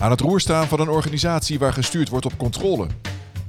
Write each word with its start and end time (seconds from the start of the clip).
Aan 0.00 0.10
het 0.10 0.20
roer 0.20 0.40
staan 0.40 0.68
van 0.68 0.80
een 0.80 0.88
organisatie 0.88 1.58
waar 1.58 1.72
gestuurd 1.72 2.08
wordt 2.08 2.26
op 2.26 2.38
controle. 2.38 2.86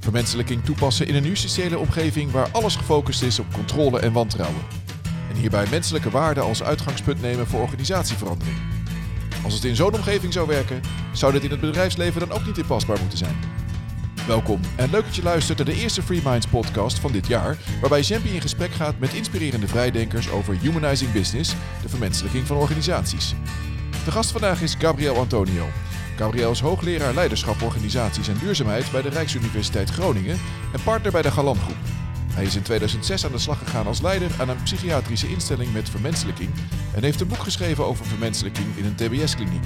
Vermenselijking 0.00 0.64
toepassen 0.64 1.06
in 1.06 1.14
een 1.14 1.24
justitiële 1.24 1.78
omgeving 1.78 2.30
waar 2.30 2.48
alles 2.52 2.76
gefocust 2.76 3.22
is 3.22 3.38
op 3.38 3.52
controle 3.52 4.00
en 4.00 4.12
wantrouwen. 4.12 4.62
En 5.30 5.36
hierbij 5.36 5.66
menselijke 5.70 6.10
waarden 6.10 6.44
als 6.44 6.62
uitgangspunt 6.62 7.20
nemen 7.20 7.46
voor 7.46 7.60
organisatieverandering. 7.60 8.56
Als 9.44 9.54
het 9.54 9.64
in 9.64 9.76
zo'n 9.76 9.94
omgeving 9.94 10.32
zou 10.32 10.46
werken, 10.46 10.80
zou 11.12 11.32
dit 11.32 11.44
in 11.44 11.50
het 11.50 11.60
bedrijfsleven 11.60 12.20
dan 12.20 12.32
ook 12.32 12.46
niet 12.46 12.58
inpasbaar 12.58 13.00
moeten 13.00 13.18
zijn. 13.18 13.36
Welkom 14.26 14.60
en 14.76 14.90
leuk 14.90 15.04
dat 15.04 15.16
je 15.16 15.22
luistert 15.22 15.58
naar 15.58 15.66
de 15.66 15.80
eerste 15.80 16.02
Free 16.02 16.22
Minds 16.24 16.46
podcast 16.46 16.98
van 16.98 17.12
dit 17.12 17.26
jaar, 17.26 17.56
waarbij 17.80 18.00
Jampi 18.00 18.34
in 18.34 18.40
gesprek 18.40 18.72
gaat 18.72 18.98
met 18.98 19.14
inspirerende 19.14 19.68
vrijdenkers 19.68 20.30
over 20.30 20.56
humanizing 20.58 21.12
business, 21.12 21.54
de 21.82 21.88
vermenselijking 21.88 22.46
van 22.46 22.56
organisaties. 22.56 23.34
De 24.04 24.10
gast 24.10 24.30
vandaag 24.30 24.62
is 24.62 24.74
Gabriel 24.78 25.16
Antonio. 25.16 25.66
Gabriel 26.20 26.50
is 26.50 26.60
hoogleraar 26.60 27.14
leiderschap, 27.14 27.62
organisaties 27.62 28.28
en 28.28 28.38
duurzaamheid 28.38 28.90
bij 28.92 29.02
de 29.02 29.08
Rijksuniversiteit 29.08 29.90
Groningen 29.90 30.38
en 30.72 30.82
partner 30.84 31.12
bij 31.12 31.22
de 31.22 31.30
Galan 31.30 31.56
Groep. 31.56 31.76
Hij 32.32 32.44
is 32.44 32.56
in 32.56 32.62
2006 32.62 33.24
aan 33.24 33.32
de 33.32 33.38
slag 33.38 33.58
gegaan 33.58 33.86
als 33.86 34.00
leider 34.00 34.30
aan 34.40 34.48
een 34.48 34.62
psychiatrische 34.62 35.28
instelling 35.28 35.72
met 35.72 35.88
vermenselijking 35.88 36.50
en 36.94 37.02
heeft 37.02 37.20
een 37.20 37.28
boek 37.28 37.38
geschreven 37.38 37.84
over 37.84 38.06
vermenselijking 38.06 38.76
in 38.76 38.84
een 38.84 38.94
TBS-kliniek. 38.94 39.64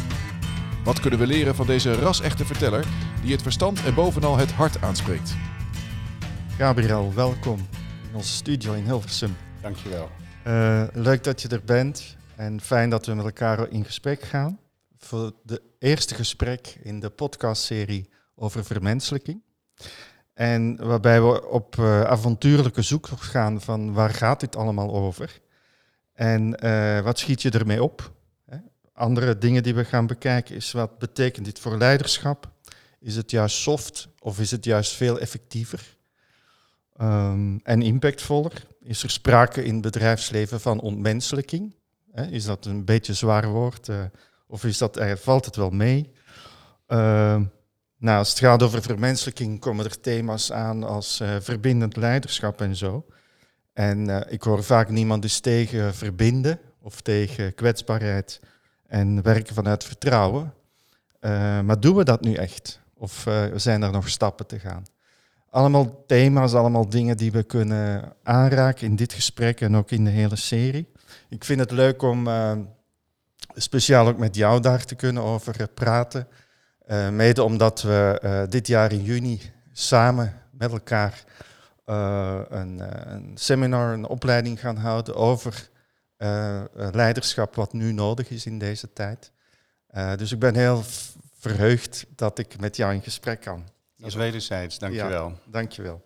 Wat 0.85 1.01
kunnen 1.01 1.19
we 1.19 1.27
leren 1.27 1.55
van 1.55 1.67
deze 1.67 1.95
ras-echte 1.95 2.45
verteller 2.45 2.85
die 3.23 3.33
het 3.33 3.43
verstand 3.43 3.85
en 3.85 3.95
bovenal 3.95 4.37
het 4.37 4.53
hart 4.53 4.83
aanspreekt? 4.83 5.35
Gabriel, 6.59 7.13
welkom 7.15 7.59
in 8.11 8.15
onze 8.17 8.33
studio 8.33 8.73
in 8.73 8.85
Hilversum. 8.85 9.37
Dankjewel. 9.61 10.11
Uh, 10.47 10.83
leuk 10.93 11.25
dat 11.25 11.43
je 11.43 11.49
er 11.49 11.63
bent 11.65 12.17
en 12.37 12.61
fijn 12.61 12.91
dat 12.91 13.07
we 13.07 13.15
met 13.15 13.25
elkaar 13.25 13.71
in 13.71 13.85
gesprek 13.85 14.23
gaan 14.23 14.59
voor 15.05 15.33
de 15.43 15.63
eerste 15.79 16.15
gesprek 16.15 16.79
in 16.83 17.01
de 17.01 17.11
podcastserie 17.11 18.09
over 18.35 18.65
vermenselijking. 18.65 19.43
En 20.35 20.87
waarbij 20.87 21.23
we 21.23 21.49
op 21.49 21.77
uh, 21.77 22.01
avontuurlijke 22.01 22.83
zoektocht 22.83 23.27
gaan 23.27 23.61
van 23.61 23.93
waar 23.93 24.15
gaat 24.15 24.41
dit 24.41 24.57
allemaal 24.57 24.95
over? 24.95 25.41
En 26.13 26.65
uh, 26.65 27.01
wat 27.01 27.19
schiet 27.19 27.43
je 27.43 27.51
ermee 27.51 27.83
op? 27.83 28.13
Hè? 28.47 28.57
Andere 28.93 29.39
dingen 29.39 29.63
die 29.63 29.75
we 29.75 29.85
gaan 29.85 30.07
bekijken 30.07 30.55
is 30.55 30.73
wat 30.73 30.99
betekent 30.99 31.45
dit 31.45 31.59
voor 31.59 31.77
leiderschap? 31.77 32.53
Is 33.01 33.17
het 33.17 33.31
juist 33.31 33.57
soft 33.57 34.09
of 34.19 34.41
is 34.41 34.51
het 34.51 34.65
juist 34.65 34.93
veel 34.93 35.19
effectiever 35.19 35.97
um, 37.01 37.61
en 37.63 37.83
impactvoller? 37.83 38.67
Is 38.81 39.03
er 39.03 39.11
sprake 39.11 39.65
in 39.65 39.73
het 39.73 39.83
bedrijfsleven 39.83 40.61
van 40.61 40.81
ontmenselijking? 40.81 41.75
Hè? 42.11 42.27
Is 42.27 42.45
dat 42.45 42.65
een 42.67 42.85
beetje 42.85 43.15
zwaar 43.15 43.49
woord? 43.49 43.89
Uh, 43.89 44.05
of 44.55 44.65
is 44.65 44.79
dat, 44.79 44.99
uh, 44.99 45.13
valt 45.15 45.45
het 45.45 45.57
wel 45.57 45.71
mee? 45.71 46.11
Uh, 46.89 47.41
nou, 47.99 48.19
als 48.19 48.29
het 48.29 48.39
gaat 48.39 48.63
over 48.63 48.83
vermenselijking 48.83 49.61
komen 49.61 49.85
er 49.85 50.01
thema's 50.01 50.53
aan 50.53 50.85
als 50.85 51.21
uh, 51.21 51.37
verbindend 51.41 51.97
leiderschap 51.97 52.61
en 52.61 52.77
zo. 52.77 53.07
En 53.73 54.27
ik 54.31 54.43
hoor 54.43 54.65
vaak 54.65 54.89
niemand 54.89 55.43
tegen 55.43 55.95
verbinden 55.95 56.59
of 56.83 57.01
tegen 57.01 57.55
kwetsbaarheid 57.55 58.41
en 58.87 59.23
werken 59.23 59.55
vanuit 59.55 59.85
vertrouwen. 59.85 60.55
maar 61.65 61.81
doen 61.81 61.97
we 61.97 62.05
dat 62.05 62.21
nu 62.21 62.35
echt? 62.35 62.81
Of 62.95 63.27
zijn 63.55 63.83
er 63.83 63.91
nog 63.91 64.09
stappen 64.09 64.47
te 64.47 64.59
gaan? 64.59 64.85
Allemaal 65.51 66.05
thema's, 66.07 66.55
allemaal 66.55 66.89
dingen 66.89 67.17
die 67.17 67.33
we 67.33 67.43
kunnen 67.43 68.13
aanraken 68.23 68.87
in 68.87 68.97
dit 68.97 69.13
gesprek 69.13 69.61
en 69.61 69.77
ook 69.77 69.91
in 69.91 70.05
de 70.05 70.11
hele 70.11 70.37
serie. 70.37 70.93
Ik 71.29 71.45
vind 71.45 71.61
het 71.61 71.71
leuk 71.71 72.03
om 72.03 72.29
speciaal 73.55 74.09
ook 74.09 74.19
met 74.19 74.37
jou 74.37 74.61
daar 74.61 74.85
te 74.85 74.95
kunnen 74.95 75.23
over 75.23 75.69
praten. 75.69 76.29
Uh, 76.87 77.09
mede 77.09 77.43
omdat 77.43 77.83
we 77.83 78.21
uh, 78.25 78.43
dit 78.49 78.67
jaar 78.67 78.93
in 78.93 79.03
juni 79.03 79.41
samen 79.73 80.41
met 80.51 80.73
elkaar 80.73 81.25
uh, 81.87 82.41
een, 82.49 82.83
een, 83.13 83.31
seminar, 83.35 83.93
een 83.93 84.07
opleiding 84.07 84.61
gaan 84.61 84.77
houden 84.77 85.15
over 85.15 85.69
leiderschap 86.75 87.55
wat 87.55 87.73
nu 87.73 87.93
nodig 87.93 88.31
is 88.31 88.47
in 88.47 88.59
deze 88.59 88.93
tijd. 88.93 89.33
dus 90.17 90.33
ik 90.33 90.39
ben 90.39 90.55
heel 90.55 90.83
verheugd 91.39 92.07
dat 92.17 92.39
ik 92.39 92.61
met 92.61 92.77
jou 92.77 92.95
in 92.95 93.03
gesprek 93.03 93.41
kan. 93.41 93.65
Dat 93.97 94.09
is 94.09 94.15
wederzijds, 94.15 94.79
dankjewel. 94.79 95.29
Ja, 95.29 95.51
dankjewel. 95.51 96.05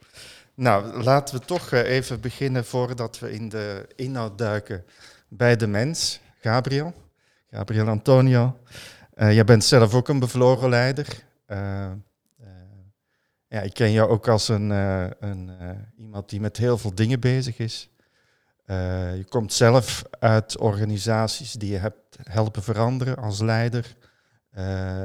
Nou, 0.55 1.03
laten 1.03 1.39
we 1.39 1.45
toch 1.45 1.73
even 1.73 2.21
beginnen 2.21 2.65
voordat 2.65 3.19
we 3.19 3.33
in 3.33 3.49
de 3.49 3.87
inhoud 3.97 4.39
duiken 4.39 4.85
bij 5.29 5.57
de 5.57 5.67
mens. 5.67 6.21
Gabriel. 6.41 6.95
Gabriel 7.51 7.89
Antonio. 7.89 8.57
Uh, 9.15 9.33
jij 9.33 9.45
bent 9.45 9.65
zelf 9.65 9.95
ook 9.95 10.09
een 10.09 10.19
bevlogen 10.19 10.69
leider. 10.69 11.25
Uh, 11.47 11.91
uh, 12.41 12.47
ja, 13.49 13.61
ik 13.61 13.75
ken 13.75 13.93
jou 13.93 14.11
ook 14.11 14.29
als 14.29 14.49
een, 14.49 14.71
een 15.21 15.51
iemand 15.97 16.29
die 16.29 16.41
met 16.41 16.57
heel 16.57 16.79
veel 16.79 16.95
dingen 16.95 17.21
bezig 17.21 17.59
is. 17.59 17.91
je 18.67 19.25
komt 19.29 19.53
zelf 19.53 20.05
uit 20.19 20.59
organisaties 20.59 21.53
die 21.53 21.71
je 21.71 21.79
hebt 21.79 22.19
helpen 22.23 22.63
veranderen 22.63 23.17
als 23.17 23.41
leider. 23.41 23.97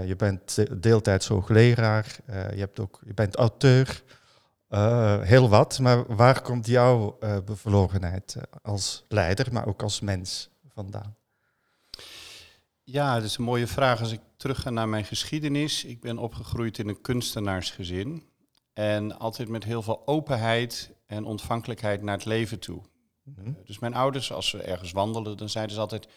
je 0.05 0.13
bent 0.17 0.81
deeltijds 0.81 1.27
hoogleraar. 1.27 2.15
je, 2.25 2.59
hebt 2.59 2.79
ook, 2.79 3.01
je 3.05 3.13
bent 3.13 3.35
auteur. 3.35 4.03
heel 5.21 5.49
wat, 5.49 5.79
maar 5.79 6.15
waar 6.15 6.41
komt 6.41 6.67
jouw 6.67 7.17
bevlogenheid 7.45 8.35
als 8.61 9.05
leider, 9.07 9.53
maar 9.53 9.67
ook 9.67 9.81
als 9.81 9.99
mens 9.99 10.49
vandaan? 10.73 11.15
Ja, 12.85 13.15
dat 13.15 13.23
is 13.23 13.37
een 13.37 13.43
mooie 13.43 13.67
vraag. 13.67 13.99
Als 13.99 14.11
ik 14.11 14.21
terug 14.37 14.61
ga 14.61 14.69
naar 14.69 14.89
mijn 14.89 15.05
geschiedenis. 15.05 15.83
Ik 15.83 16.01
ben 16.01 16.17
opgegroeid 16.17 16.77
in 16.77 16.87
een 16.87 17.01
kunstenaarsgezin. 17.01 18.29
En 18.73 19.19
altijd 19.19 19.49
met 19.49 19.63
heel 19.63 19.81
veel 19.81 20.07
openheid 20.07 20.91
en 21.05 21.25
ontvankelijkheid 21.25 22.01
naar 22.01 22.15
het 22.15 22.25
leven 22.25 22.59
toe. 22.59 22.81
Mhm. 23.23 23.47
Eh, 23.47 23.53
dus 23.65 23.79
mijn 23.79 23.93
ouders, 23.93 24.31
als 24.31 24.49
ze 24.49 24.61
ergens 24.61 24.91
wandelden, 24.91 25.37
dan 25.37 25.49
zeiden 25.49 25.75
ze 25.75 25.81
altijd... 25.81 26.07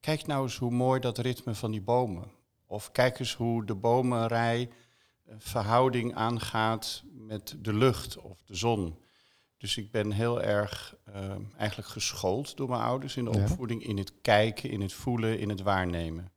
Kijk 0.00 0.26
nou 0.26 0.42
eens 0.42 0.56
hoe 0.56 0.70
mooi 0.70 1.00
dat 1.00 1.18
ritme 1.18 1.54
van 1.54 1.70
die 1.70 1.82
bomen. 1.82 2.30
Of 2.66 2.92
kijk 2.92 3.18
eens 3.18 3.34
hoe 3.34 3.64
de 3.64 3.74
bomenrij 3.74 4.70
een 5.26 5.40
verhouding 5.40 6.14
aangaat 6.14 7.02
met 7.12 7.56
de 7.58 7.72
lucht 7.72 8.18
of 8.18 8.42
de 8.42 8.54
zon. 8.54 8.98
Dus 9.58 9.76
ik 9.76 9.90
ben 9.90 10.10
heel 10.10 10.42
erg 10.42 10.96
uh, 11.08 11.34
eigenlijk 11.56 11.88
geschoold 11.88 12.56
door 12.56 12.68
mijn 12.68 12.82
ouders 12.82 13.16
in 13.16 13.24
de 13.24 13.30
opvoeding, 13.30 13.84
in 13.84 13.98
het 13.98 14.12
kijken, 14.20 14.70
in 14.70 14.80
het 14.80 14.92
voelen, 14.92 15.38
in 15.38 15.48
het 15.48 15.60
waarnemen. 15.60 16.32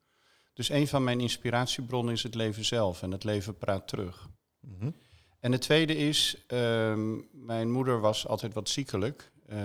Dus 0.53 0.69
een 0.69 0.87
van 0.87 1.03
mijn 1.03 1.19
inspiratiebronnen 1.19 2.13
is 2.13 2.23
het 2.23 2.35
leven 2.35 2.65
zelf 2.65 3.01
en 3.01 3.11
het 3.11 3.23
leven 3.23 3.57
praat 3.57 3.87
terug. 3.87 4.29
Mm 4.59 4.95
En 5.39 5.51
het 5.51 5.61
tweede 5.61 5.97
is, 5.97 6.45
uh, 6.47 7.17
mijn 7.31 7.71
moeder 7.71 7.99
was 7.99 8.27
altijd 8.27 8.53
wat 8.53 8.69
ziekelijk, 8.69 9.31
uh, 9.49 9.57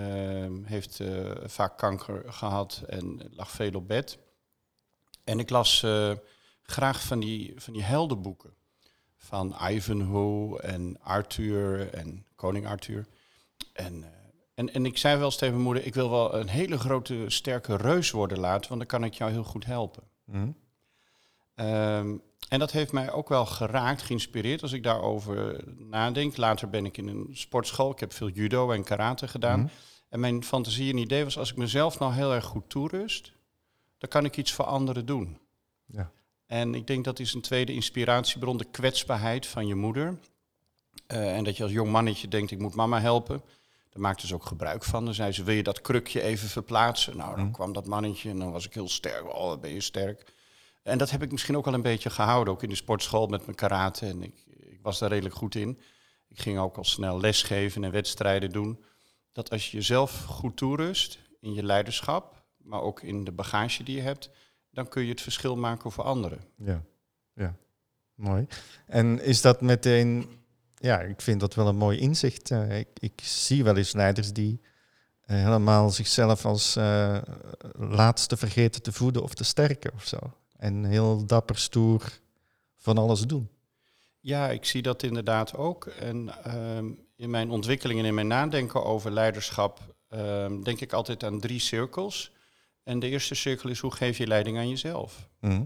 heeft 0.63 0.99
uh, 0.99 1.31
vaak 1.45 1.77
kanker 1.77 2.33
gehad 2.33 2.83
en 2.87 3.21
lag 3.31 3.51
veel 3.51 3.73
op 3.73 3.87
bed. 3.87 4.19
En 5.27 5.39
ik 5.39 5.49
las 5.49 5.83
eh, 5.83 6.11
graag 6.61 7.01
van 7.01 7.19
die, 7.19 7.53
van 7.55 7.73
die 7.73 7.83
heldenboeken 7.83 8.53
van 9.17 9.55
Ivanhoe 9.69 10.61
en 10.61 10.97
Arthur 11.01 11.93
en 11.93 12.25
koning 12.35 12.67
Arthur. 12.67 13.07
En, 13.77 13.93
uh, 13.93 14.07
en, 14.53 14.73
en 14.73 14.85
ik 14.85 14.97
zei 14.97 15.15
wel 15.17 15.25
eens 15.25 15.37
tegen 15.37 15.53
mijn 15.53 15.65
moeder, 15.65 15.85
ik 15.85 15.93
wil 15.93 16.09
wel 16.09 16.35
een 16.35 16.47
hele 16.47 16.77
grote, 16.77 17.23
sterke 17.27 17.75
reus 17.75 18.11
worden 18.11 18.39
later, 18.39 18.67
want 18.67 18.79
dan 18.79 18.99
kan 18.99 19.03
ik 19.03 19.13
jou 19.13 19.31
heel 19.31 19.43
goed 19.43 19.65
helpen. 19.65 20.03
Mm. 20.25 20.55
Um, 21.55 22.21
en 22.49 22.59
dat 22.59 22.71
heeft 22.71 22.91
mij 22.91 23.11
ook 23.11 23.29
wel 23.29 23.45
geraakt, 23.45 24.01
geïnspireerd 24.01 24.61
als 24.61 24.71
ik 24.71 24.83
daarover 24.83 25.63
nadenk. 25.77 26.37
Later 26.37 26.69
ben 26.69 26.85
ik 26.85 26.97
in 26.97 27.07
een 27.07 27.29
sportschool, 27.31 27.91
ik 27.91 27.99
heb 27.99 28.13
veel 28.13 28.29
judo 28.29 28.71
en 28.71 28.83
karate 28.83 29.27
gedaan. 29.27 29.59
Mm. 29.59 29.69
En 30.09 30.19
mijn 30.19 30.43
fantasie 30.43 30.91
en 30.91 30.97
idee 30.97 31.23
was, 31.23 31.37
als 31.37 31.51
ik 31.51 31.57
mezelf 31.57 31.99
nou 31.99 32.13
heel 32.13 32.33
erg 32.33 32.45
goed 32.45 32.69
toerust, 32.69 33.31
dan 33.97 34.09
kan 34.09 34.25
ik 34.25 34.37
iets 34.37 34.53
voor 34.53 34.65
anderen 34.65 35.05
doen. 35.05 35.39
Ja. 35.85 36.11
En 36.45 36.75
ik 36.75 36.87
denk 36.87 37.05
dat 37.05 37.19
is 37.19 37.33
een 37.33 37.41
tweede 37.41 37.73
inspiratiebron, 37.73 38.57
de 38.57 38.65
kwetsbaarheid 38.71 39.45
van 39.45 39.67
je 39.67 39.75
moeder. 39.75 40.19
Uh, 41.07 41.35
en 41.35 41.43
dat 41.43 41.57
je 41.57 41.63
als 41.63 41.71
jong 41.71 41.91
mannetje 41.91 42.27
denkt, 42.27 42.51
ik 42.51 42.59
moet 42.59 42.75
mama 42.75 43.01
helpen. 43.01 43.41
Daar 43.97 44.05
maakte 44.05 44.27
ze 44.27 44.33
ook 44.33 44.45
gebruik 44.45 44.83
van. 44.83 45.05
Dan 45.05 45.13
zei 45.13 45.31
ze, 45.31 45.43
wil 45.43 45.55
je 45.55 45.63
dat 45.63 45.81
krukje 45.81 46.21
even 46.21 46.49
verplaatsen? 46.49 47.17
Nou, 47.17 47.35
dan 47.35 47.45
mm. 47.45 47.51
kwam 47.51 47.73
dat 47.73 47.87
mannetje 47.87 48.29
en 48.29 48.39
dan 48.39 48.51
was 48.51 48.65
ik 48.65 48.73
heel 48.73 48.89
sterk. 48.89 49.35
Oh, 49.35 49.59
ben 49.59 49.73
je 49.73 49.81
sterk. 49.81 50.33
En 50.83 50.97
dat 50.97 51.09
heb 51.09 51.23
ik 51.23 51.31
misschien 51.31 51.57
ook 51.57 51.67
al 51.67 51.73
een 51.73 51.81
beetje 51.81 52.09
gehouden, 52.09 52.53
ook 52.53 52.63
in 52.63 52.69
de 52.69 52.75
sportschool 52.75 53.27
met 53.27 53.45
mijn 53.45 53.57
karate. 53.57 54.05
En 54.05 54.23
ik, 54.23 54.43
ik 54.47 54.79
was 54.81 54.99
daar 54.99 55.09
redelijk 55.09 55.35
goed 55.35 55.55
in. 55.55 55.79
Ik 56.27 56.39
ging 56.39 56.59
ook 56.59 56.77
al 56.77 56.83
snel 56.83 57.19
lesgeven 57.19 57.83
en 57.83 57.91
wedstrijden 57.91 58.49
doen. 58.49 58.83
Dat 59.31 59.49
als 59.49 59.71
je 59.71 59.77
jezelf 59.77 60.23
goed 60.23 60.57
toerust 60.57 61.19
in 61.39 61.53
je 61.53 61.63
leiderschap, 61.63 62.43
maar 62.57 62.81
ook 62.81 63.01
in 63.01 63.23
de 63.23 63.31
bagage 63.31 63.83
die 63.83 63.95
je 63.95 64.01
hebt, 64.01 64.29
dan 64.71 64.87
kun 64.87 65.03
je 65.03 65.09
het 65.09 65.21
verschil 65.21 65.55
maken 65.55 65.91
voor 65.91 66.03
anderen. 66.03 66.39
Ja, 66.57 66.83
ja. 67.33 67.55
mooi. 68.15 68.47
En 68.85 69.21
is 69.21 69.41
dat 69.41 69.61
meteen 69.61 70.29
ja, 70.79 70.99
ik 70.99 71.21
vind 71.21 71.39
dat 71.39 71.55
wel 71.55 71.67
een 71.67 71.77
mooi 71.77 71.99
inzicht. 71.99 72.51
Uh, 72.51 72.79
ik, 72.79 72.87
ik, 72.99 73.21
zie 73.23 73.63
wel 73.63 73.77
eens 73.77 73.93
leiders 73.93 74.33
die 74.33 74.61
uh, 74.61 75.37
helemaal 75.37 75.89
zichzelf 75.89 76.45
als 76.45 76.77
uh, 76.77 77.17
laatste 77.73 78.37
vergeten 78.37 78.81
te 78.81 78.91
voeden 78.91 79.23
of 79.23 79.33
te 79.33 79.43
sterken 79.43 79.91
of 79.93 80.05
zo. 80.05 80.17
En 80.57 80.85
heel 80.85 81.25
dapper, 81.25 81.57
stoer, 81.57 82.19
van 82.75 82.97
alles 82.97 83.21
doen. 83.21 83.49
Ja, 84.19 84.49
ik 84.49 84.65
zie 84.65 84.81
dat 84.81 85.03
inderdaad 85.03 85.55
ook. 85.55 85.85
En 85.85 86.43
ehm, 86.43 86.85
in 87.15 87.29
mijn 87.29 87.49
ontwikkeling 87.49 87.99
en 87.99 88.05
in 88.05 88.13
mijn 88.13 88.27
nadenken 88.27 88.83
over 88.83 89.11
leiderschap 89.11 89.95
ehm, 90.09 90.61
denk 90.61 90.81
ik 90.81 90.93
altijd 90.93 91.23
aan 91.23 91.39
drie 91.39 91.59
cirkels. 91.59 92.31
En 92.83 92.99
de 92.99 93.09
eerste 93.09 93.35
cirkel 93.35 93.69
is 93.69 93.79
hoe 93.79 93.91
geef 93.91 94.17
je 94.17 94.27
leiding 94.27 94.57
aan 94.57 94.69
jezelf? 94.69 95.29
Mhm. 95.39 95.63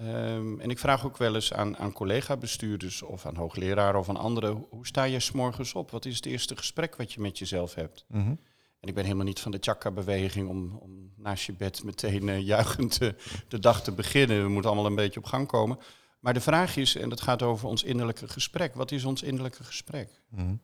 Ehm, 0.00 0.60
en 0.60 0.70
ik 0.70 0.78
vraag 0.78 1.06
ook 1.06 1.16
wel 1.16 1.34
eens 1.34 1.52
aan, 1.52 1.76
aan 1.76 1.92
collega-bestuurders 1.92 3.02
of 3.02 3.26
aan 3.26 3.36
hoogleraren 3.36 4.00
of 4.00 4.08
aan 4.08 4.16
anderen, 4.16 4.66
hoe 4.70 4.86
sta 4.86 5.04
je 5.04 5.20
s'morgens 5.20 5.74
op? 5.74 5.90
Wat 5.90 6.04
is 6.04 6.16
het 6.16 6.26
eerste 6.26 6.56
gesprek 6.56 6.96
wat 6.96 7.12
je 7.12 7.20
met 7.20 7.38
jezelf 7.38 7.74
hebt? 7.74 8.04
Mhm. 8.08 8.34
En 8.80 8.88
ik 8.88 8.94
ben 8.94 9.04
helemaal 9.04 9.24
niet 9.24 9.40
van 9.40 9.50
de 9.50 9.58
chakra-beweging 9.60 10.48
om, 10.48 10.76
om 10.76 11.12
naast 11.16 11.44
je 11.44 11.52
bed 11.52 11.84
meteen 11.84 12.28
uh, 12.28 12.40
juichend 12.40 13.02
uh, 13.02 13.08
de 13.48 13.58
dag 13.58 13.82
te 13.82 13.92
beginnen. 13.92 14.42
We 14.42 14.48
moeten 14.48 14.70
allemaal 14.70 14.90
een 14.90 14.96
beetje 14.96 15.20
op 15.20 15.26
gang 15.26 15.46
komen. 15.46 15.78
Maar 16.20 16.34
de 16.34 16.40
vraag 16.40 16.76
is, 16.76 16.96
en 16.96 17.08
dat 17.08 17.20
gaat 17.20 17.42
over 17.42 17.68
ons 17.68 17.82
innerlijke 17.82 18.28
gesprek. 18.28 18.74
Wat 18.74 18.92
is 18.92 19.04
ons 19.04 19.22
innerlijke 19.22 19.64
gesprek? 19.64 20.22
Mhm. 20.28 20.54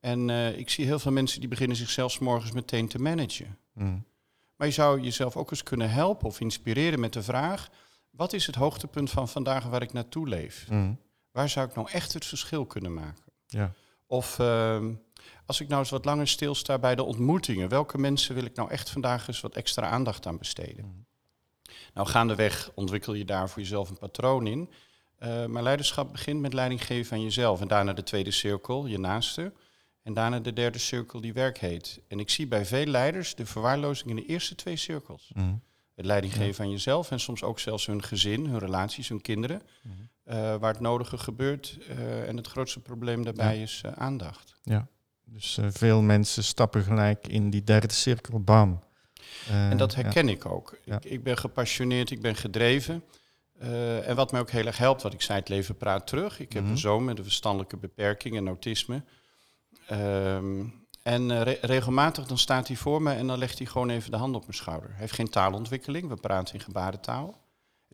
En 0.00 0.28
uh, 0.28 0.58
ik 0.58 0.70
zie 0.70 0.84
heel 0.84 0.98
veel 0.98 1.12
mensen 1.12 1.40
die 1.40 1.48
beginnen 1.48 1.76
zichzelf 1.76 2.20
morgens 2.20 2.52
meteen 2.52 2.88
te 2.88 2.98
managen. 2.98 3.58
Mhm. 3.72 3.98
Maar 4.56 4.66
je 4.66 4.72
zou 4.72 5.00
jezelf 5.00 5.36
ook 5.36 5.50
eens 5.50 5.62
kunnen 5.62 5.90
helpen 5.90 6.26
of 6.26 6.40
inspireren 6.40 7.00
met 7.00 7.12
de 7.12 7.22
vraag... 7.22 7.70
wat 8.16 8.32
is 8.32 8.46
het 8.46 8.54
hoogtepunt 8.54 9.10
van 9.10 9.28
vandaag 9.28 9.64
waar 9.64 9.82
ik 9.82 9.92
naartoe 9.92 10.28
leef? 10.28 10.66
Mhm. 10.68 10.92
Waar 11.30 11.48
zou 11.48 11.68
ik 11.68 11.74
nou 11.74 11.90
echt 11.90 12.12
het 12.12 12.24
verschil 12.24 12.66
kunnen 12.66 12.94
maken? 12.94 13.32
Ja. 13.46 13.72
Of 14.06 14.38
uh, 14.38 14.84
als 15.46 15.60
ik 15.60 15.68
nou 15.68 15.80
eens 15.80 15.90
wat 15.90 16.04
langer 16.04 16.28
stilsta 16.28 16.78
bij 16.78 16.94
de 16.94 17.02
ontmoetingen, 17.02 17.68
welke 17.68 17.98
mensen 17.98 18.34
wil 18.34 18.44
ik 18.44 18.56
nou 18.56 18.70
echt 18.70 18.90
vandaag 18.90 19.28
eens 19.28 19.40
wat 19.40 19.54
extra 19.54 19.88
aandacht 19.88 20.26
aan 20.26 20.38
besteden? 20.38 20.84
Mm. 20.84 21.06
Nou, 21.94 22.08
gaandeweg 22.08 22.70
ontwikkel 22.74 23.14
je 23.14 23.24
daar 23.24 23.48
voor 23.48 23.62
jezelf 23.62 23.90
een 23.90 23.98
patroon 23.98 24.46
in. 24.46 24.70
Uh, 25.18 25.46
maar 25.46 25.62
leiderschap 25.62 26.12
begint 26.12 26.40
met 26.40 26.52
leiding 26.52 26.86
geven 26.86 27.16
aan 27.16 27.22
jezelf. 27.22 27.60
En 27.60 27.68
daarna 27.68 27.92
de 27.92 28.02
tweede 28.02 28.30
cirkel, 28.30 28.86
je 28.86 28.98
naaste. 28.98 29.52
En 30.02 30.12
daarna 30.12 30.40
de 30.40 30.52
derde 30.52 30.78
cirkel, 30.78 31.20
die 31.20 31.32
werk 31.32 31.58
heet. 31.58 32.00
En 32.08 32.20
ik 32.20 32.30
zie 32.30 32.46
bij 32.46 32.66
veel 32.66 32.86
leiders 32.86 33.34
de 33.34 33.46
verwaarlozing 33.46 34.10
in 34.10 34.16
de 34.16 34.26
eerste 34.26 34.54
twee 34.54 34.76
cirkels. 34.76 35.30
Mhm. 35.34 35.54
Het 35.94 36.04
leiding 36.06 36.34
geven 36.34 36.64
aan 36.64 36.70
jezelf 36.70 37.10
en 37.10 37.20
soms 37.20 37.42
ook 37.42 37.58
zelfs 37.58 37.86
hun 37.86 38.02
gezin, 38.02 38.46
hun 38.46 38.58
relaties, 38.58 39.08
hun 39.08 39.20
kinderen. 39.20 39.62
Mhm. 39.82 39.94
Uh, 40.26 40.34
waar 40.56 40.72
het 40.72 40.80
nodige 40.80 41.18
gebeurt. 41.18 41.78
Uh, 41.90 42.28
en 42.28 42.36
het 42.36 42.46
grootste 42.46 42.80
probleem 42.80 43.24
daarbij 43.24 43.56
ja. 43.56 43.62
is 43.62 43.82
uh, 43.86 43.92
aandacht. 43.92 44.54
Ja, 44.62 44.86
dus 45.24 45.58
veel 45.68 46.02
mensen 46.02 46.44
stappen 46.44 46.82
gelijk 46.82 47.26
in 47.28 47.50
die 47.50 47.64
derde 47.64 47.92
cirkel, 47.92 48.40
bam. 48.40 48.82
en 49.50 49.76
dat 49.76 49.94
herken 49.94 50.26
ja. 50.26 50.32
ik 50.32 50.46
ook. 50.46 50.78
Ja. 50.84 50.96
Ik, 50.96 51.04
ik, 51.04 51.22
ben 51.22 51.38
gepassioneerd, 51.38 52.10
ik 52.10 52.20
ben 52.20 52.36
gedreven. 52.36 53.04
en 54.04 54.16
wat 54.16 54.32
mij 54.32 54.40
ook 54.40 54.50
heel 54.50 54.66
erg 54.66 54.78
helpt, 54.78 55.02
wat 55.02 55.12
ik 55.12 55.22
zei, 55.22 55.38
het 55.38 55.48
leven 55.48 55.76
praat 55.76 56.06
terug. 56.06 56.40
Ik 56.40 56.52
heb 56.52 56.62
Mhm. 56.62 56.72
een 56.72 56.78
zoon 56.78 57.04
met 57.04 57.18
een 57.18 57.24
verstandelijke 57.24 57.76
beperking 57.76 58.36
en 58.36 58.46
autisme. 58.46 59.02
Um, 59.92 60.83
en 61.04 61.42
re 61.42 61.58
regelmatig 61.60 62.26
dan 62.26 62.38
staat 62.38 62.66
hij 62.66 62.76
voor 62.76 63.02
me 63.02 63.12
en 63.12 63.26
dan 63.26 63.38
legt 63.38 63.58
hij 63.58 63.66
gewoon 63.66 63.90
even 63.90 64.10
de 64.10 64.16
hand 64.16 64.34
op 64.34 64.40
mijn 64.40 64.54
schouder. 64.54 64.88
Hij 64.88 64.98
heeft 64.98 65.12
geen 65.12 65.28
taalontwikkeling, 65.28 66.08
we 66.08 66.16
praten 66.16 66.54
in 66.54 66.60
gebarentaal. 66.60 67.42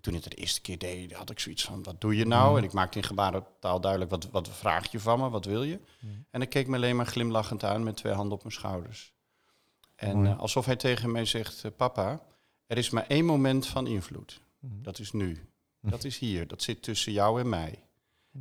Toen 0.00 0.14
ik 0.14 0.24
het 0.24 0.32
de 0.32 0.38
eerste 0.38 0.60
keer 0.60 0.78
deed, 0.78 1.12
had 1.12 1.30
ik 1.30 1.38
zoiets 1.40 1.64
van, 1.64 1.82
wat 1.82 2.00
doe 2.00 2.16
je 2.16 2.26
nou? 2.26 2.50
Mm. 2.50 2.56
En 2.56 2.64
ik 2.64 2.72
maakte 2.72 2.98
in 2.98 3.04
gebarentaal 3.04 3.80
duidelijk, 3.80 4.10
wat, 4.10 4.30
wat 4.30 4.48
vraag 4.48 4.90
je 4.90 5.00
van 5.00 5.20
me? 5.20 5.30
Wat 5.30 5.44
wil 5.44 5.62
je? 5.62 5.80
Mm. 6.00 6.24
En 6.30 6.40
hij 6.40 6.48
keek 6.48 6.66
me 6.66 6.76
alleen 6.76 6.96
maar 6.96 7.06
glimlachend 7.06 7.64
aan 7.64 7.82
met 7.82 7.96
twee 7.96 8.12
handen 8.12 8.32
op 8.32 8.42
mijn 8.42 8.54
schouders. 8.54 9.12
En 9.96 10.24
uh, 10.24 10.38
alsof 10.38 10.66
hij 10.66 10.76
tegen 10.76 11.12
mij 11.12 11.24
zegt, 11.24 11.64
uh, 11.64 11.72
papa, 11.76 12.22
er 12.66 12.78
is 12.78 12.90
maar 12.90 13.06
één 13.06 13.24
moment 13.24 13.66
van 13.66 13.86
invloed. 13.86 14.40
Mm. 14.58 14.82
Dat 14.82 14.98
is 14.98 15.12
nu. 15.12 15.48
Dat 15.80 16.04
is 16.04 16.18
hier. 16.18 16.46
Dat 16.46 16.62
zit 16.62 16.82
tussen 16.82 17.12
jou 17.12 17.40
en 17.40 17.48
mij. 17.48 17.82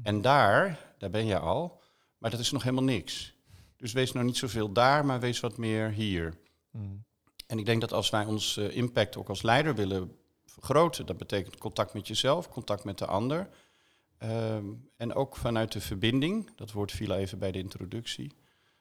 En 0.04 0.22
daar, 0.22 0.94
daar 0.98 1.10
ben 1.10 1.26
je 1.26 1.40
al, 1.40 1.82
maar 2.18 2.32
dat 2.32 2.40
is 2.40 2.52
nog 2.52 2.64
helemaal 2.64 2.84
niks. 2.84 3.34
Dus 3.80 3.92
wees 3.92 4.12
nou 4.12 4.26
niet 4.26 4.38
zoveel 4.38 4.72
daar, 4.72 5.06
maar 5.06 5.20
wees 5.20 5.40
wat 5.40 5.58
meer 5.58 5.90
hier. 5.90 6.34
Mm. 6.72 7.04
En 7.48 7.60
ik 7.60 7.66
denk 7.66 7.82
dat 7.82 7.94
als 7.94 8.10
wij 8.10 8.26
ons 8.26 8.58
uh, 8.58 8.76
impact 8.76 9.18
ook 9.18 9.30
als 9.30 9.42
leider 9.42 9.76
willen 9.76 10.16
vergroten. 10.46 11.06
Dat 11.06 11.18
betekent 11.18 11.58
contact 11.58 11.94
met 11.94 12.08
jezelf, 12.08 12.50
contact 12.50 12.84
met 12.84 12.98
de 12.98 13.06
ander. 13.06 13.50
Um, 14.24 14.90
en 14.98 15.14
ook 15.14 15.36
vanuit 15.36 15.72
de 15.72 15.82
verbinding, 15.82 16.52
dat 16.56 16.72
woord 16.72 16.92
viel 16.92 17.16
even 17.16 17.40
bij 17.40 17.52
de 17.52 17.60
introductie. 17.60 18.32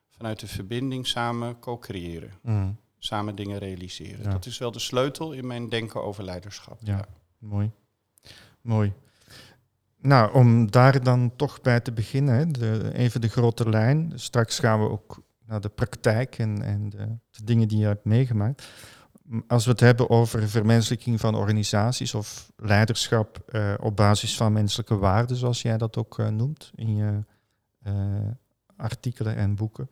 Vanuit 0.08 0.40
de 0.40 0.46
verbinding 0.46 1.06
samen 1.06 1.58
co-creëren. 1.58 2.32
Mm. 2.42 2.76
Samen 2.98 3.34
dingen 3.34 3.58
realiseren. 3.58 4.22
Ja. 4.22 4.30
Dat 4.30 4.46
is 4.46 4.58
wel 4.58 4.72
de 4.72 4.78
sleutel 4.78 5.32
in 5.32 5.46
mijn 5.46 5.68
denken 5.68 6.02
over 6.02 6.24
leiderschap. 6.24 6.78
Ja, 6.82 7.08
mooi. 7.38 7.70
Mooi. 8.60 8.92
Nou, 10.00 10.34
om 10.34 10.70
daar 10.70 11.02
dan 11.02 11.32
toch 11.36 11.60
bij 11.60 11.80
te 11.80 11.92
beginnen, 11.92 12.52
de, 12.52 12.90
even 12.92 13.20
de 13.20 13.28
grote 13.28 13.68
lijn. 13.68 14.12
Straks 14.14 14.58
gaan 14.58 14.80
we 14.80 14.88
ook 14.88 15.22
naar 15.46 15.60
de 15.60 15.68
praktijk 15.68 16.38
en, 16.38 16.62
en 16.62 16.88
de, 16.88 17.18
de 17.30 17.44
dingen 17.44 17.68
die 17.68 17.78
je 17.78 17.86
hebt 17.86 18.04
meegemaakt 18.04 18.66
als 19.46 19.64
we 19.64 19.70
het 19.70 19.80
hebben 19.80 20.10
over 20.10 20.48
vermenselijking 20.48 21.20
van 21.20 21.34
organisaties 21.34 22.14
of 22.14 22.52
leiderschap 22.56 23.42
uh, 23.50 23.74
op 23.80 23.96
basis 23.96 24.36
van 24.36 24.52
menselijke 24.52 24.96
waarden, 24.96 25.36
zoals 25.36 25.62
jij 25.62 25.78
dat 25.78 25.96
ook 25.96 26.18
uh, 26.18 26.28
noemt 26.28 26.70
in 26.74 26.96
je 26.96 27.24
uh, 27.86 27.92
artikelen 28.76 29.36
en 29.36 29.54
boeken. 29.54 29.90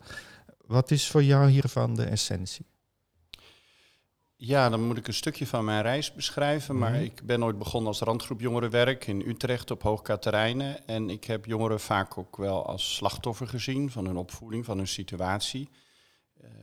Wat 0.66 0.90
is 0.90 1.10
voor 1.10 1.22
jou 1.22 1.48
hiervan 1.48 1.94
de 1.94 2.04
essentie? 2.04 2.66
Ja, 4.38 4.68
dan 4.68 4.82
moet 4.86 4.96
ik 4.96 5.06
een 5.06 5.14
stukje 5.14 5.46
van 5.46 5.64
mijn 5.64 5.82
reis 5.82 6.12
beschrijven. 6.12 6.74
Mm. 6.74 6.80
Maar 6.80 6.94
ik 6.94 7.22
ben 7.24 7.44
ooit 7.44 7.58
begonnen 7.58 7.88
als 7.88 8.00
randgroep 8.00 8.40
jongerenwerk 8.40 9.06
in 9.06 9.20
Utrecht 9.26 9.70
op 9.70 9.82
Hoogkaterijnen. 9.82 10.86
En 10.86 11.10
ik 11.10 11.24
heb 11.24 11.44
jongeren 11.44 11.80
vaak 11.80 12.18
ook 12.18 12.36
wel 12.36 12.66
als 12.66 12.94
slachtoffer 12.94 13.48
gezien 13.48 13.90
van 13.90 14.06
hun 14.06 14.16
opvoeding, 14.16 14.64
van 14.64 14.76
hun 14.76 14.88
situatie. 14.88 15.70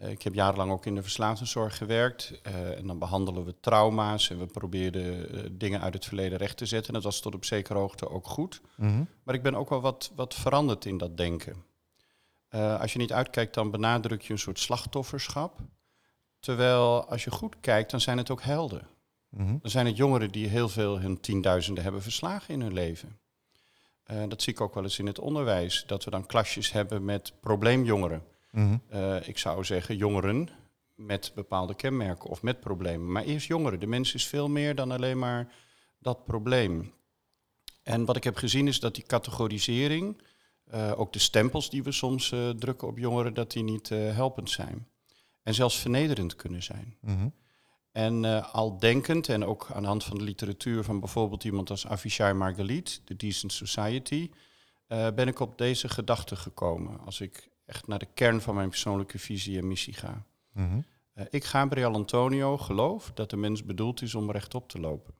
Uh, 0.02 0.10
ik 0.10 0.22
heb 0.22 0.34
jarenlang 0.34 0.72
ook 0.72 0.86
in 0.86 0.96
de 0.96 1.02
verslavingszorg 1.02 1.78
gewerkt. 1.78 2.42
Uh, 2.48 2.78
en 2.78 2.88
dan 2.88 3.00
behandelen 3.00 3.46
we 3.46 3.60
trauma's 3.60 4.30
en 4.30 4.40
we 4.40 4.46
probeerden 4.46 5.36
uh, 5.36 5.44
dingen 5.52 5.82
uit 5.82 5.94
het 5.94 6.06
verleden 6.06 6.38
recht 6.38 6.58
te 6.58 6.66
zetten. 6.66 6.88
En 6.88 6.94
dat 6.94 7.04
was 7.04 7.20
tot 7.20 7.36
op 7.36 7.46
zekere 7.46 7.80
hoogte 7.80 8.10
ook 8.10 8.28
goed. 8.28 8.62
Mm 8.76 8.90
-hmm. 8.90 9.08
Maar 9.24 9.36
ik 9.36 9.44
ben 9.44 9.56
ook 9.56 9.70
wel 9.70 9.82
wat, 9.82 10.12
wat 10.16 10.36
veranderd 10.36 10.86
in 10.86 10.98
dat 10.98 11.18
denken. 11.18 11.72
Als 12.80 12.94
je 12.94 13.00
niet 13.00 13.14
uitkijkt, 13.14 13.54
dan 13.54 13.72
benadruk 13.72 14.22
je 14.22 14.34
een 14.34 14.40
soort 14.40 14.60
slachtofferschap. 14.60 15.60
Terwijl 16.44 17.06
als 17.06 17.24
je 17.24 17.32
goed 17.32 17.56
kijkt, 17.60 17.92
dan 17.92 18.02
zijn 18.02 18.18
het 18.18 18.30
ook 18.30 18.42
helden. 18.42 18.88
Mm 19.30 19.46
-hmm. 19.46 19.60
Dan 19.62 19.72
zijn 19.72 19.86
het 19.86 19.98
jongeren 19.98 20.32
die 20.32 20.48
heel 20.48 20.70
veel 20.70 21.00
hun 21.00 21.20
tienduizenden 21.20 21.84
hebben 21.84 22.02
verslagen 22.02 22.54
in 22.54 22.62
hun 22.62 22.74
leven. 22.74 23.20
Uh, 24.12 24.24
dat 24.28 24.42
zie 24.42 24.54
ik 24.54 24.62
ook 24.62 24.74
wel 24.74 24.84
eens 24.84 25.00
in 25.00 25.06
het 25.06 25.20
onderwijs. 25.20 25.84
Dat 25.88 26.04
we 26.04 26.12
dan 26.12 26.26
klasjes 26.26 26.72
hebben 26.72 27.06
met 27.06 27.34
probleemjongeren. 27.40 28.24
Mm 28.52 28.68
-hmm. 28.68 29.00
Uh, 29.00 29.28
ik 29.28 29.38
zou 29.38 29.64
zeggen 29.64 29.98
jongeren 29.98 30.50
met 30.96 31.32
bepaalde 31.36 31.76
kenmerken 31.76 32.30
of 32.30 32.42
met 32.42 32.60
problemen. 32.60 33.12
Maar 33.12 33.24
eerst 33.24 33.48
jongeren. 33.48 33.80
De 33.80 33.88
mens 33.88 34.14
is 34.14 34.28
veel 34.28 34.50
meer 34.50 34.76
dan 34.76 34.92
alleen 34.92 35.20
maar 35.20 35.54
dat 36.00 36.26
probleem. 36.26 36.94
En 37.84 38.06
wat 38.06 38.16
ik 38.16 38.24
heb 38.24 38.36
gezien 38.36 38.68
is 38.68 38.80
dat 38.80 38.96
die 38.96 39.06
categorisering, 39.06 40.22
uh, 40.74 41.00
ook 41.00 41.14
de 41.14 41.20
stempels 41.20 41.70
die 41.70 41.84
we 41.84 41.92
soms 41.92 42.34
drukken 42.60 42.88
op 42.88 42.98
jongeren, 42.98 43.34
dat 43.34 43.52
die 43.52 43.64
niet 43.64 43.90
helpend 43.90 44.50
zijn. 44.50 44.88
En 45.44 45.54
zelfs 45.54 45.80
vernederend 45.80 46.36
kunnen 46.36 46.64
zijn. 46.64 46.98
Mm 47.02 47.18
-hmm. 47.18 47.34
En 47.92 48.24
uh, 48.24 48.54
al 48.54 48.78
denkend, 48.78 49.30
en 49.30 49.46
ook 49.46 49.70
aan 49.74 49.82
de 49.82 49.88
hand 49.88 50.04
van 50.04 50.18
de 50.18 50.24
literatuur 50.24 50.84
van 50.84 51.00
bijvoorbeeld 51.00 51.44
iemand 51.44 51.70
als 51.70 51.88
Avishai 51.88 52.34
Margalit, 52.34 53.02
The 53.06 53.16
Decent 53.16 53.52
Society, 53.54 54.30
uh, 54.88 55.08
ben 55.16 55.28
ik 55.28 55.40
op 55.40 55.58
deze 55.58 55.90
gedachte 55.90 56.36
gekomen. 56.36 57.00
Als 57.00 57.22
ik 57.22 57.50
echt 57.66 57.88
naar 57.88 58.00
de 58.00 58.08
kern 58.14 58.42
van 58.42 58.56
mijn 58.56 58.70
persoonlijke 58.70 59.20
visie 59.20 59.58
en 59.58 59.68
missie 59.68 59.94
ga. 59.94 60.26
Mm 60.52 60.70
-hmm. 60.70 60.86
uh, 61.16 61.26
ik, 61.30 61.44
Gabriel 61.44 61.94
Antonio, 61.94 62.58
geloof 62.58 63.12
dat 63.14 63.30
de 63.30 63.38
mens 63.38 63.64
bedoeld 63.64 64.02
is 64.02 64.16
om 64.16 64.32
rechtop 64.32 64.70
te 64.70 64.80
lopen. 64.80 65.14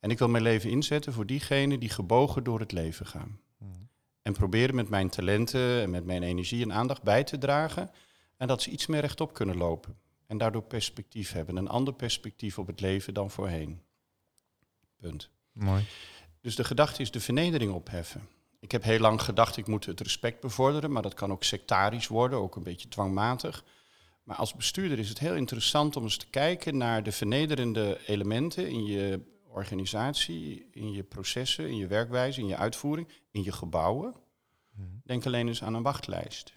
En 0.00 0.10
ik 0.10 0.18
wil 0.18 0.28
mijn 0.28 0.42
leven 0.42 0.70
inzetten 0.70 1.12
voor 1.12 1.26
diegenen 1.26 1.80
die 1.80 1.88
gebogen 1.88 2.44
door 2.44 2.60
het 2.60 2.72
leven 2.72 3.06
gaan. 3.06 3.40
Mm 3.58 3.72
-hmm. 3.72 3.88
En 4.22 4.32
proberen 4.32 4.74
met 4.74 4.88
mijn 4.88 5.08
talenten 5.08 5.82
en 5.82 5.90
met 5.90 6.04
mijn 6.04 6.22
energie 6.22 6.62
en 6.62 6.72
aandacht 6.72 7.02
bij 7.02 7.24
te 7.24 7.38
dragen. 7.38 7.90
En 8.36 8.46
dat 8.46 8.62
ze 8.62 8.70
iets 8.70 8.86
meer 8.86 9.00
rechtop 9.00 9.34
kunnen 9.34 9.56
lopen. 9.56 9.96
En 10.26 10.38
daardoor 10.38 10.62
perspectief 10.62 11.32
hebben. 11.32 11.56
Een 11.56 11.68
ander 11.68 11.94
perspectief 11.94 12.58
op 12.58 12.66
het 12.66 12.80
leven 12.80 13.14
dan 13.14 13.30
voorheen. 13.30 13.82
Punt. 14.96 15.30
Mooi. 15.52 15.84
Dus 16.40 16.56
de 16.56 16.64
gedachte 16.64 17.02
is 17.02 17.10
de 17.10 17.20
vernedering 17.20 17.72
opheffen. 17.72 18.28
Ik 18.60 18.72
heb 18.72 18.82
heel 18.82 18.98
lang 18.98 19.22
gedacht, 19.22 19.56
ik 19.56 19.66
moet 19.66 19.86
het 19.86 20.00
respect 20.00 20.40
bevorderen, 20.40 20.92
maar 20.92 21.02
dat 21.02 21.14
kan 21.14 21.32
ook 21.32 21.44
sectarisch 21.44 22.06
worden, 22.06 22.38
ook 22.38 22.56
een 22.56 22.62
beetje 22.62 22.88
dwangmatig. 22.88 23.64
Maar 24.22 24.36
als 24.36 24.54
bestuurder 24.54 24.98
is 24.98 25.08
het 25.08 25.18
heel 25.18 25.34
interessant 25.34 25.96
om 25.96 26.02
eens 26.02 26.16
te 26.16 26.26
kijken 26.26 26.76
naar 26.76 27.02
de 27.02 27.12
vernederende 27.12 28.00
elementen 28.06 28.68
in 28.68 28.84
je 28.84 29.20
organisatie, 29.48 30.68
in 30.70 30.92
je 30.92 31.02
processen, 31.02 31.68
in 31.68 31.76
je 31.76 31.86
werkwijze, 31.86 32.40
in 32.40 32.46
je 32.46 32.56
uitvoering, 32.56 33.08
in 33.30 33.42
je 33.42 33.52
gebouwen. 33.52 34.14
Mm 34.70 35.02
Denk 35.04 35.26
alleen 35.26 35.48
eens 35.48 35.62
aan 35.62 35.74
een 35.74 35.82
wachtlijst. 35.82 36.54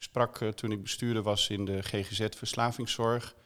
Ik 0.00 0.06
sprak 0.06 0.40
uh, 0.40 0.48
toen 0.48 0.72
ik 0.72 0.82
bestuurder 0.82 1.22
was 1.22 1.48
in 1.48 1.64
de 1.64 1.82
GGZ 1.82 2.26
Verslavingszorg 2.36 3.36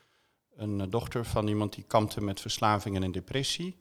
een 0.57 0.81
uh, 0.81 0.87
dochter 0.89 1.25
van 1.25 1.49
iemand 1.49 1.75
die 1.75 1.85
kampte 1.85 2.21
met 2.21 2.41
verslaving 2.41 3.03
en 3.03 3.13
depressie. 3.13 3.77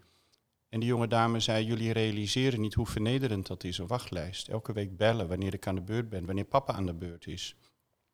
En 0.70 0.80
die 0.80 0.90
jonge 0.90 1.08
dame 1.08 1.40
zei, 1.40 1.66
jullie 1.66 1.92
realiseren 1.92 2.62
niet 2.62 2.74
hoe 2.74 2.86
vernederend 2.86 3.48
dat 3.48 3.64
is, 3.64 3.78
een 3.78 3.88
wachtlijst. 3.88 4.48
Elke 4.48 4.74
week 4.74 4.98
bellen 4.98 5.28
wanneer 5.28 5.54
ik 5.54 5.68
aan 5.68 5.76
de 5.76 5.82
beurt 5.82 6.10
ben, 6.10 6.26
wanneer 6.26 6.46
papa 6.46 6.74
aan 6.74 6.86
de 6.86 6.94
beurt 6.94 7.28
is. 7.28 7.56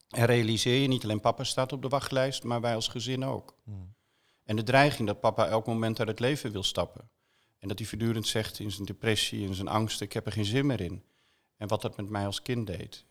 En 0.10 0.26
realiseer 0.26 0.82
je 0.82 0.88
niet 0.88 1.04
alleen 1.04 1.20
papa 1.20 1.44
staat 1.44 1.72
op 1.72 1.82
de 1.82 1.88
wachtlijst, 1.88 2.44
maar 2.44 2.62
wij 2.62 2.76
als 2.76 2.88
gezin 2.88 3.26
ook. 3.26 3.58
Hmm. 3.64 3.94
En 4.44 4.56
de 4.56 4.64
dreiging 4.64 5.08
dat 5.08 5.20
papa 5.20 5.48
elk 5.48 5.66
moment 5.66 6.00
uit 6.00 6.08
het 6.08 6.20
leven 6.20 6.52
wil 6.52 6.64
stappen. 6.64 7.10
En 7.60 7.68
dat 7.68 7.80
hij 7.80 7.88
voortdurend 7.88 8.28
zegt 8.28 8.60
in 8.60 8.72
zijn 8.72 8.86
depressie 8.86 9.48
en 9.48 9.56
zijn 9.56 9.68
angst, 9.68 10.02
ik 10.02 10.14
heb 10.14 10.26
er 10.26 10.32
geen 10.32 10.46
zin 10.46 10.66
meer 10.66 10.82
in. 10.82 11.04
En 11.58 11.68
wat 11.68 11.82
dat 11.82 11.98
met 11.98 12.10
mij 12.10 12.26
als 12.26 12.42
kind 12.42 12.68
deed. 12.68 13.08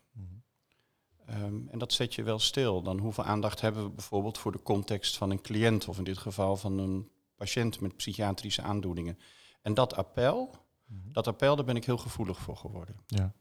Ehm, 1.29 1.67
en 1.67 1.79
dat 1.79 1.93
zet 1.93 2.15
je 2.15 2.23
wel 2.23 2.39
stil. 2.39 2.81
Dan 2.81 2.99
hoeveel 2.99 3.23
aandacht 3.23 3.61
hebben 3.61 3.83
we 3.83 3.89
bijvoorbeeld 3.89 4.37
voor 4.37 4.51
de 4.51 4.61
context 4.61 5.17
van 5.17 5.29
een 5.31 5.41
cliënt, 5.41 5.87
of 5.87 5.97
in 5.97 6.03
dit 6.03 6.17
geval 6.17 6.57
van 6.57 6.77
een 6.77 7.09
patiënt 7.35 7.79
met 7.79 7.95
psychiatrische 7.95 8.61
aandoeningen. 8.61 9.17
En 9.61 9.73
dat 9.73 9.95
appel, 9.95 10.55
Mhm. 10.85 11.11
dat 11.11 11.27
appel, 11.27 11.55
daar 11.55 11.65
ben 11.65 11.75
ik 11.75 11.85
heel 11.85 11.97
gevoelig 11.97 12.39
voor 12.39 12.57
geworden. 12.57 12.95
Ja. 13.07 13.33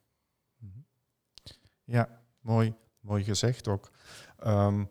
Mhm. 0.58 0.78
Ja, 1.84 2.22
mooi, 2.40 2.74
mooi 3.00 3.24
gezegd 3.24 3.68
ook. 3.68 3.90
Ehm, 4.38 4.84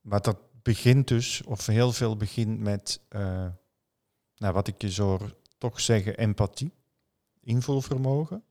maar 0.00 0.20
dat 0.22 0.38
begint 0.62 1.08
dus, 1.08 1.42
of 1.42 1.66
heel 1.66 1.92
veel 1.92 2.16
begint 2.16 2.58
met, 2.60 3.00
eh, 3.08 3.48
nou, 4.36 4.54
wat 4.54 4.68
ik 4.68 4.82
je 4.82 4.90
zou 4.90 5.30
toch 5.58 5.80
zeggen, 5.80 6.16
empathie, 6.16 6.72
invulvermogen 7.40 8.44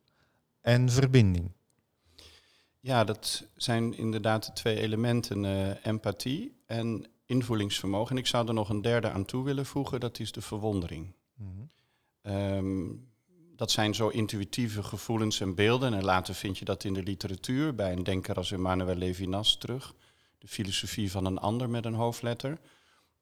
en 0.61 0.89
verbinding. 0.89 1.51
Ja, 2.79 3.03
dat 3.03 3.45
zijn 3.55 3.97
inderdaad 3.97 4.45
de 4.45 4.53
twee 4.53 4.79
elementen, 4.79 5.45
eh, 5.45 5.85
empathie 5.85 6.61
en 6.65 7.05
invoelingsvermogen. 7.25 8.11
En 8.11 8.21
ik 8.21 8.27
zou 8.27 8.47
er 8.47 8.53
nog 8.53 8.69
een 8.69 8.81
derde 8.81 9.09
aan 9.09 9.25
toe 9.25 9.43
willen 9.43 9.65
voegen, 9.65 9.99
dat 9.99 10.19
is 10.19 10.31
de 10.31 10.41
verwondering. 10.41 11.13
Mhm. 11.33 11.49
Ehm, 12.21 12.87
dat 13.55 13.71
zijn 13.71 13.95
zo 13.95 14.07
intuïtieve 14.07 14.83
gevoelens 14.83 15.39
en 15.39 15.55
beelden. 15.55 15.93
En 15.93 16.03
later 16.03 16.33
vind 16.33 16.57
je 16.57 16.65
dat 16.65 16.83
in 16.83 16.93
de 16.93 17.03
literatuur, 17.03 17.75
bij 17.75 17.91
een 17.91 18.03
denker 18.03 18.35
als 18.35 18.51
Emmanuel 18.51 18.95
Levinas 18.95 19.57
terug. 19.57 19.93
De 20.37 20.47
filosofie 20.47 21.11
van 21.11 21.25
een 21.25 21.37
ander 21.37 21.69
met 21.69 21.85
een 21.85 21.93
hoofdletter. 21.93 22.59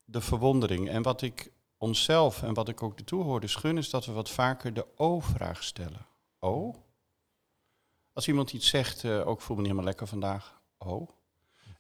De 0.06 0.22
verwondering. 0.22 0.90
En 0.90 1.02
wat 1.02 1.22
ik 1.22 1.52
onszelf 1.78 2.44
en 2.44 2.54
wat 2.54 2.70
ik 2.70 2.84
ook 2.84 2.98
de 2.98 3.04
toehoorders 3.04 3.56
gun, 3.56 3.78
is 3.78 3.90
dat 3.90 4.06
we 4.06 4.12
wat 4.12 4.30
vaker 4.30 4.74
de 4.74 4.86
O-vraag 4.96 5.64
stellen. 5.64 6.06
O? 6.40 6.76
Als 8.18 8.28
iemand 8.28 8.54
iets 8.54 8.68
zegt, 8.68 9.04
eh, 9.04 9.28
ook 9.28 9.42
voel 9.42 9.56
me 9.56 9.62
niet 9.62 9.72
helemaal 9.72 9.90
lekker 9.90 10.08
vandaag. 10.08 10.62
O? 10.78 11.08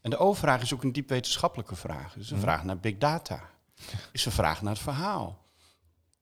En 0.01 0.09
de 0.09 0.17
O-vraag 0.17 0.61
is 0.61 0.73
ook 0.73 0.83
een 0.83 0.91
diep 0.91 1.09
wetenschappelijke 1.09 1.75
vraag. 1.75 2.13
Het 2.13 2.23
is 2.23 2.29
een 2.29 2.35
Mhm. 2.37 2.45
vraag 2.45 2.63
naar 2.63 2.77
big 2.79 2.97
data. 2.97 3.49
is 4.11 4.25
een 4.25 4.31
vraag 4.31 4.61
naar 4.61 4.73
het 4.73 4.81
verhaal. 4.81 5.45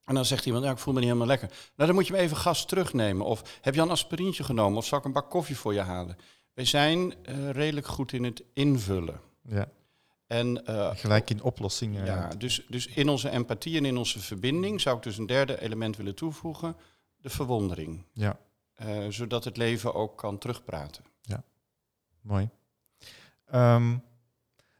En 0.05 0.15
dan 0.15 0.25
zegt 0.25 0.45
iemand, 0.45 0.63
ja, 0.65 0.71
ik 0.71 0.77
voel 0.77 0.93
me 0.93 0.99
niet 0.99 1.07
helemaal 1.07 1.29
lekker. 1.29 1.47
Nou, 1.47 1.59
dan 1.75 1.93
moet 1.93 2.07
je 2.07 2.13
me 2.13 2.19
even 2.19 2.37
gas 2.37 2.65
terugnemen. 2.65 3.25
Of 3.25 3.59
heb 3.61 3.75
je 3.75 3.81
een 3.81 3.89
aspirintje 3.89 4.43
genomen? 4.43 4.77
Of 4.77 4.85
zal 4.85 4.97
ik 4.99 5.05
een 5.05 5.11
bak 5.11 5.29
koffie 5.29 5.57
voor 5.57 5.73
je 5.73 5.79
halen? 5.81 6.17
Wij 6.53 6.65
zijn 6.65 7.25
eh, 7.25 7.49
redelijk 7.49 7.87
goed 7.87 8.11
in 8.13 8.23
het 8.23 8.43
invullen. 8.53 9.19
Ja, 9.41 9.67
En 10.27 10.65
eh, 10.65 10.89
gelijk 10.95 11.29
in 11.29 11.41
oplossingen. 11.43 12.05
ja, 12.05 12.27
dus, 12.37 12.65
dus 12.69 12.87
in 12.87 13.09
onze 13.09 13.29
empathie 13.29 13.77
en 13.77 13.85
in 13.85 13.97
onze 13.97 14.19
verbinding 14.19 14.81
zou 14.81 14.97
ik 14.97 15.03
dus 15.03 15.17
een 15.17 15.25
derde 15.25 15.61
element 15.61 15.97
willen 15.97 16.15
toevoegen. 16.15 16.75
De 17.17 17.29
verwondering. 17.29 18.03
ja, 18.13 18.37
Eh, 18.75 19.05
zodat 19.09 19.43
het 19.43 19.57
leven 19.57 19.93
ook 19.93 20.17
kan 20.17 20.37
terugpraten. 20.37 21.03
mooi. 22.21 22.49
Ehm, 23.45 23.97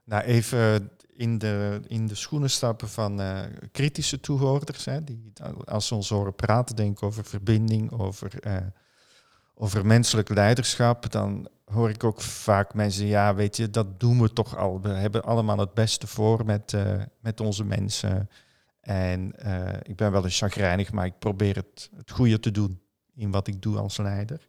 nou, 0.04 0.24
even 0.24 0.92
in 1.14 1.38
de, 1.38 1.82
in 1.88 2.08
de 2.08 2.16
schoenen 2.16 2.50
stappen 2.50 2.90
van 2.90 3.22
eh, 3.22 3.42
kritische 3.72 4.20
toehoorders. 4.20 4.86
Hè, 4.86 5.04
die, 5.04 5.34
als 5.66 5.88
ze 5.88 5.96
ons 5.96 6.10
horen 6.10 6.36
praten, 6.36 6.76
denken 6.76 7.08
over 7.08 7.26
verbinding, 7.26 7.92
over, 7.92 8.40
eh, 8.40 8.58
over 9.54 9.86
menselijk 9.86 10.30
leiderschap, 10.30 11.12
dan 11.12 11.48
hoor 11.66 11.90
ik 11.90 12.04
ook 12.04 12.22
vaak 12.22 12.74
mensen, 12.74 13.06
ja, 13.06 13.36
weet 13.36 13.58
je, 13.58 13.70
dat 13.70 14.00
doen 14.00 14.22
we 14.22 14.34
toch 14.34 14.58
al. 14.58 14.82
We 14.82 14.90
hebben 14.90 15.24
allemaal 15.24 15.58
het 15.58 15.74
beste 15.74 16.08
voor 16.08 16.46
met, 16.46 16.74
met 17.20 17.40
onze 17.40 17.64
mensen. 17.64 18.30
En 18.80 19.34
ik 19.84 19.96
ben 19.96 20.12
wel 20.12 20.24
eens 20.24 20.38
chagrijnig, 20.38 20.92
maar 20.92 21.06
ik 21.06 21.20
probeer 21.20 21.56
het, 21.56 21.90
het 21.96 22.12
goede 22.12 22.40
te 22.40 22.52
doen 22.52 22.85
in 23.16 23.32
wat 23.32 23.48
ik 23.48 23.62
doe 23.62 23.78
als 23.78 23.98
leider. 23.98 24.42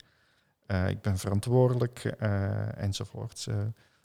Eh, 0.66 0.88
ik 0.88 1.00
ben 1.00 1.18
verantwoordelijk 1.18 2.04
eh, 2.04 2.82
enzovoort. 2.82 3.46
Eh, 3.48 3.56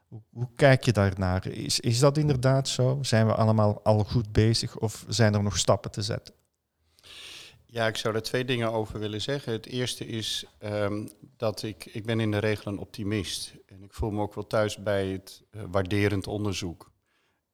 hoe, 0.08 0.22
hoe 0.30 0.50
kijk 0.56 0.84
je 0.84 0.92
daarnaar? 0.92 1.48
Is, 1.48 1.80
is 1.80 2.00
dat 2.00 2.18
inderdaad 2.18 2.68
zo? 2.68 3.00
Zijn 3.02 3.26
we 3.26 3.36
allemaal 3.36 3.84
al 3.84 4.04
goed 4.04 4.32
bezig 4.32 4.78
of 4.78 5.06
zijn 5.08 5.34
er 5.34 5.44
nog 5.44 5.58
stappen 5.58 5.92
te 5.92 6.02
zetten? 6.02 6.34
Ja, 7.66 7.88
ik 7.88 7.98
zou 7.98 8.16
er 8.16 8.22
twee 8.22 8.46
dingen 8.46 8.72
over 8.72 9.00
willen 9.00 9.22
zeggen. 9.22 9.54
Het 9.54 9.66
eerste 9.66 10.06
is 10.06 10.46
ehm, 10.58 11.08
dat 11.38 11.64
ik, 11.64 11.86
ik 11.86 12.06
ben 12.06 12.20
in 12.20 12.32
de 12.32 12.38
regel 12.38 12.72
een 12.72 12.78
optimist. 12.78 13.54
En 13.66 13.84
ik 13.84 13.94
voel 13.94 14.12
me 14.12 14.22
ook 14.22 14.36
wel 14.36 14.48
thuis 14.48 14.78
bij 14.78 15.08
het 15.08 15.44
waarderend 15.52 16.28
onderzoek. 16.28 16.92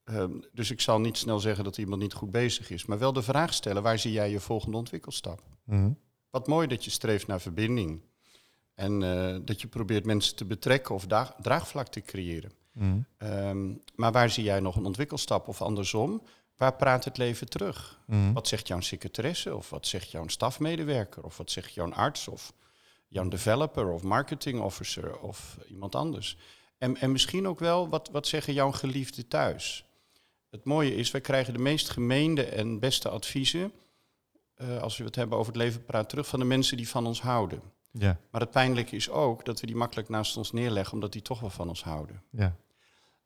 Ehm, 0.04 0.32
dus 0.52 0.72
ik 0.72 0.82
zal 0.82 1.00
niet 1.00 1.18
snel 1.18 1.40
zeggen 1.40 1.64
dat 1.64 1.78
iemand 1.78 2.02
niet 2.02 2.14
goed 2.14 2.32
bezig 2.32 2.70
is. 2.70 2.86
Maar 2.86 3.00
wel 3.00 3.14
de 3.14 3.22
vraag 3.22 3.54
stellen, 3.54 3.84
waar 3.84 4.00
zie 4.00 4.12
jij 4.12 4.30
je 4.30 4.40
volgende 4.40 4.78
ontwikkelstap? 4.78 5.42
Mhm. 5.64 5.92
Wat 6.38 6.48
mooi 6.48 6.68
dat 6.68 6.86
je 6.86 6.92
streeft 6.92 7.28
naar 7.28 7.42
verbinding. 7.42 8.02
En 8.76 9.04
eh, 9.04 9.36
dat 9.42 9.62
je 9.62 9.68
probeert 9.68 10.06
mensen 10.06 10.36
te 10.36 10.46
betrekken 10.46 10.96
of 10.96 11.06
draagvlak 11.42 11.88
te 11.88 12.02
creëren. 12.02 12.52
Mhm. 12.72 13.00
Ehm, 13.18 13.74
maar 13.96 14.12
waar 14.12 14.30
zie 14.30 14.44
jij 14.44 14.60
nog 14.60 14.76
een 14.76 14.86
ontwikkelstap 14.86 15.48
of 15.48 15.62
andersom? 15.62 16.22
Waar 16.58 16.76
praat 16.76 17.06
het 17.06 17.18
leven 17.18 17.50
terug? 17.50 18.00
Mhm. 18.06 18.34
Wat 18.34 18.48
zegt 18.48 18.68
jouw 18.68 18.80
secretaresse 18.80 19.56
of 19.56 19.70
wat 19.70 19.88
zegt 19.88 20.12
jouw 20.12 20.28
stafmedewerker 20.28 21.24
of 21.24 21.38
wat 21.38 21.52
zegt 21.52 21.74
jouw 21.74 21.92
arts 21.92 22.28
of 22.28 22.54
jouw 23.08 23.28
developer 23.28 23.92
of 23.92 24.04
marketing 24.04 24.62
officer 24.62 25.20
of 25.20 25.58
iemand 25.70 25.96
anders? 25.96 26.38
En, 26.78 26.98
en 26.98 27.12
misschien 27.12 27.48
ook 27.48 27.60
wel, 27.60 27.90
wat, 27.90 28.10
wat 28.12 28.28
zeggen 28.28 28.54
jouw 28.54 28.72
geliefden 28.72 29.28
thuis? 29.28 29.86
Het 30.50 30.64
mooie 30.64 30.96
is, 30.96 31.12
wij 31.12 31.22
krijgen 31.22 31.54
de 31.54 31.60
meest 31.60 31.90
gemeende 31.90 32.46
en 32.46 32.80
beste 32.80 33.10
adviezen, 33.10 33.72
eh, 34.58 34.82
als 34.82 34.98
we 34.98 35.04
het 35.04 35.16
hebben 35.16 35.38
over 35.38 35.54
het 35.54 35.62
leven 35.62 35.86
praat 35.86 36.10
terug, 36.10 36.28
van 36.28 36.40
de 36.40 36.46
mensen 36.46 36.78
die 36.78 36.90
van 36.90 37.06
ons 37.06 37.22
houden. 37.22 37.62
Ja, 37.92 38.20
Maar 38.32 38.42
het 38.42 38.52
pijnlijke 38.52 38.96
is 38.96 39.10
ook 39.10 39.46
dat 39.46 39.60
we 39.60 39.68
die 39.68 39.76
makkelijk 39.76 40.10
naast 40.10 40.38
ons 40.38 40.52
neerleggen, 40.52 40.94
omdat 40.94 41.12
die 41.12 41.22
toch 41.22 41.40
wel 41.40 41.50
van 41.50 41.68
ons 41.68 41.84
houden. 41.84 42.24
ja. 42.32 42.56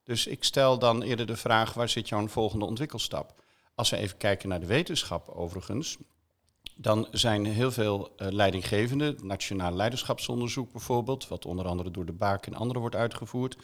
Dus 0.03 0.27
ik 0.27 0.43
stel 0.43 0.79
dan 0.79 1.01
eerder 1.01 1.25
de 1.25 1.35
vraag, 1.35 1.73
waar 1.73 1.89
zit 1.89 2.09
jouw 2.09 2.27
volgende 2.27 2.65
ontwikkelstap? 2.65 3.43
Als 3.75 3.89
we 3.89 3.97
even 3.97 4.17
kijken 4.17 4.49
naar 4.49 4.59
de 4.59 4.65
wetenschap 4.65 5.29
overigens, 5.29 5.97
dan 6.75 7.07
zijn 7.11 7.45
heel 7.45 7.71
veel 7.71 8.13
eh, 8.15 8.27
leidinggevenden, 8.31 9.17
Nationaal 9.23 9.71
Leiderschapsonderzoek 9.71 10.71
bijvoorbeeld, 10.71 11.27
wat 11.27 11.45
onder 11.45 11.65
andere 11.65 11.91
door 11.91 12.05
de 12.05 12.11
Baak 12.11 12.45
en 12.45 12.53
anderen 12.53 12.81
wordt 12.81 12.95
uitgevoerd, 12.95 13.57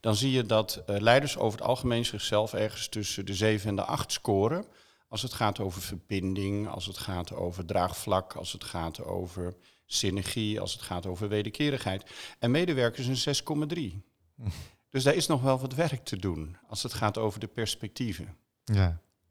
dan 0.00 0.14
zie 0.14 0.30
je 0.30 0.46
dat 0.46 0.82
eh, 0.86 1.00
leiders 1.00 1.38
over 1.38 1.58
het 1.58 1.68
algemeen 1.68 2.04
zichzelf 2.04 2.52
ergens 2.52 2.88
tussen 2.88 3.26
de 3.26 3.34
7 3.34 3.68
en 3.68 3.76
de 3.76 3.84
8 3.84 4.12
scoren. 4.12 4.64
Als 5.08 5.22
het 5.22 5.32
gaat 5.32 5.60
over 5.60 5.82
verbinding, 5.82 6.68
als 6.68 6.86
het 6.86 6.98
gaat 6.98 7.32
over 7.32 7.64
draagvlak, 7.64 8.32
als 8.32 8.52
het 8.52 8.64
gaat 8.64 9.04
over 9.04 9.56
synergie, 9.86 10.60
als 10.60 10.72
het 10.72 10.82
gaat 10.82 11.06
over 11.06 11.28
wederkerigheid. 11.28 12.10
En 12.38 12.50
medewerkers 12.50 13.26
een 13.26 13.36
6,3. 13.72 13.96
Dus 14.90 15.02
daar 15.02 15.14
is 15.14 15.26
nog 15.26 15.42
wel 15.42 15.58
wat 15.58 15.74
werk 15.74 16.04
te 16.04 16.16
doen 16.16 16.56
als 16.66 16.82
het 16.82 16.92
gaat 16.92 17.18
over 17.18 17.40
de 17.40 17.46
perspectieven. 17.46 18.36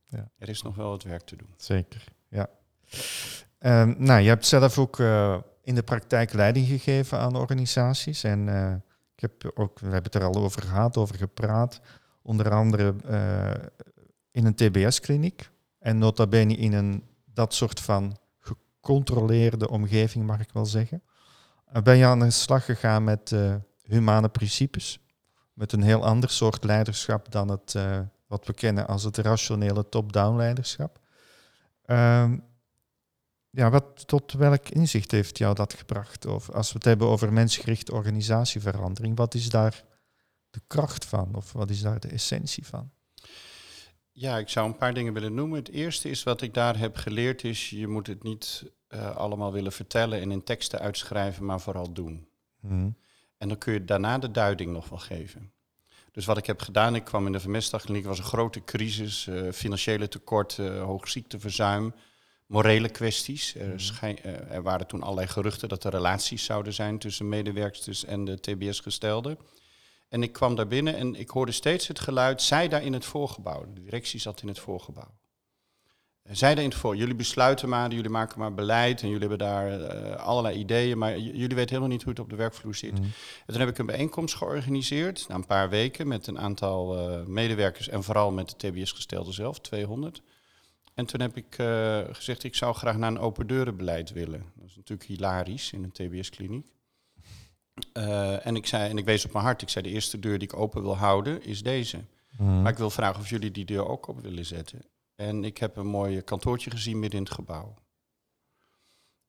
ja. 0.09 0.31
Er 0.37 0.49
is 0.49 0.61
nog 0.61 0.75
wel 0.75 0.89
wat 0.89 1.03
werk 1.03 1.21
te 1.21 1.35
doen. 1.35 1.53
Zeker, 1.57 2.03
ja. 2.29 2.49
Ehm, 3.59 3.93
nou, 3.97 4.21
je 4.21 4.27
hebt 4.29 4.45
zelf 4.45 4.77
ook 4.77 4.99
eh, 4.99 5.37
in 5.61 5.75
de 5.75 5.83
praktijk 5.83 6.33
leiding 6.33 6.67
gegeven 6.67 7.19
aan 7.19 7.35
organisaties. 7.35 8.23
En 8.23 8.49
eh, 8.49 8.73
ik 9.15 9.19
heb 9.19 9.51
ook, 9.53 9.79
we 9.79 9.85
hebben 9.85 10.11
het 10.11 10.15
er 10.15 10.23
al 10.23 10.35
over 10.35 10.61
gehad, 10.61 10.97
over 10.97 11.15
gepraat. 11.15 11.81
Onder 12.21 12.51
andere 12.51 12.95
eh, 13.05 13.67
in 14.31 14.45
een 14.45 14.55
TBS-kliniek. 14.55 15.49
En 15.87 15.97
nota 15.97 16.27
bene 16.27 16.53
in 16.55 16.73
een 16.73 17.03
dat 17.25 17.53
soort 17.53 17.79
van 17.79 18.17
gecontroleerde 18.39 19.69
omgeving, 19.69 20.25
mag 20.25 20.39
ik 20.39 20.49
wel 20.53 20.65
zeggen. 20.65 21.03
Eh, 21.65 21.81
ben 21.81 21.97
je 21.97 22.05
aan 22.05 22.19
de 22.19 22.31
slag 22.31 22.65
gegaan 22.65 23.03
met 23.03 23.31
eh, 23.31 23.55
humane 23.83 24.29
principes. 24.29 24.99
Met 25.53 25.71
een 25.71 25.81
heel 25.81 26.05
ander 26.05 26.29
soort 26.29 26.63
leiderschap 26.63 27.31
dan 27.31 27.49
het, 27.49 27.75
eh, 27.75 27.99
wat 28.27 28.45
we 28.45 28.53
kennen 28.53 28.87
als 28.87 29.03
het 29.03 29.17
rationele 29.17 29.89
top-down 29.89 30.37
leiderschap. 30.37 30.99
Ehm, 31.85 32.37
ja, 33.49 33.69
wat, 33.69 34.07
tot 34.07 34.31
welk 34.31 34.69
inzicht 34.69 35.11
heeft 35.11 35.37
jou 35.37 35.55
dat 35.55 35.73
gebracht? 35.73 36.25
Of 36.25 36.49
als 36.49 36.67
we 36.67 36.75
het 36.75 36.85
hebben 36.85 37.07
over 37.07 37.33
mensgerichte 37.33 37.93
organisatieverandering, 37.93 39.17
wat 39.17 39.33
is 39.33 39.49
daar 39.49 39.83
de 40.49 40.61
kracht 40.67 41.05
van? 41.05 41.35
Of 41.35 41.51
wat 41.51 41.69
is 41.69 41.81
daar 41.81 41.99
de 41.99 42.07
essentie 42.07 42.65
van? 42.65 42.91
Ja, 44.19 44.37
ik 44.37 44.49
zou 44.49 44.67
een 44.67 44.77
paar 44.77 44.93
dingen 44.93 45.13
willen 45.13 45.33
noemen. 45.33 45.59
Het 45.59 45.69
eerste 45.69 46.09
is 46.09 46.23
wat 46.23 46.41
ik 46.41 46.53
daar 46.53 46.77
heb 46.77 46.95
geleerd 46.95 47.43
is, 47.43 47.69
je 47.69 47.87
moet 47.87 48.07
het 48.07 48.23
niet 48.23 48.63
eh, 48.87 49.15
allemaal 49.15 49.51
willen 49.51 49.71
vertellen 49.71 50.21
en 50.21 50.31
in 50.31 50.43
teksten 50.43 50.79
uitschrijven, 50.79 51.45
maar 51.45 51.59
vooral 51.61 51.93
doen. 51.93 52.27
Mhm. 52.59 52.89
En 53.37 53.47
dan 53.47 53.57
kun 53.57 53.73
je 53.73 53.85
daarna 53.85 54.17
de 54.17 54.31
duiding 54.31 54.71
nog 54.71 54.89
wel 54.89 54.99
geven. 54.99 55.51
Dus 56.11 56.25
wat 56.25 56.37
ik 56.37 56.45
heb 56.45 56.61
gedaan, 56.61 56.95
ik 56.95 57.03
kwam 57.03 57.25
in 57.25 57.31
de 57.31 57.39
vermestdagkliniek, 57.39 58.05
was 58.05 58.17
een 58.17 58.23
grote 58.23 58.63
crisis, 58.63 59.27
eh, 59.27 59.51
financiële 59.51 60.07
tekort, 60.07 60.59
eh, 60.59 60.83
hoog 60.83 61.07
ziekteverzuim. 61.09 61.93
morele 62.47 62.89
kwesties. 62.89 63.55
Er, 63.55 63.67
Mhm. 64.01 64.05
eh, 64.05 64.51
er 64.55 64.61
waren 64.61 64.87
toen 64.87 65.01
allerlei 65.01 65.27
geruchten 65.27 65.69
dat 65.69 65.83
er 65.83 65.91
relaties 65.91 66.43
zouden 66.45 66.73
zijn 66.73 66.99
tussen 66.99 67.29
medewerksters 67.29 68.05
en 68.05 68.25
de 68.25 68.39
TBS-gestelden. 68.39 69.37
En 70.09 70.23
ik 70.23 70.31
kwam 70.31 70.55
daar 70.55 70.67
binnen 70.67 70.95
en 70.95 71.15
ik 71.15 71.29
hoorde 71.29 71.51
steeds 71.51 71.87
het 71.87 71.99
geluid, 71.99 72.41
zij 72.41 72.67
daar 72.67 72.83
in 72.83 72.93
het 72.93 73.05
voorgebouw. 73.05 73.65
De 73.73 73.81
directie 73.81 74.19
zat 74.19 74.41
in 74.41 74.47
het 74.47 74.59
voorgebouw. 74.59 75.11
Eh, 76.21 76.35
Zij 76.35 76.55
daar 76.55 76.63
in 76.63 76.69
het 76.69 76.79
voor, 76.79 76.95
jullie 76.95 77.15
besluiten 77.15 77.69
maar, 77.69 77.91
jullie 77.91 78.09
maken 78.09 78.39
maar 78.39 78.53
beleid 78.53 79.01
en 79.01 79.07
jullie 79.09 79.27
hebben 79.27 79.47
daar 79.47 79.81
eh, 79.81 80.25
allerlei 80.25 80.57
ideeën, 80.57 80.97
maar 80.97 81.19
jullie 81.19 81.55
weten 81.55 81.69
helemaal 81.69 81.87
niet 81.87 82.01
hoe 82.01 82.11
het 82.11 82.21
op 82.21 82.29
de 82.29 82.35
werkvloer 82.35 82.75
zit. 82.75 82.91
Mhm. 82.91 83.03
En 83.03 83.11
toen 83.45 83.59
heb 83.59 83.69
ik 83.69 83.77
een 83.77 83.85
bijeenkomst 83.85 84.35
georganiseerd, 84.35 85.25
na 85.27 85.35
een 85.35 85.45
paar 85.45 85.69
weken, 85.69 86.07
met 86.07 86.27
een 86.27 86.39
aantal 86.39 86.97
eh, 86.97 87.25
medewerkers 87.25 87.89
en 87.89 88.03
vooral 88.03 88.31
met 88.31 88.49
de 88.49 88.71
TBS-gestelden 88.71 89.33
zelf, 89.33 89.59
200. 89.59 90.21
En 90.93 91.05
toen 91.05 91.21
heb 91.21 91.37
ik 91.37 91.55
gezegd, 92.11 92.43
ik 92.43 92.55
zou 92.55 92.75
graag 92.75 92.97
naar 92.97 93.11
een 93.11 93.19
open 93.19 93.47
deurenbeleid 93.47 94.11
willen. 94.11 94.45
Dat 94.55 94.65
is 94.65 94.75
natuurlijk 94.75 95.09
hilarisch 95.09 95.73
in 95.73 95.83
een 95.83 95.91
TBS-kliniek. 95.91 96.67
Eh, 97.93 98.45
en, 98.45 98.55
ik 98.55 98.65
zei, 98.65 98.89
en 98.89 98.97
ik 98.97 99.05
wees 99.05 99.25
op 99.25 99.31
mijn 99.33 99.45
hart, 99.45 99.61
ik 99.61 99.69
zei, 99.69 99.87
de 99.87 99.93
eerste 99.93 100.19
deur 100.19 100.39
die 100.39 100.47
ik 100.47 100.57
open 100.57 100.81
wil 100.81 100.97
houden 100.97 101.43
is 101.43 101.63
deze. 101.63 101.99
Mhm. 102.37 102.61
Maar 102.61 102.71
ik 102.71 102.77
wil 102.77 102.89
vragen 102.89 103.19
of 103.21 103.29
jullie 103.29 103.51
die 103.51 103.65
deur 103.65 103.87
ook 103.87 104.07
op 104.07 104.21
willen 104.21 104.45
zetten. 104.45 104.81
En 105.15 105.43
ik 105.43 105.57
heb 105.57 105.75
een 105.77 105.87
mooi 105.87 106.21
kantoortje 106.21 106.69
gezien 106.71 106.99
midden 106.99 107.19
in 107.19 107.25
het 107.25 107.33
gebouw. 107.33 107.73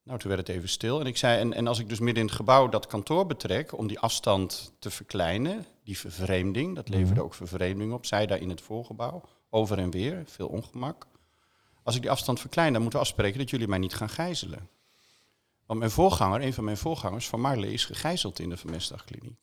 Nou, 0.02 0.18
toen 0.20 0.30
werd 0.30 0.46
het 0.46 0.56
even 0.56 0.68
stil. 0.68 1.00
En 1.00 1.06
ik 1.06 1.16
zei, 1.16 1.40
en, 1.40 1.52
en 1.52 1.66
als 1.66 1.78
ik 1.78 1.88
dus 1.88 1.98
midden 1.98 2.22
in 2.22 2.28
het 2.28 2.36
gebouw 2.36 2.68
dat 2.68 2.86
kantoor 2.86 3.26
betrek, 3.26 3.78
om 3.78 3.86
die 3.86 3.98
afstand 3.98 4.72
te 4.78 4.90
verkleinen, 4.90 5.64
die 5.84 5.98
vervreemding, 5.98 6.74
dat 6.74 6.88
leverde 6.88 7.14
Mhm. 7.14 7.22
ook 7.22 7.34
vervreemding 7.34 7.92
op. 7.92 8.06
Zij 8.06 8.26
daar 8.26 8.40
in 8.40 8.48
het 8.48 8.60
voorgebouw, 8.60 9.22
over 9.50 9.78
en 9.78 9.90
weer, 9.90 10.22
veel 10.26 10.48
ongemak. 10.48 11.06
Als 11.82 11.94
ik 11.96 12.02
die 12.02 12.10
afstand 12.10 12.40
verklein, 12.40 12.72
dan 12.72 12.82
moeten 12.82 13.00
we 13.00 13.04
afspreken 13.06 13.38
dat 13.38 13.50
jullie 13.50 13.68
mij 13.68 13.78
niet 13.78 13.94
gaan 13.94 14.08
gijzelen. 14.08 14.68
Want 15.68 15.80
mijn 15.80 15.92
voorganger, 15.92 16.42
een 16.42 16.52
van 16.52 16.64
mijn 16.64 16.76
voorgangers, 16.76 17.28
Van 17.28 17.40
Marle, 17.40 17.72
is 17.72 17.84
gegijzeld 17.84 18.38
in 18.38 18.48
de 18.48 18.56
vermestdagkliniek. 18.56 19.38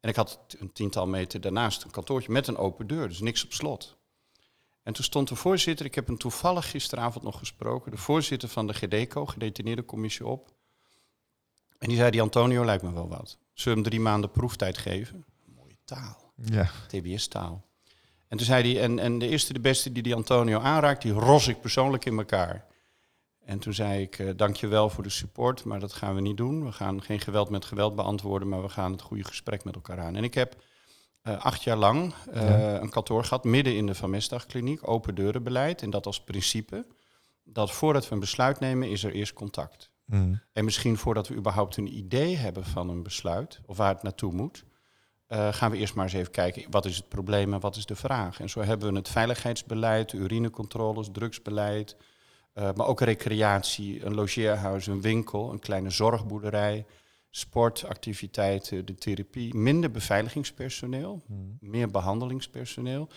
En 0.00 0.08
ik 0.08 0.16
had 0.16 0.40
een 0.58 0.72
tiental 0.72 1.06
meter 1.06 1.40
daarnaast 1.40 1.82
een 1.82 1.90
kantoortje 1.90 2.32
met 2.32 2.46
een 2.46 2.56
open 2.56 2.86
deur, 2.86 3.08
dus 3.08 3.20
niks 3.20 3.44
op 3.44 3.52
slot. 3.52 3.96
En 4.82 4.92
toen 4.92 5.04
stond 5.04 5.28
de 5.28 5.34
voorzitter, 5.34 5.86
ik 5.86 5.94
heb 5.94 6.06
hem 6.06 6.18
toevallig 6.18 6.70
gisteravond 6.70 7.24
nog 7.24 7.38
gesproken, 7.38 7.90
de 7.90 7.96
voorzitter 7.96 8.48
van 8.48 8.66
de 8.66 8.74
GDECO, 8.74 9.26
gedetineerde 9.26 9.84
commissie 9.84 10.26
op. 10.26 10.54
En 11.78 11.88
die 11.88 11.96
zei, 11.96 12.10
die 12.10 12.22
Antonio 12.22 12.64
lijkt 12.64 12.82
me 12.82 12.92
wel 12.92 13.08
wat. 13.08 13.38
Zullen 13.52 13.78
we 13.78 13.82
hem 13.82 13.82
drie 13.82 14.00
maanden 14.00 14.30
proeftijd 14.30 14.78
geven? 14.78 15.24
Mooie 15.44 15.76
taal. 15.84 16.32
Ja. 16.34 16.70
TBS-taal. 16.86 17.64
En 18.28 18.36
toen 18.36 18.46
zei 18.46 18.72
hij, 18.72 18.82
en, 18.82 18.98
en 18.98 19.18
de 19.18 19.28
eerste 19.28 19.52
de 19.52 19.60
beste 19.60 19.92
die 19.92 20.02
die 20.02 20.14
Antonio 20.14 20.60
aanraakt, 20.60 21.02
die 21.02 21.12
ros 21.12 21.48
ik 21.48 21.60
persoonlijk 21.60 22.04
in 22.04 22.18
elkaar. 22.18 22.66
En 23.48 23.58
toen 23.58 23.74
zei 23.74 24.02
ik, 24.02 24.18
eh 24.18 24.28
dank 24.36 24.56
je 24.56 24.66
wel 24.66 24.90
voor 24.90 25.02
de 25.02 25.08
support, 25.10 25.64
maar 25.64 25.80
dat 25.80 25.92
gaan 25.92 26.14
we 26.14 26.20
niet 26.20 26.36
doen. 26.36 26.64
We 26.64 26.72
gaan 26.72 27.02
geen 27.02 27.20
geweld 27.20 27.50
met 27.50 27.64
geweld 27.64 27.94
beantwoorden, 27.94 28.48
maar 28.48 28.62
we 28.62 28.68
gaan 28.68 28.92
het 28.92 29.00
goede 29.02 29.24
gesprek 29.24 29.64
met 29.64 29.74
elkaar 29.74 30.00
aan. 30.00 30.16
En 30.16 30.24
ik 30.24 30.34
heb 30.34 30.56
eh, 31.22 31.44
acht 31.44 31.62
jaar 31.62 31.76
lang 31.76 32.14
eh, 32.32 32.42
Ja. 32.48 32.80
een 32.80 32.90
kantoor 32.90 33.24
gehad, 33.24 33.44
midden 33.44 33.76
in 33.76 33.86
de 33.86 33.94
Van 33.94 34.10
Mestdagkliniek, 34.10 34.88
open 34.88 35.14
deurenbeleid. 35.14 35.82
En 35.82 35.90
dat 35.90 36.06
als 36.06 36.20
principe, 36.24 36.86
dat 37.44 37.70
voordat 37.72 38.08
we 38.08 38.14
een 38.14 38.20
besluit 38.20 38.60
nemen, 38.60 38.90
is 38.90 39.04
er 39.04 39.12
eerst 39.12 39.32
contact. 39.32 39.90
Mhm. 40.04 40.34
En 40.52 40.64
misschien 40.64 40.96
voordat 40.96 41.28
we 41.28 41.34
überhaupt 41.34 41.76
een 41.76 41.96
idee 41.96 42.36
hebben 42.36 42.64
van 42.64 42.88
een 42.88 43.02
besluit, 43.02 43.60
of 43.66 43.76
waar 43.76 43.94
het 43.94 44.02
naartoe 44.02 44.32
moet, 44.32 44.64
gaan 45.28 45.70
we 45.70 45.76
eerst 45.76 45.94
maar 45.94 46.04
eens 46.04 46.14
even 46.14 46.32
kijken, 46.32 46.64
wat 46.70 46.84
is 46.84 46.96
het 46.96 47.08
probleem 47.08 47.54
en 47.54 47.60
wat 47.60 47.76
is 47.76 47.86
de 47.86 47.96
vraag? 47.96 48.40
En 48.40 48.48
zo 48.48 48.60
hebben 48.60 48.90
we 48.90 48.98
het 48.98 49.08
veiligheidsbeleid, 49.08 50.12
urinecontroles, 50.12 51.08
drugsbeleid, 51.12 51.96
eh, 52.52 52.72
maar 52.74 52.86
ook 52.86 53.00
recreatie, 53.00 54.04
een 54.04 54.14
logeerhuis, 54.14 54.86
een 54.86 55.00
winkel, 55.00 55.50
een 55.52 55.58
kleine 55.58 55.90
zorgboerderij, 55.90 56.86
sportactiviteiten, 57.30 58.86
de 58.86 58.94
therapie, 58.94 59.54
minder 59.54 59.90
beveiligingspersoneel, 59.90 61.22
Mhm. 61.26 61.40
meer 61.60 61.90
behandelingspersoneel. 61.90 63.08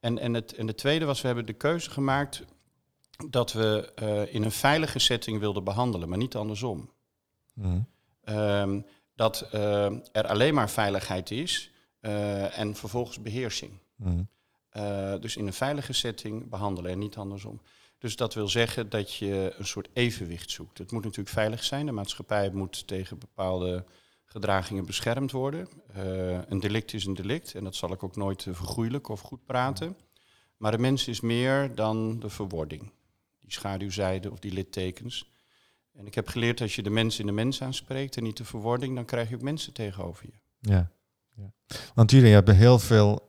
En, 0.00 0.18
en, 0.18 0.34
het, 0.34 0.52
en 0.54 0.66
de 0.66 0.74
tweede 0.74 1.04
was, 1.04 1.20
we 1.20 1.26
hebben 1.26 1.46
de 1.46 1.52
keuze 1.52 1.90
gemaakt 1.90 2.44
dat 3.30 3.52
we 3.52 3.92
eh, 3.94 4.34
in 4.34 4.42
een 4.42 4.50
veilige 4.50 4.98
setting 4.98 5.38
wilden 5.38 5.64
behandelen, 5.64 6.08
maar 6.08 6.18
niet 6.18 6.36
andersom. 6.36 6.90
Mhm. 7.54 7.80
Ehm, 8.22 8.80
dat 9.14 9.40
eh, 9.52 9.84
er 10.12 10.26
alleen 10.26 10.54
maar 10.54 10.70
veiligheid 10.70 11.30
is 11.30 11.70
en 12.50 12.74
vervolgens 12.76 13.22
beheersing. 13.22 13.72
Mhm. 13.96 14.22
Eh, 14.76 15.14
dus 15.20 15.36
in 15.36 15.46
een 15.46 15.52
veilige 15.52 15.92
setting 15.92 16.48
behandelen 16.48 16.90
en 16.90 16.98
niet 16.98 17.16
andersom. 17.16 17.60
Dus 17.98 18.16
dat 18.16 18.34
wil 18.34 18.48
zeggen 18.48 18.88
dat 18.88 19.14
je 19.14 19.54
een 19.58 19.66
soort 19.66 19.88
evenwicht 19.92 20.50
zoekt. 20.50 20.78
Het 20.78 20.92
moet 20.92 21.02
natuurlijk 21.02 21.34
veilig 21.34 21.64
zijn. 21.64 21.86
De 21.86 21.92
maatschappij 21.92 22.50
moet 22.50 22.86
tegen 22.86 23.18
bepaalde 23.18 23.84
gedragingen 24.24 24.86
beschermd 24.86 25.30
worden. 25.30 25.68
Eh, 25.92 26.38
een 26.48 26.60
delict 26.60 26.92
is 26.92 27.04
een 27.04 27.14
delict 27.14 27.54
en 27.54 27.64
dat 27.64 27.74
zal 27.74 27.92
ik 27.92 28.02
ook 28.02 28.16
nooit 28.16 28.42
vergoeilijken 28.42 29.12
of 29.12 29.20
goed 29.20 29.44
praten. 29.44 29.96
Maar 30.56 30.72
de 30.72 30.78
mens 30.78 31.08
is 31.08 31.20
meer 31.20 31.74
dan 31.74 32.18
de 32.20 32.28
verwording. 32.28 32.92
Die 33.40 33.52
schaduwzijde 33.52 34.30
of 34.30 34.38
die 34.38 34.52
littekens. 34.52 35.30
En 35.92 36.06
ik 36.06 36.14
heb 36.14 36.28
geleerd 36.28 36.60
als 36.60 36.74
je 36.74 36.82
de 36.82 36.90
mens 36.90 37.18
in 37.18 37.26
de 37.26 37.32
mens 37.32 37.62
aanspreekt 37.62 38.16
en 38.16 38.22
niet 38.22 38.36
de 38.36 38.44
verwording, 38.44 38.94
dan 38.94 39.04
krijg 39.04 39.28
je 39.28 39.34
ook 39.34 39.42
mensen 39.42 39.72
tegenover 39.72 40.26
je. 40.26 40.68
Ja. 40.70 40.90
ja. 41.34 41.52
Want 41.94 42.10
jullie 42.10 42.32
hebben 42.32 42.56
heel 42.56 42.78
veel 42.78 43.25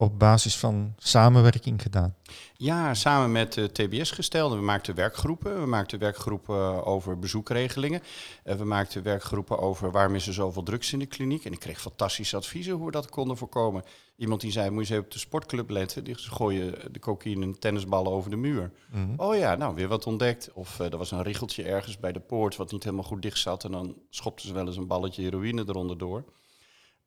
op 0.00 0.18
basis 0.18 0.56
van 0.56 0.94
samenwerking 0.98 1.82
gedaan. 1.82 2.14
Ja, 2.56 2.94
samen 2.94 3.32
met 3.32 3.52
de 3.52 3.72
TBS-gestelden. 3.72 4.58
We 4.58 4.64
maakten 4.64 4.94
werkgroepen. 4.94 5.60
We 5.60 5.66
maakten 5.66 5.98
werkgroepen 5.98 6.84
over 6.84 7.18
bezoekregelingen. 7.18 8.02
Uh, 8.44 8.54
we 8.54 8.64
maakten 8.64 9.02
werkgroepen 9.02 9.58
over 9.58 9.90
waarom 9.90 10.14
is 10.14 10.26
er 10.26 10.32
zoveel 10.32 10.62
drugs 10.62 10.92
in 10.92 10.98
de 10.98 11.06
kliniek. 11.06 11.44
En 11.44 11.52
ik 11.52 11.58
kreeg 11.58 11.80
fantastische 11.80 12.36
adviezen 12.36 12.74
hoe 12.74 12.86
we 12.86 12.90
dat 12.90 13.10
konden 13.10 13.36
voorkomen. 13.36 13.84
Iemand 14.16 14.40
die 14.40 14.52
zei, 14.52 14.70
moet 14.70 14.74
je 14.74 14.80
eens 14.80 14.90
even 14.90 15.04
op 15.04 15.10
de 15.10 15.18
sportclub 15.18 15.70
letten. 15.70 16.04
Die 16.04 16.14
gooien 16.14 16.92
de 16.92 16.98
cocaïne 16.98 17.44
en 17.44 17.58
tennisballen 17.58 18.12
over 18.12 18.30
de 18.30 18.36
muur. 18.36 18.72
Mhm. 18.90 19.12
Oh 19.16 19.36
ja, 19.36 19.54
nou, 19.54 19.74
weer 19.74 19.88
wat 19.88 20.06
ontdekt. 20.06 20.50
Of 20.52 20.78
uh, 20.78 20.92
er 20.92 20.98
was 20.98 21.10
een 21.10 21.22
riggeltje 21.22 21.62
ergens 21.62 21.98
bij 21.98 22.12
de 22.12 22.20
poort 22.20 22.56
wat 22.56 22.72
niet 22.72 22.84
helemaal 22.84 23.04
goed 23.04 23.22
dicht 23.22 23.38
zat. 23.38 23.64
En 23.64 23.72
dan 23.72 23.96
schopten 24.10 24.48
ze 24.48 24.54
wel 24.54 24.66
eens 24.66 24.76
een 24.76 24.86
balletje 24.86 25.22
heroïne 25.22 25.64
eronder 25.66 25.98
door. 25.98 26.24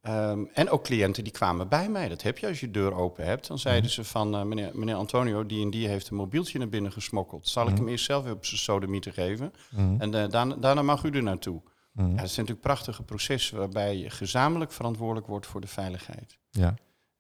Um, 0.07 0.49
en 0.53 0.69
ook 0.69 0.83
cliënten 0.83 1.23
die 1.23 1.33
kwamen 1.33 1.67
bij 1.67 1.89
mij. 1.89 2.07
Dat 2.09 2.21
heb 2.21 2.37
je 2.37 2.47
als 2.47 2.59
je 2.59 2.71
deur 2.71 2.93
open 2.93 3.25
hebt. 3.25 3.47
Dan 3.47 3.59
zeiden 3.59 3.89
ze 3.91 4.03
van, 4.03 4.35
uh, 4.35 4.43
meneer, 4.43 4.71
meneer 4.73 4.95
Antonio, 4.95 5.45
die 5.45 5.63
en 5.63 5.69
die 5.69 5.87
heeft 5.87 6.09
een 6.09 6.15
mobieltje 6.15 6.59
naar 6.59 6.69
binnen 6.69 6.91
gesmokkeld. 6.91 7.47
Zal 7.47 7.63
ik 7.63 7.69
Mhm. 7.69 7.79
hem 7.79 7.87
eerst 7.89 8.05
zelf 8.05 8.23
weer 8.23 8.33
op 8.33 8.45
zijn 8.45 8.59
sodemieter 8.59 9.13
geven? 9.13 9.53
Mhm. 9.71 9.95
En 10.01 10.13
uh, 10.15 10.27
daarna, 10.29 10.55
daarna 10.55 10.81
mag 10.81 11.03
u 11.03 11.09
er 11.09 11.23
naartoe. 11.23 11.61
Mhm. 11.91 12.05
Ja, 12.09 12.15
dat 12.15 12.17
zijn 12.17 12.29
natuurlijk 12.45 12.61
prachtige 12.61 13.03
processen 13.03 13.57
waarbij 13.57 13.97
je 13.97 14.09
gezamenlijk 14.09 14.71
verantwoordelijk 14.71 15.27
wordt 15.27 15.47
voor 15.47 15.61
de 15.61 15.67
veiligheid. 15.67 16.37
Ja. 16.51 16.75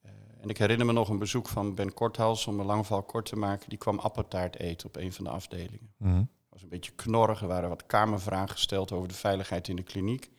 Uh, 0.05 0.11
en 0.41 0.49
ik 0.49 0.57
herinner 0.57 0.85
me 0.85 0.91
nog 0.93 1.09
een 1.09 1.19
bezoek 1.19 1.47
van 1.47 1.75
Ben 1.75 1.93
Korthals, 1.93 2.47
om 2.47 2.59
een 2.59 2.65
lang 2.65 2.85
verhaal 2.85 3.03
kort 3.03 3.25
te 3.25 3.35
maken. 3.35 3.69
Die 3.69 3.77
kwam 3.77 3.99
appeltaart 3.99 4.59
eten 4.59 4.87
op 4.87 4.95
een 4.95 5.13
van 5.13 5.23
de 5.23 5.29
afdelingen. 5.29 5.93
Mhm. 5.97 6.17
Het 6.17 6.27
was 6.49 6.61
een 6.63 6.69
beetje 6.69 6.91
knorrig. 6.91 7.41
Er 7.41 7.47
waren 7.47 7.69
wat 7.69 7.85
kamervragen 7.85 8.49
gesteld 8.49 8.91
over 8.91 9.07
de 9.07 9.13
veiligheid 9.13 9.67
in 9.67 9.75
de 9.75 9.83
kliniek. 9.83 10.31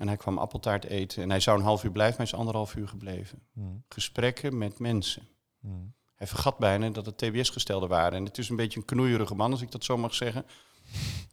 En 0.00 0.08
hij 0.08 0.16
kwam 0.16 0.38
appeltaart 0.38 0.84
eten. 0.84 1.22
En 1.22 1.30
hij 1.30 1.40
zou 1.40 1.58
een 1.58 1.64
half 1.64 1.84
uur 1.84 1.90
blijven, 1.90 2.16
maar 2.16 2.26
hij 2.26 2.34
is 2.34 2.40
anderhalf 2.40 2.74
uur 2.74 2.88
gebleven. 2.88 3.42
Mhm. 3.52 3.66
Gesprekken 3.88 4.58
met 4.58 4.78
mensen. 4.78 5.28
Mhm. 5.60 5.74
Hij 6.14 6.26
vergat 6.26 6.58
bijna 6.58 6.90
dat 6.90 7.06
het 7.06 7.18
TBS-gestelden 7.18 7.88
waren. 7.88 8.18
En 8.18 8.24
het 8.24 8.38
is 8.38 8.48
een 8.48 8.56
beetje 8.56 8.78
een 8.78 8.84
knoeierige 8.84 9.34
man, 9.34 9.50
als 9.50 9.60
ik 9.60 9.70
dat 9.70 9.84
zo 9.84 9.96
mag 9.96 10.14
zeggen. 10.14 10.46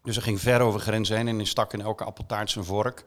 Dus 0.02 0.16
hij 0.16 0.24
ging 0.24 0.42
ver 0.42 0.62
over 0.62 0.80
grenzen 0.80 1.18
heen 1.18 1.28
en 1.28 1.36
hij 1.36 1.46
stak 1.46 1.74
in 1.74 1.82
elke 1.82 2.04
appeltaart 2.04 2.50
zijn 2.50 2.66
vork. 2.66 3.06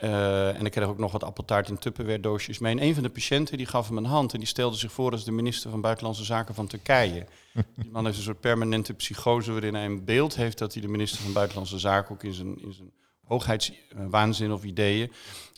Uh, 0.00 0.58
en 0.58 0.66
ik 0.66 0.72
kreeg 0.72 0.86
ook 0.86 0.98
nog 0.98 1.12
wat 1.12 1.24
appeltaart 1.24 1.68
in 1.68 1.78
Tupperware 1.78 2.38
mee. 2.60 2.72
En 2.72 2.82
een 2.82 2.94
van 2.94 3.02
de 3.02 3.10
patiënten 3.10 3.56
die 3.56 3.66
gaf 3.66 3.88
hem 3.88 3.96
een 3.96 4.04
hand 4.04 4.32
en 4.32 4.38
die 4.38 4.48
stelde 4.48 4.76
zich 4.76 4.92
voor 4.92 5.10
als 5.10 5.24
de 5.24 5.32
minister 5.32 5.70
van 5.70 5.80
Buitenlandse 5.80 6.24
Zaken 6.24 6.54
van 6.54 6.66
Turkije. 6.66 7.26
Die 7.76 7.90
man 7.90 8.04
heeft 8.04 8.16
een 8.16 8.22
soort 8.22 8.40
permanente 8.40 8.94
psychose 8.94 9.52
waarin 9.52 9.74
hij 9.74 9.84
een 9.84 10.04
beeld 10.04 10.36
heeft 10.36 10.58
dat 10.58 10.72
hij 10.72 10.82
de 10.82 10.88
minister 10.88 11.22
van 11.22 11.32
Buitenlandse 11.32 11.78
Zaken 11.78 12.14
ook 12.14 12.22
in 12.22 12.32
zijn, 12.32 12.62
in 12.62 12.72
zijn 12.72 12.92
hoogheidswaanzin 13.24 14.52
of 14.52 14.64
ideeën 14.64 15.12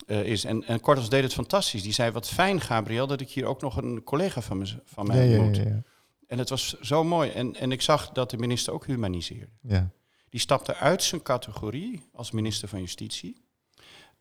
uh, 0.06 0.24
is. 0.24 0.44
En, 0.44 0.64
en 0.64 0.80
Kortels 0.80 1.08
deed 1.08 1.22
het 1.22 1.34
fantastisch. 1.34 1.82
Die 1.82 1.92
zei, 1.92 2.10
wat 2.10 2.28
fijn 2.28 2.60
Gabriel, 2.60 3.06
dat 3.06 3.20
ik 3.20 3.30
hier 3.30 3.46
ook 3.46 3.60
nog 3.60 3.76
een 3.76 4.02
collega 4.02 4.40
van, 4.40 4.58
me, 4.58 4.80
van 4.84 5.06
mij 5.06 5.28
ja, 5.28 5.42
moet. 5.42 5.56
Ja, 5.56 5.62
ja, 5.62 5.82
en 6.26 6.38
het 6.38 6.48
was 6.48 6.80
zo 6.80 7.04
mooi. 7.04 7.30
En, 7.30 7.56
en 7.56 7.72
ik 7.72 7.82
zag 7.82 8.10
dat 8.10 8.30
de 8.30 8.38
minister 8.38 8.72
ook 8.72 8.86
humaniseerde. 8.86 9.52
ja. 9.60 9.90
Die 10.28 10.42
stapte 10.42 10.74
uit 10.74 11.02
zijn 11.02 11.22
categorie 11.22 12.08
als 12.12 12.30
minister 12.30 12.68
van 12.68 12.80
Justitie. 12.80 13.36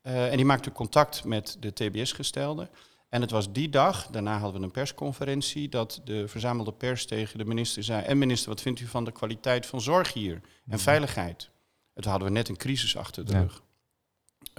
Uh, 0.04 0.32
en 0.32 0.36
die 0.36 0.46
maakte 0.46 0.72
contact 0.72 1.24
met 1.24 1.58
de 1.60 1.74
TBS-gestelden. 1.74 2.70
En 3.10 3.22
het 3.22 3.32
was 3.32 3.52
die 3.52 3.70
dag, 3.70 4.08
daarna 4.08 4.38
hadden 4.38 4.60
we 4.60 4.66
een 4.66 4.72
persconferentie, 4.72 5.70
dat 5.70 6.02
de 6.04 6.28
verzamelde 6.28 6.74
pers 6.74 7.06
tegen 7.06 7.38
de 7.38 7.46
minister 7.46 7.84
zei: 7.84 8.04
En 8.04 8.18
minister, 8.18 8.50
wat 8.50 8.62
vindt 8.62 8.80
u 8.80 8.86
van 8.86 9.04
de 9.04 9.12
kwaliteit 9.12 9.66
van 9.66 9.82
zorg 9.82 10.14
hier 10.14 10.42
en 10.68 10.80
veiligheid? 10.80 11.50
Toen 11.94 12.12
hadden 12.12 12.28
we 12.28 12.34
net 12.34 12.50
een 12.50 12.58
crisis 12.58 12.98
achter 12.98 13.26
de 13.26 13.32
Ja. 13.34 13.40
rug. 13.42 13.62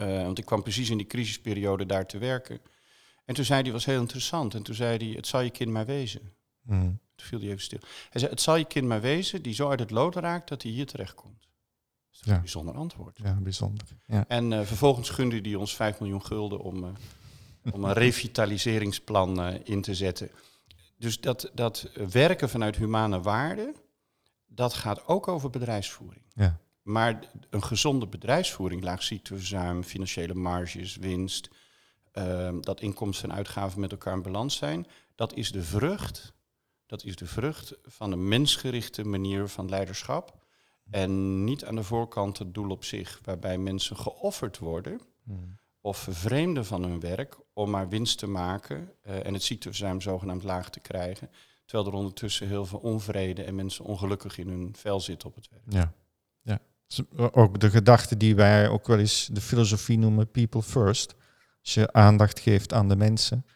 Uh, 0.00 0.22
want 0.22 0.38
ik 0.38 0.44
kwam 0.44 0.62
precies 0.62 0.90
in 0.90 0.96
die 0.96 1.06
crisisperiode 1.06 1.86
daar 1.86 2.06
te 2.06 2.18
werken. 2.18 2.60
En 3.24 3.34
toen 3.34 3.44
zei 3.44 3.62
hij, 3.62 3.72
was 3.72 3.84
heel 3.84 4.00
interessant. 4.00 4.54
En 4.54 4.62
toen 4.62 4.74
zei 4.74 4.96
hij, 4.96 5.16
het 5.16 5.26
zal 5.26 5.40
je 5.40 5.50
kind 5.50 5.70
maar 5.70 5.86
wezen. 5.86 6.32
Mhm. 6.62 6.80
Toen 7.16 7.26
viel 7.26 7.38
hij 7.38 7.48
even 7.48 7.60
stil. 7.62 7.78
Hij 8.10 8.20
zei, 8.20 8.30
het 8.30 8.40
zal 8.40 8.56
je 8.56 8.64
kind 8.64 8.86
maar 8.86 9.00
wezen 9.00 9.42
die 9.42 9.54
zo 9.54 9.68
uit 9.70 9.80
het 9.80 9.90
lood 9.90 10.14
raakt 10.16 10.48
dat 10.48 10.62
hij 10.62 10.70
hier 10.72 10.86
terechtkomt. 10.86 11.40
Dat 11.40 12.20
is 12.20 12.20
Ja. 12.24 12.34
een 12.34 12.40
bijzonder 12.40 12.74
antwoord. 12.74 13.18
Ja, 13.22 13.32
bijzonder. 13.34 13.86
Ja. 14.06 14.24
En 14.28 14.52
eh, 14.52 14.60
vervolgens 14.66 15.10
gunde 15.10 15.40
hij 15.40 15.54
ons 15.54 15.74
5 15.74 16.00
miljoen 16.00 16.24
gulden 16.24 16.60
om, 16.60 16.84
eh, 16.84 17.72
om 17.72 17.84
een 17.84 17.92
revitaliseringsplan 18.04 19.40
eh, 19.42 19.60
in 19.64 19.82
te 19.82 19.94
zetten. 19.94 20.30
Dus 20.98 21.20
dat, 21.20 21.50
dat 21.54 21.88
werken 22.10 22.48
vanuit 22.48 22.76
humane 22.76 23.20
waarden, 23.20 23.74
dat 24.46 24.74
gaat 24.74 25.06
ook 25.06 25.28
over 25.28 25.50
bedrijfsvoering. 25.50 26.24
Ja. 26.34 26.58
Maar 26.84 27.30
een 27.50 27.62
gezonde 27.62 28.06
bedrijfsvoering, 28.06 28.82
laag 28.82 29.02
ziekteverzuim, 29.02 29.82
financiële 29.82 30.34
marges, 30.34 30.96
winst, 30.96 31.48
ehm, 32.12 32.60
dat 32.60 32.80
inkomsten 32.80 33.30
en 33.30 33.36
uitgaven 33.36 33.80
met 33.80 33.90
elkaar 33.92 34.14
in 34.14 34.22
balans 34.22 34.56
zijn, 34.56 34.86
dat 35.14 35.34
is 35.34 35.52
de 35.52 35.62
vrucht. 35.62 36.32
Dat 36.86 37.04
is 37.04 37.16
de 37.16 37.26
vrucht 37.26 37.74
van 37.82 38.12
een 38.12 38.28
mensgerichte 38.28 39.04
manier 39.04 39.48
van 39.48 39.68
leiderschap. 39.68 40.42
En 40.90 41.44
niet 41.44 41.64
aan 41.64 41.74
de 41.74 41.82
voorkant 41.82 42.38
het 42.38 42.54
doel 42.54 42.70
op 42.70 42.84
zich, 42.84 43.20
waarbij 43.24 43.58
mensen 43.58 43.96
geofferd 43.96 44.58
worden 44.58 45.00
Mhm. 45.22 45.38
of 45.80 45.96
vervreemden 45.98 46.64
van 46.64 46.82
hun 46.82 47.00
werk 47.00 47.36
om 47.52 47.70
maar 47.70 47.88
winst 47.88 48.18
te 48.18 48.26
maken 48.26 48.92
eh, 49.02 49.26
en 49.26 49.32
het 49.32 49.42
ziekteverzuim 49.42 50.00
zogenaamd 50.00 50.42
laag 50.42 50.70
te 50.70 50.80
krijgen. 50.80 51.30
Terwijl 51.64 51.88
er 51.88 51.96
ondertussen 51.96 52.48
heel 52.48 52.66
veel 52.66 52.78
onvrede 52.78 53.42
en 53.42 53.54
mensen 53.54 53.84
ongelukkig 53.84 54.38
in 54.38 54.48
hun 54.48 54.74
vel 54.76 55.00
zitten 55.00 55.28
op 55.28 55.34
het 55.34 55.48
werk. 55.50 55.62
Ja. 55.68 55.92
Dus 56.86 57.02
Ook 57.16 57.60
de 57.60 57.70
gedachte 57.70 58.16
die 58.16 58.34
wij 58.34 58.68
ook 58.68 58.86
wel 58.86 58.98
eens 58.98 59.28
de 59.32 59.40
filosofie 59.40 59.98
noemen, 59.98 60.30
people 60.30 60.62
first. 60.62 61.14
Als 61.60 61.74
je 61.74 61.92
aandacht 61.92 62.40
geeft 62.40 62.72
aan 62.72 62.88
de 62.88 62.96
mensen, 62.96 63.46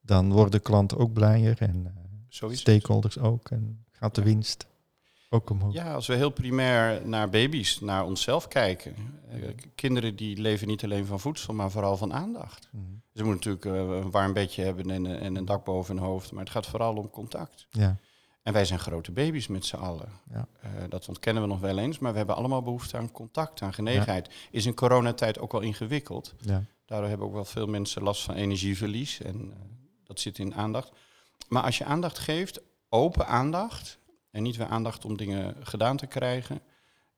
dan 0.00 0.32
worden 0.32 0.62
klanten 0.62 0.98
ook 0.98 1.12
blijer 1.12 1.56
en 1.58 1.94
eh, 2.30 2.50
stakeholders 2.50 3.18
ook. 3.18 3.50
En 3.50 3.84
gaat 3.92 4.14
de 4.14 4.22
winst 4.22 4.66
ook 5.34 5.50
omhoog. 5.50 5.72
Ja, 5.72 5.94
als 5.94 6.06
we 6.06 6.14
heel 6.14 6.30
primair 6.30 7.08
naar 7.08 7.30
baby's, 7.30 7.80
naar 7.80 8.04
onszelf 8.04 8.48
kijken. 8.48 8.94
Eh, 9.30 9.40
kinderen 9.74 10.16
die 10.16 10.40
leven 10.40 10.66
niet 10.66 10.84
alleen 10.84 11.06
van 11.06 11.20
voedsel, 11.20 11.54
maar 11.54 11.70
vooral 11.70 11.96
van 11.96 12.12
aandacht. 12.12 12.68
Mhm. 12.72 12.82
Ze 13.14 13.24
moeten 13.24 13.50
natuurlijk 13.50 13.90
eh, 13.90 13.96
een 13.96 14.10
warm 14.10 14.32
bedje 14.32 14.62
hebben 14.62 14.90
en, 14.90 15.06
eh, 15.06 15.26
en 15.26 15.36
een 15.36 15.44
dak 15.44 15.64
boven 15.64 15.96
hun 15.96 16.04
hoofd, 16.04 16.32
maar 16.32 16.42
het 16.42 16.52
gaat 16.52 16.66
vooral 16.66 16.96
om 16.96 17.10
contact. 17.10 17.66
Ja. 17.70 17.96
En 18.44 18.52
wij 18.52 18.64
zijn 18.64 18.78
grote 18.78 19.12
baby's 19.12 19.46
met 19.46 19.64
z'n 19.64 19.76
allen. 19.76 20.08
Ja. 20.30 20.48
Eh, 20.60 20.70
dat 20.88 21.08
ontkennen 21.08 21.42
we 21.42 21.48
nog 21.48 21.60
wel 21.60 21.78
eens, 21.78 21.98
maar 21.98 22.10
we 22.10 22.16
hebben 22.16 22.36
allemaal 22.36 22.62
behoefte 22.62 22.96
aan 22.96 23.12
contact, 23.12 23.62
aan 23.62 23.74
genegenheid. 23.74 24.34
Is 24.50 24.66
in 24.66 24.74
coronatijd 24.74 25.38
ook 25.38 25.52
wel 25.52 25.60
ingewikkeld. 25.60 26.34
Ja. 26.40 26.64
Daardoor 26.84 27.08
hebben 27.08 27.26
ook 27.26 27.32
wel 27.32 27.44
veel 27.44 27.66
mensen 27.66 28.02
last 28.02 28.22
van 28.22 28.34
energieverlies 28.34 29.20
en 29.20 29.52
eh, 29.52 29.58
dat 30.02 30.20
zit 30.20 30.38
in 30.38 30.54
aandacht. 30.54 30.92
Maar 31.48 31.62
als 31.62 31.78
je 31.78 31.84
aandacht 31.84 32.18
geeft, 32.18 32.60
open 32.88 33.26
aandacht, 33.26 33.98
en 34.30 34.42
niet 34.42 34.56
weer 34.56 34.66
aandacht 34.66 35.04
om 35.04 35.16
dingen 35.16 35.56
gedaan 35.62 35.96
te 35.96 36.06
krijgen, 36.06 36.60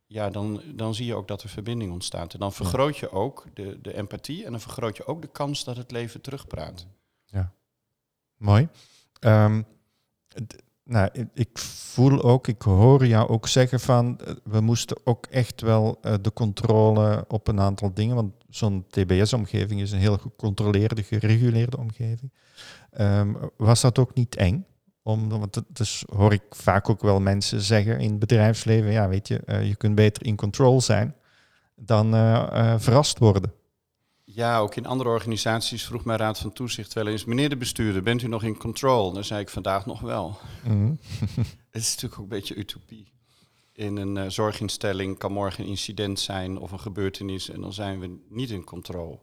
ja, 0.06 0.30
dan, 0.30 0.62
dan 0.74 0.94
zie 0.94 1.06
je 1.06 1.14
ook 1.14 1.28
dat 1.28 1.42
er 1.42 1.48
verbinding 1.48 1.92
ontstaat. 1.92 2.32
En 2.32 2.38
dan 2.38 2.52
vergroot 2.52 2.96
je 2.96 3.10
ook 3.10 3.46
de, 3.54 3.80
de 3.80 3.96
empathie 3.96 4.44
en 4.44 4.50
dan 4.50 4.60
vergroot 4.60 4.96
je 4.96 5.06
ook 5.06 5.22
de 5.22 5.30
kans 5.32 5.64
dat 5.64 5.76
het 5.76 5.90
leven 5.90 6.20
terugpraat. 6.20 6.86
Mooi. 8.36 8.68
Ehm, 9.20 9.62
nou, 10.86 11.08
ik- 11.12 11.28
ik 11.34 11.58
voel 11.58 12.22
ook, 12.22 12.48
ik 12.48 12.62
hoor 12.62 13.06
jou 13.06 13.28
ook 13.28 13.48
zeggen 13.48 13.80
van, 13.80 14.18
eh, 14.20 14.32
we 14.44 14.60
moesten 14.60 14.96
ook 15.04 15.26
echt 15.26 15.60
wel 15.60 15.98
eh, 16.02 16.14
de 16.20 16.32
controle 16.32 17.24
op 17.28 17.48
een 17.48 17.60
aantal 17.60 17.94
dingen, 17.94 18.14
want 18.14 18.32
zo'n 18.48 18.84
TBS-omgeving 18.88 19.80
is 19.80 19.92
een 19.92 19.98
heel 19.98 20.18
gecontroleerde, 20.18 21.02
gereguleerde 21.02 21.78
omgeving. 21.78 22.32
Ehm, 22.90 23.34
was 23.56 23.80
dat 23.80 23.98
ook 23.98 24.14
niet 24.14 24.36
eng? 24.36 24.66
Om, 25.02 25.28
want 25.28 25.54
dat 25.54 25.64
dus 25.68 26.04
hoor 26.14 26.32
ik 26.32 26.42
vaak 26.50 26.88
ook 26.90 27.02
wel 27.02 27.20
mensen 27.20 27.60
zeggen 27.60 27.98
in 28.00 28.10
het 28.10 28.18
bedrijfsleven, 28.18 28.92
ja 28.92 29.08
weet 29.08 29.28
je, 29.28 29.38
eh, 29.38 29.68
je 29.68 29.76
kunt 29.76 29.94
beter 29.94 30.26
in 30.26 30.36
control 30.36 30.80
zijn 30.80 31.14
dan 31.76 32.10
verrast 32.80 33.18
worden. 33.18 33.52
Ja, 34.28 34.58
ook 34.58 34.74
in 34.74 34.86
andere 34.86 35.10
organisaties 35.10 35.84
vroeg 35.84 36.04
mijn 36.04 36.18
raad 36.18 36.38
van 36.38 36.52
toezicht 36.52 36.92
wel 36.92 37.06
eens, 37.06 37.24
meneer 37.24 37.48
de 37.48 37.56
bestuurder, 37.56 38.02
bent 38.02 38.22
u 38.22 38.28
nog 38.28 38.42
in 38.42 38.56
control? 38.56 39.12
Dan 39.12 39.24
zei 39.24 39.40
ik 39.40 39.48
vandaag 39.48 39.86
nog 39.86 40.00
wel. 40.00 40.38
Mhm. 40.64 40.94
Het 41.70 41.82
is 41.82 41.88
natuurlijk 41.94 42.14
ook 42.14 42.18
een 42.18 42.28
beetje 42.38 42.54
utopie. 42.54 43.12
In 43.72 43.96
een 43.96 44.16
eh, 44.16 44.28
zorginstelling 44.28 45.18
kan 45.18 45.32
morgen 45.32 45.64
een 45.64 45.70
incident 45.70 46.20
zijn 46.20 46.58
of 46.58 46.70
een 46.72 46.80
gebeurtenis 46.80 47.48
en 47.50 47.60
dan 47.60 47.72
zijn 47.72 48.00
we 48.00 48.18
niet 48.28 48.50
in 48.50 48.64
controle. 48.64 49.18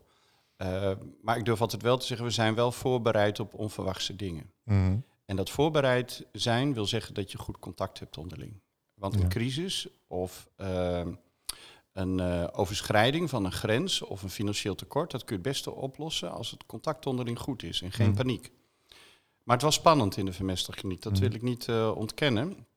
Eh, 0.55 0.91
maar 1.21 1.37
ik 1.37 1.45
durf 1.45 1.61
altijd 1.61 1.81
wel 1.81 1.97
te 1.97 2.05
zeggen, 2.05 2.25
we 2.25 2.31
zijn 2.33 2.55
wel 2.55 2.71
voorbereid 2.71 3.39
op 3.39 3.53
onverwachte 3.53 4.15
dingen. 4.15 4.51
Mhm. 4.63 4.97
En 5.25 5.35
dat 5.35 5.49
voorbereid 5.49 6.25
zijn 6.31 6.73
wil 6.73 6.85
zeggen 6.85 7.13
dat 7.13 7.31
je 7.31 7.37
goed 7.37 7.59
contact 7.59 7.99
hebt 7.99 8.17
onderling. 8.17 8.61
Want 8.93 9.13
Ja. 9.15 9.19
een 9.21 9.29
crisis 9.29 9.87
of 10.07 10.47
eh, 10.55 11.07
een 11.93 12.19
eh, 12.19 12.47
overschrijding 12.51 13.29
van 13.29 13.45
een 13.45 13.51
grens 13.51 14.01
of 14.01 14.23
een 14.23 14.29
financieel 14.29 14.75
tekort, 14.75 15.11
dat 15.11 15.23
kun 15.23 15.35
je 15.37 15.41
het 15.41 15.51
beste 15.51 15.71
oplossen 15.71 16.31
als 16.31 16.51
het 16.51 16.65
contact 16.65 17.05
onderling 17.05 17.39
goed 17.39 17.63
is 17.63 17.81
en 17.81 17.91
geen 17.91 18.07
Mm. 18.09 18.15
paniek. 18.15 18.51
Maar 19.43 19.55
het 19.55 19.65
was 19.65 19.75
spannend 19.75 20.17
in 20.17 20.25
de 20.25 20.33
vermesterkliniek, 20.33 21.01
dat 21.01 21.13
Mm. 21.13 21.19
wil 21.19 21.33
ik 21.33 21.41
niet 21.41 21.67
eh, 21.67 21.91
ontkennen. 21.95 22.67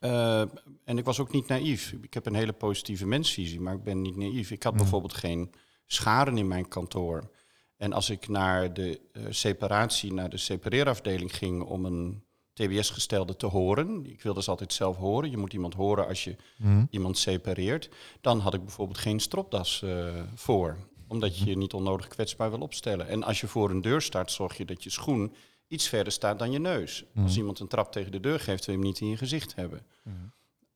Eh, 0.00 0.40
en 0.84 0.98
ik 0.98 1.04
was 1.04 1.20
ook 1.20 1.32
niet 1.32 1.46
naïef. 1.48 1.92
Ik 2.02 2.14
heb 2.14 2.26
een 2.26 2.34
hele 2.34 2.52
positieve 2.52 3.06
mensvisie, 3.06 3.60
maar 3.60 3.74
ik 3.74 3.82
ben 3.82 4.02
niet 4.02 4.16
naïef. 4.16 4.50
Ik 4.50 4.62
had 4.62 4.72
Mm. 4.72 4.78
bijvoorbeeld 4.78 5.14
geen 5.14 5.50
scharen 5.86 6.38
in 6.38 6.48
mijn 6.48 6.68
kantoor. 6.68 7.30
En 7.76 7.92
als 7.92 8.10
ik 8.10 8.28
naar 8.28 8.74
de 8.74 9.00
separatie, 9.30 10.12
naar 10.12 10.30
de 10.30 10.36
separeerafdeling 10.36 11.36
ging 11.36 11.62
om 11.62 11.84
een 11.84 12.24
TBS-gestelde 12.56 13.36
te 13.36 13.46
horen, 13.46 14.06
ik 14.06 14.22
wilde 14.22 14.42
ze 14.42 14.50
altijd 14.50 14.72
zelf 14.72 14.96
horen, 14.96 15.30
je 15.30 15.36
moet 15.36 15.52
iemand 15.52 15.74
horen 15.74 16.06
als 16.06 16.24
je 16.24 16.36
Mhm. 16.58 16.84
iemand 16.90 17.18
separeert, 17.18 17.88
dan 18.20 18.38
had 18.38 18.54
ik 18.54 18.62
bijvoorbeeld 18.64 18.98
geen 18.98 19.20
stropdas 19.20 19.82
eh, 19.82 20.06
voor, 20.34 20.76
omdat 21.08 21.38
je 21.38 21.44
je 21.44 21.56
niet 21.56 21.72
onnodig 21.72 22.08
kwetsbaar 22.08 22.50
wil 22.50 22.60
opstellen. 22.60 23.08
En 23.08 23.22
als 23.22 23.40
je 23.40 23.46
voor 23.48 23.70
een 23.70 23.80
deur 23.82 24.02
staat, 24.02 24.30
zorg 24.30 24.56
je 24.56 24.64
dat 24.64 24.82
je 24.84 24.90
schoen 24.90 25.32
iets 25.68 25.88
verder 25.88 26.12
staat 26.12 26.38
dan 26.38 26.50
je 26.50 26.58
neus. 26.58 27.04
Als 27.16 27.30
Mhm. 27.30 27.38
iemand 27.38 27.58
een 27.60 27.68
trap 27.68 27.92
tegen 27.92 28.12
de 28.12 28.20
deur 28.20 28.40
geeft, 28.40 28.64
wil 28.66 28.74
je 28.74 28.80
hem 28.80 28.90
niet 28.90 29.00
in 29.00 29.08
je 29.08 29.16
gezicht 29.16 29.54
hebben. 29.54 29.86
Mhm. 30.02 30.14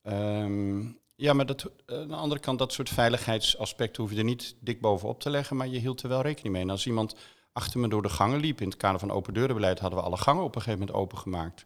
Ehm, 0.02 0.80
ja, 1.16 1.32
maar 1.32 1.46
dat, 1.46 1.70
aan 1.86 2.08
de 2.08 2.14
andere 2.14 2.40
kant, 2.40 2.58
dat 2.58 2.72
soort 2.72 2.88
veiligheidsaspecten 2.88 4.02
hoef 4.02 4.12
je 4.12 4.18
er 4.18 4.24
niet 4.24 4.56
dik 4.60 4.80
bovenop 4.80 5.20
te 5.20 5.30
leggen, 5.30 5.56
maar 5.56 5.68
je 5.68 5.78
hield 5.78 6.02
er 6.02 6.08
wel 6.08 6.20
rekening 6.22 6.54
mee. 6.54 6.62
En 6.62 6.70
als 6.70 6.86
iemand 6.86 7.14
achter 7.52 7.80
me 7.80 7.88
door 7.88 8.02
de 8.02 8.08
gangen 8.08 8.40
liep, 8.40 8.60
in 8.60 8.68
het 8.68 8.76
kader 8.76 9.00
van 9.00 9.10
open 9.10 9.34
deurenbeleid 9.34 9.78
hadden 9.78 9.98
we 9.98 10.04
alle 10.04 10.16
gangen 10.16 10.44
op 10.44 10.54
een 10.54 10.62
gegeven 10.62 10.86
moment 10.86 10.98
opengemaakt. 10.98 11.64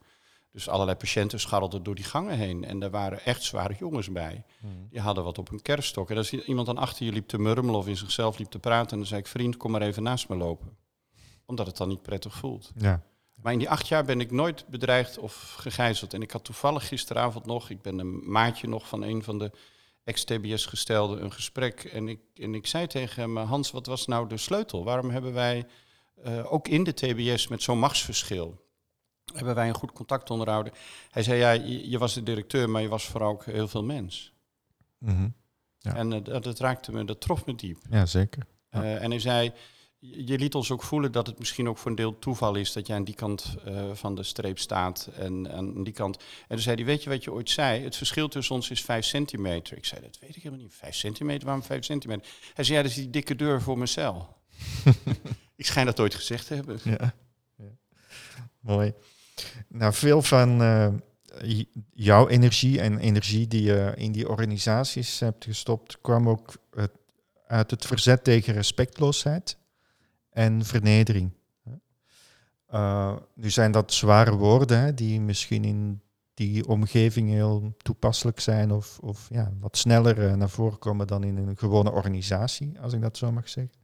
Dus 0.53 0.69
allerlei 0.69 0.97
patiënten 0.97 1.41
scharrelden 1.41 1.83
door 1.83 1.95
die 1.95 2.05
gangen 2.05 2.37
heen. 2.37 2.65
En 2.65 2.79
daar 2.79 2.91
waren 2.91 3.25
echt 3.25 3.43
zware 3.43 3.75
jongens 3.79 4.13
bij. 4.13 4.45
Die 4.91 5.01
hadden 5.01 5.25
wat 5.25 5.39
op 5.39 5.51
een 5.51 5.63
kerststok. 5.63 6.11
En 6.11 6.17
als 6.17 6.33
iemand 6.33 6.67
dan 6.67 6.79
achter 6.79 7.07
je 7.07 7.13
liep 7.13 7.29
te 7.29 7.39
murmelen 7.39 7.81
of 7.81 7.87
in 7.87 7.97
zichzelf 7.97 8.39
liep 8.39 8.51
te 8.51 8.59
praten, 8.59 8.97
dan 8.97 9.07
zei 9.07 9.21
ik, 9.21 9.27
vriend, 9.27 9.57
kom 9.57 9.71
maar 9.71 9.83
even 9.83 10.03
naast 10.03 10.29
me 10.29 10.37
lopen. 10.37 10.77
Omdat 11.47 11.67
het 11.67 11.77
dan 11.77 11.89
niet 11.89 12.03
prettig 12.03 12.35
voelt. 12.35 12.73
Ja. 12.77 13.03
Maar 13.35 13.53
in 13.53 13.59
die 13.59 13.71
acht 13.71 13.89
jaar 13.89 14.05
ben 14.05 14.21
ik 14.21 14.31
nooit 14.31 14.65
bedreigd 14.69 15.19
of 15.19 15.55
gegijzeld. 15.59 16.15
En 16.15 16.23
ik 16.23 16.31
had 16.31 16.45
toevallig 16.45 16.89
gisteravond 16.89 17.47
nog, 17.47 17.71
ik 17.71 17.83
ben 17.83 17.99
een 17.99 18.31
maatje 18.31 18.69
nog 18.69 18.89
van 18.89 19.03
een 19.03 19.23
van 19.23 19.39
de 19.39 19.51
ex-TBS-gestelden, 20.05 21.23
een 21.23 21.33
gesprek. 21.33 21.85
En 21.85 22.09
ik, 22.09 22.21
en 22.35 22.55
ik 22.55 22.67
zei 22.67 22.87
tegen 22.87 23.23
hem, 23.23 23.37
Hans, 23.37 23.71
wat 23.71 23.87
was 23.87 24.07
nou 24.07 24.29
de 24.29 24.37
sleutel? 24.37 24.85
Waarom 24.85 25.11
hebben 25.11 25.33
wij, 25.33 25.67
eh, 26.23 26.53
ook 26.53 26.69
in 26.69 26.85
de 26.85 26.95
TBS 26.95 27.49
met 27.49 27.63
zo'n 27.63 27.79
machtsverschil, 27.79 28.65
hebben 29.35 29.55
wij 29.55 29.69
een 29.69 29.75
goed 29.75 29.93
contact 29.93 30.31
onderhouden? 30.31 30.73
Hij 31.11 31.23
zei, 31.23 31.39
ja, 31.39 31.51
je, 31.51 31.91
je 31.91 31.99
was 31.99 32.15
de 32.15 32.23
directeur, 32.23 32.71
maar 32.71 32.83
je 32.83 32.89
was 32.89 33.05
vooral 33.05 33.31
ook 33.31 33.45
heel 33.45 33.69
veel 33.69 33.85
mens. 33.85 34.33
Mhm. 34.99 35.29
Ja. 35.79 35.95
En 35.95 36.13
eh, 36.13 36.25
dat, 36.25 36.45
dat 36.45 36.59
raakte 36.59 36.93
me, 36.93 37.05
dat 37.05 37.21
trof 37.21 37.47
me 37.47 37.55
diep. 37.55 37.79
ja, 37.91 38.07
zeker. 38.07 38.47
Ja. 38.71 38.83
Eh, 38.83 39.03
en 39.03 39.11
hij 39.11 39.21
zei, 39.21 39.53
je 40.11 40.39
liet 40.39 40.55
ons 40.55 40.71
ook 40.71 40.83
voelen 40.83 41.13
dat 41.13 41.27
het 41.27 41.39
misschien 41.39 41.69
ook 41.69 41.79
voor 41.79 41.91
een 41.91 41.97
deel 41.97 42.19
toeval 42.19 42.55
is 42.55 42.73
dat 42.73 42.87
jij 42.87 42.97
aan 42.97 43.05
die 43.05 43.15
kant 43.15 43.55
eh, 43.65 43.91
van 43.93 44.15
de 44.15 44.23
streep 44.23 44.59
staat 44.59 45.09
en 45.17 45.53
aan 45.53 45.85
die 45.85 45.93
kant. 45.93 46.17
En 46.17 46.25
toen 46.49 46.59
zei 46.59 46.77
hij, 46.77 46.85
weet 46.85 47.03
je 47.03 47.11
wat 47.11 47.25
je 47.25 47.33
ooit 47.33 47.51
zei? 47.51 47.83
Het 47.83 47.97
verschil 47.97 48.29
tussen 48.29 48.55
ons 48.55 48.71
is 48.71 48.83
vijf 48.83 49.05
centimeter. 49.05 49.77
Ik 49.77 49.85
zei, 49.85 50.01
dat 50.01 50.19
weet 50.21 50.37
ik 50.37 50.43
helemaal 50.43 50.65
niet. 50.65 50.75
Vijf 50.75 50.95
centimeter? 50.95 51.45
Waarom 51.45 51.63
vijf 51.63 51.85
centimeter? 51.85 52.27
Hij 52.55 52.65
zei, 52.65 52.77
ja, 52.77 52.83
dat 52.83 52.93
is 52.93 52.97
die 52.97 53.11
dikke 53.11 53.35
deur 53.35 53.63
voor 53.63 53.77
mijn 53.77 53.89
cel. 53.89 54.37
ik 55.57 55.67
schijn 55.67 55.87
dat 55.87 56.01
ooit 56.01 56.15
gezegd 56.15 56.47
te 56.47 56.55
hebben. 56.55 56.81
Ja. 56.85 57.15
ja. 57.57 57.77
Mooi. 58.61 58.93
Nou, 59.69 59.93
veel 59.95 60.23
van 60.23 60.63
eh, 60.63 60.93
jouw 61.95 62.29
energie 62.29 62.81
en 62.81 62.99
energie 62.99 63.49
die 63.49 63.63
je 63.63 63.93
in 63.97 64.13
die 64.13 64.29
organisaties 64.29 65.21
hebt 65.21 65.45
gestopt, 65.45 66.01
kwam 66.01 66.29
ook 66.29 66.57
eh, 66.71 66.85
uit 67.47 67.71
het 67.71 67.87
verzet 67.87 68.25
tegen 68.25 68.55
respectloosheid 68.55 69.57
en 70.35 70.65
vernedering. 70.65 71.33
Eh, 72.67 73.17
nu 73.35 73.51
zijn 73.51 73.73
dat 73.73 73.93
zware 73.93 74.37
woorden 74.37 74.81
hè, 74.81 74.95
die 74.95 75.21
misschien 75.21 75.65
in 75.65 76.01
die 76.35 76.69
omgeving 76.69 77.29
heel 77.29 77.75
toepasselijk 77.77 78.41
zijn 78.41 78.71
of, 78.71 78.99
of 78.99 79.27
ja, 79.31 79.53
wat 79.61 79.77
sneller 79.77 80.27
eh, 80.27 80.35
naar 80.35 80.49
voren 80.49 80.79
komen 80.79 81.07
dan 81.07 81.25
in 81.25 81.37
een 81.37 81.57
gewone 81.57 81.93
organisatie, 81.93 82.81
als 82.81 82.93
ik 82.93 83.01
dat 83.01 83.17
zo 83.17 83.33
mag 83.33 83.49
zeggen. 83.49 83.75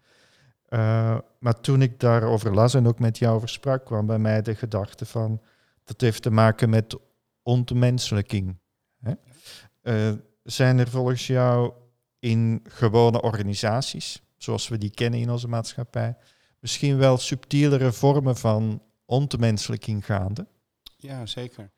Eh, 0.64 1.18
maar 1.38 1.60
toen 1.60 1.82
ik 1.82 2.00
daarover 2.00 2.54
las 2.54 2.74
en 2.74 2.86
ook 2.86 2.98
met 2.98 3.18
jou 3.18 3.34
over 3.36 3.48
sprak, 3.48 3.84
kwam 3.84 4.06
bij 4.06 4.18
mij 4.18 4.42
de 4.42 4.54
gedachte 4.54 5.06
van 5.06 5.40
dat 5.84 6.00
heeft 6.00 6.22
te 6.22 6.30
maken 6.30 6.70
met 6.70 6.98
ontmenselijking. 7.42 8.58
Hè? 9.00 9.14
Zijn 10.42 10.78
er 10.78 10.88
volgens 10.88 11.26
jou 11.26 11.72
in 12.18 12.60
gewone 12.68 13.22
organisaties, 13.22 14.22
zoals 14.36 14.68
we 14.68 14.78
die 14.78 14.90
kennen 14.90 15.20
in 15.20 15.30
onze 15.30 15.48
maatschappij, 15.48 16.16
misschien 16.60 16.96
wel 16.96 17.18
subtielere 17.18 17.92
vormen 17.92 18.36
van 18.36 18.82
ontmenselijking 19.04 20.04
gaande? 20.04 20.46
Ja, 20.96 21.26
zeker. 21.26 21.70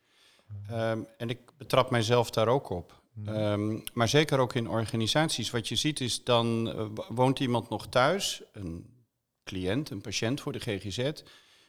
Ehm, 0.69 1.03
en 1.17 1.29
ik 1.29 1.39
betrap 1.57 1.91
mijzelf 1.91 2.31
daar 2.31 2.49
ook 2.49 2.71
op. 2.71 3.03
Ehm, 3.25 3.79
maar 3.93 4.09
zeker 4.09 4.39
ook 4.39 4.55
in 4.55 4.69
organisaties. 4.69 5.51
Wat 5.51 5.69
je 5.69 5.77
ziet 5.77 6.01
is 6.01 6.25
dan 6.25 6.73
eh, 6.73 6.87
woont 7.09 7.41
iemand 7.41 7.69
nog 7.69 7.87
thuis, 7.87 8.43
een 8.53 8.87
cliënt, 9.45 9.91
een 9.91 10.01
patiënt 10.01 10.41
voor 10.41 10.53
de 10.53 10.61
GGZ. 10.61 10.99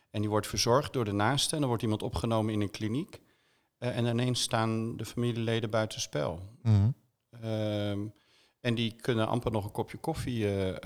En 0.10 0.22
die 0.22 0.30
wordt 0.30 0.48
verzorgd 0.48 0.94
door 0.94 1.06
de 1.06 1.12
naaste. 1.12 1.54
En 1.54 1.60
dan 1.60 1.68
wordt 1.68 1.84
iemand 1.84 2.04
opgenomen 2.04 2.54
in 2.54 2.62
een 2.62 2.72
kliniek. 2.72 3.22
Uh, 3.80 3.98
en 3.98 4.06
ineens 4.06 4.42
staan 4.42 4.98
de 4.98 5.06
familieleden 5.06 5.70
buitenspel. 5.70 6.40
Mm 6.62 6.96
en 8.64 8.76
die 8.76 8.96
kunnen 9.02 9.28
amper 9.28 9.52
nog 9.52 9.66
een 9.66 9.72
kopje 9.72 9.98
koffie 9.98 10.46
uh, 10.46 10.78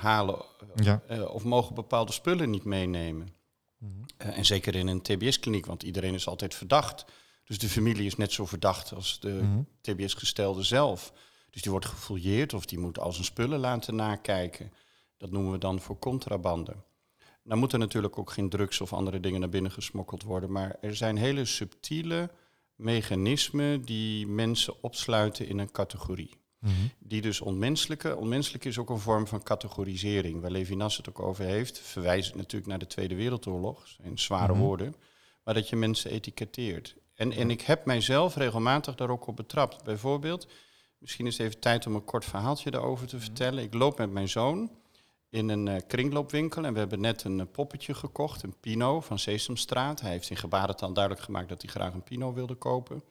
halen. 0.00 0.44
Ja. 0.74 1.02
of 1.28 1.44
mogen 1.44 1.74
bepaalde 1.74 2.12
spullen 2.12 2.50
niet 2.50 2.64
meenemen. 2.64 3.34
Mm 3.78 4.04
en 4.16 4.44
zeker 4.44 4.74
in 4.74 4.86
een 4.86 5.02
TBS-kliniek, 5.02 5.66
want 5.66 5.82
iedereen 5.82 6.14
is 6.14 6.28
altijd 6.28 6.54
verdacht. 6.54 7.04
Dus 7.44 7.58
de 7.58 7.68
familie 7.68 8.06
is 8.06 8.16
net 8.16 8.32
zo 8.32 8.46
verdacht 8.46 8.94
als 8.94 9.20
de 9.20 9.40
mhm. 9.42 9.62
TBS-gestelde 9.80 10.62
zelf. 10.62 11.12
Dus 11.50 11.62
die 11.62 11.70
wordt 11.70 11.86
gefouilleerd 11.86 12.54
of 12.54 12.66
die 12.66 12.78
moet 12.78 12.98
al 12.98 13.12
zijn 13.12 13.24
spullen 13.24 13.58
laten 13.58 13.94
nakijken. 13.94 14.72
Dat 15.16 15.30
noemen 15.30 15.52
we 15.52 15.58
dan 15.58 15.80
voor 15.80 15.98
contrabande. 15.98 16.76
Nou 17.42 17.60
moeten 17.60 17.78
natuurlijk 17.78 18.18
ook 18.18 18.30
geen 18.30 18.48
drugs 18.48 18.80
of 18.80 18.92
andere 18.92 19.20
dingen 19.20 19.40
naar 19.40 19.48
binnen 19.48 19.72
gesmokkeld 19.72 20.22
worden. 20.22 20.52
Maar 20.52 20.76
er 20.80 20.96
zijn 20.96 21.16
hele 21.16 21.44
subtiele 21.44 22.30
mechanismen 22.74 23.82
die 23.82 24.26
mensen 24.26 24.82
opsluiten 24.82 25.48
in 25.48 25.58
een 25.58 25.70
categorie. 25.70 26.30
Mhm. 26.66 26.86
Die 26.98 27.20
dus 27.20 27.40
onmenselijke. 27.40 28.16
Onmenselijk 28.16 28.64
is 28.64 28.78
ook 28.78 28.90
een 28.90 28.98
vorm 28.98 29.26
van 29.26 29.42
categorisering. 29.42 30.40
Waar 30.40 30.50
Levinas 30.50 30.96
het 30.96 31.08
ook 31.08 31.20
over 31.20 31.44
heeft. 31.44 31.78
Verwijst 31.78 32.34
natuurlijk 32.34 32.66
naar 32.66 32.78
de 32.78 32.86
Tweede 32.86 33.14
Wereldoorlog. 33.14 33.86
in 34.02 34.18
zware 34.18 34.52
mhm. 34.52 34.62
woorden. 34.62 34.94
Maar 35.44 35.54
dat 35.54 35.68
je 35.68 35.76
mensen 35.76 36.10
etiketteert. 36.10 36.96
En, 37.14 37.32
en 37.32 37.50
ik 37.50 37.60
heb 37.60 37.84
mijzelf 37.84 38.36
regelmatig 38.36 38.94
daar 38.94 39.10
ook 39.10 39.26
op 39.26 39.36
betrapt. 39.36 39.84
Bijvoorbeeld, 39.84 40.46
misschien 40.98 41.26
is 41.26 41.38
het 41.38 41.46
even 41.46 41.60
tijd 41.60 41.86
om 41.86 41.94
een 41.94 42.04
kort 42.04 42.24
verhaaltje 42.24 42.70
daarover 42.70 43.06
te 43.06 43.20
vertellen. 43.20 43.62
Ik 43.62 43.74
loop 43.74 43.98
met 43.98 44.10
mijn 44.10 44.28
zoon 44.28 44.70
in 45.28 45.48
een 45.48 45.66
uh, 45.66 45.76
kringloopwinkel 45.86 46.64
en 46.64 46.72
we 46.72 46.78
hebben 46.78 47.00
net 47.00 47.24
een 47.24 47.38
uh, 47.38 47.44
poppetje 47.52 47.94
gekocht, 47.94 48.42
een 48.42 48.54
Pino 48.60 49.00
van 49.00 49.18
Sesamstraat. 49.18 50.00
Hij 50.00 50.10
heeft 50.10 50.30
in 50.30 50.36
gebarentaal 50.36 50.92
duidelijk 50.92 51.24
gemaakt 51.24 51.48
dat 51.48 51.62
hij 51.62 51.70
graag 51.70 51.92
een 51.92 52.02
Pino 52.02 52.32
wilde 52.32 52.54
kopen. 52.54 53.02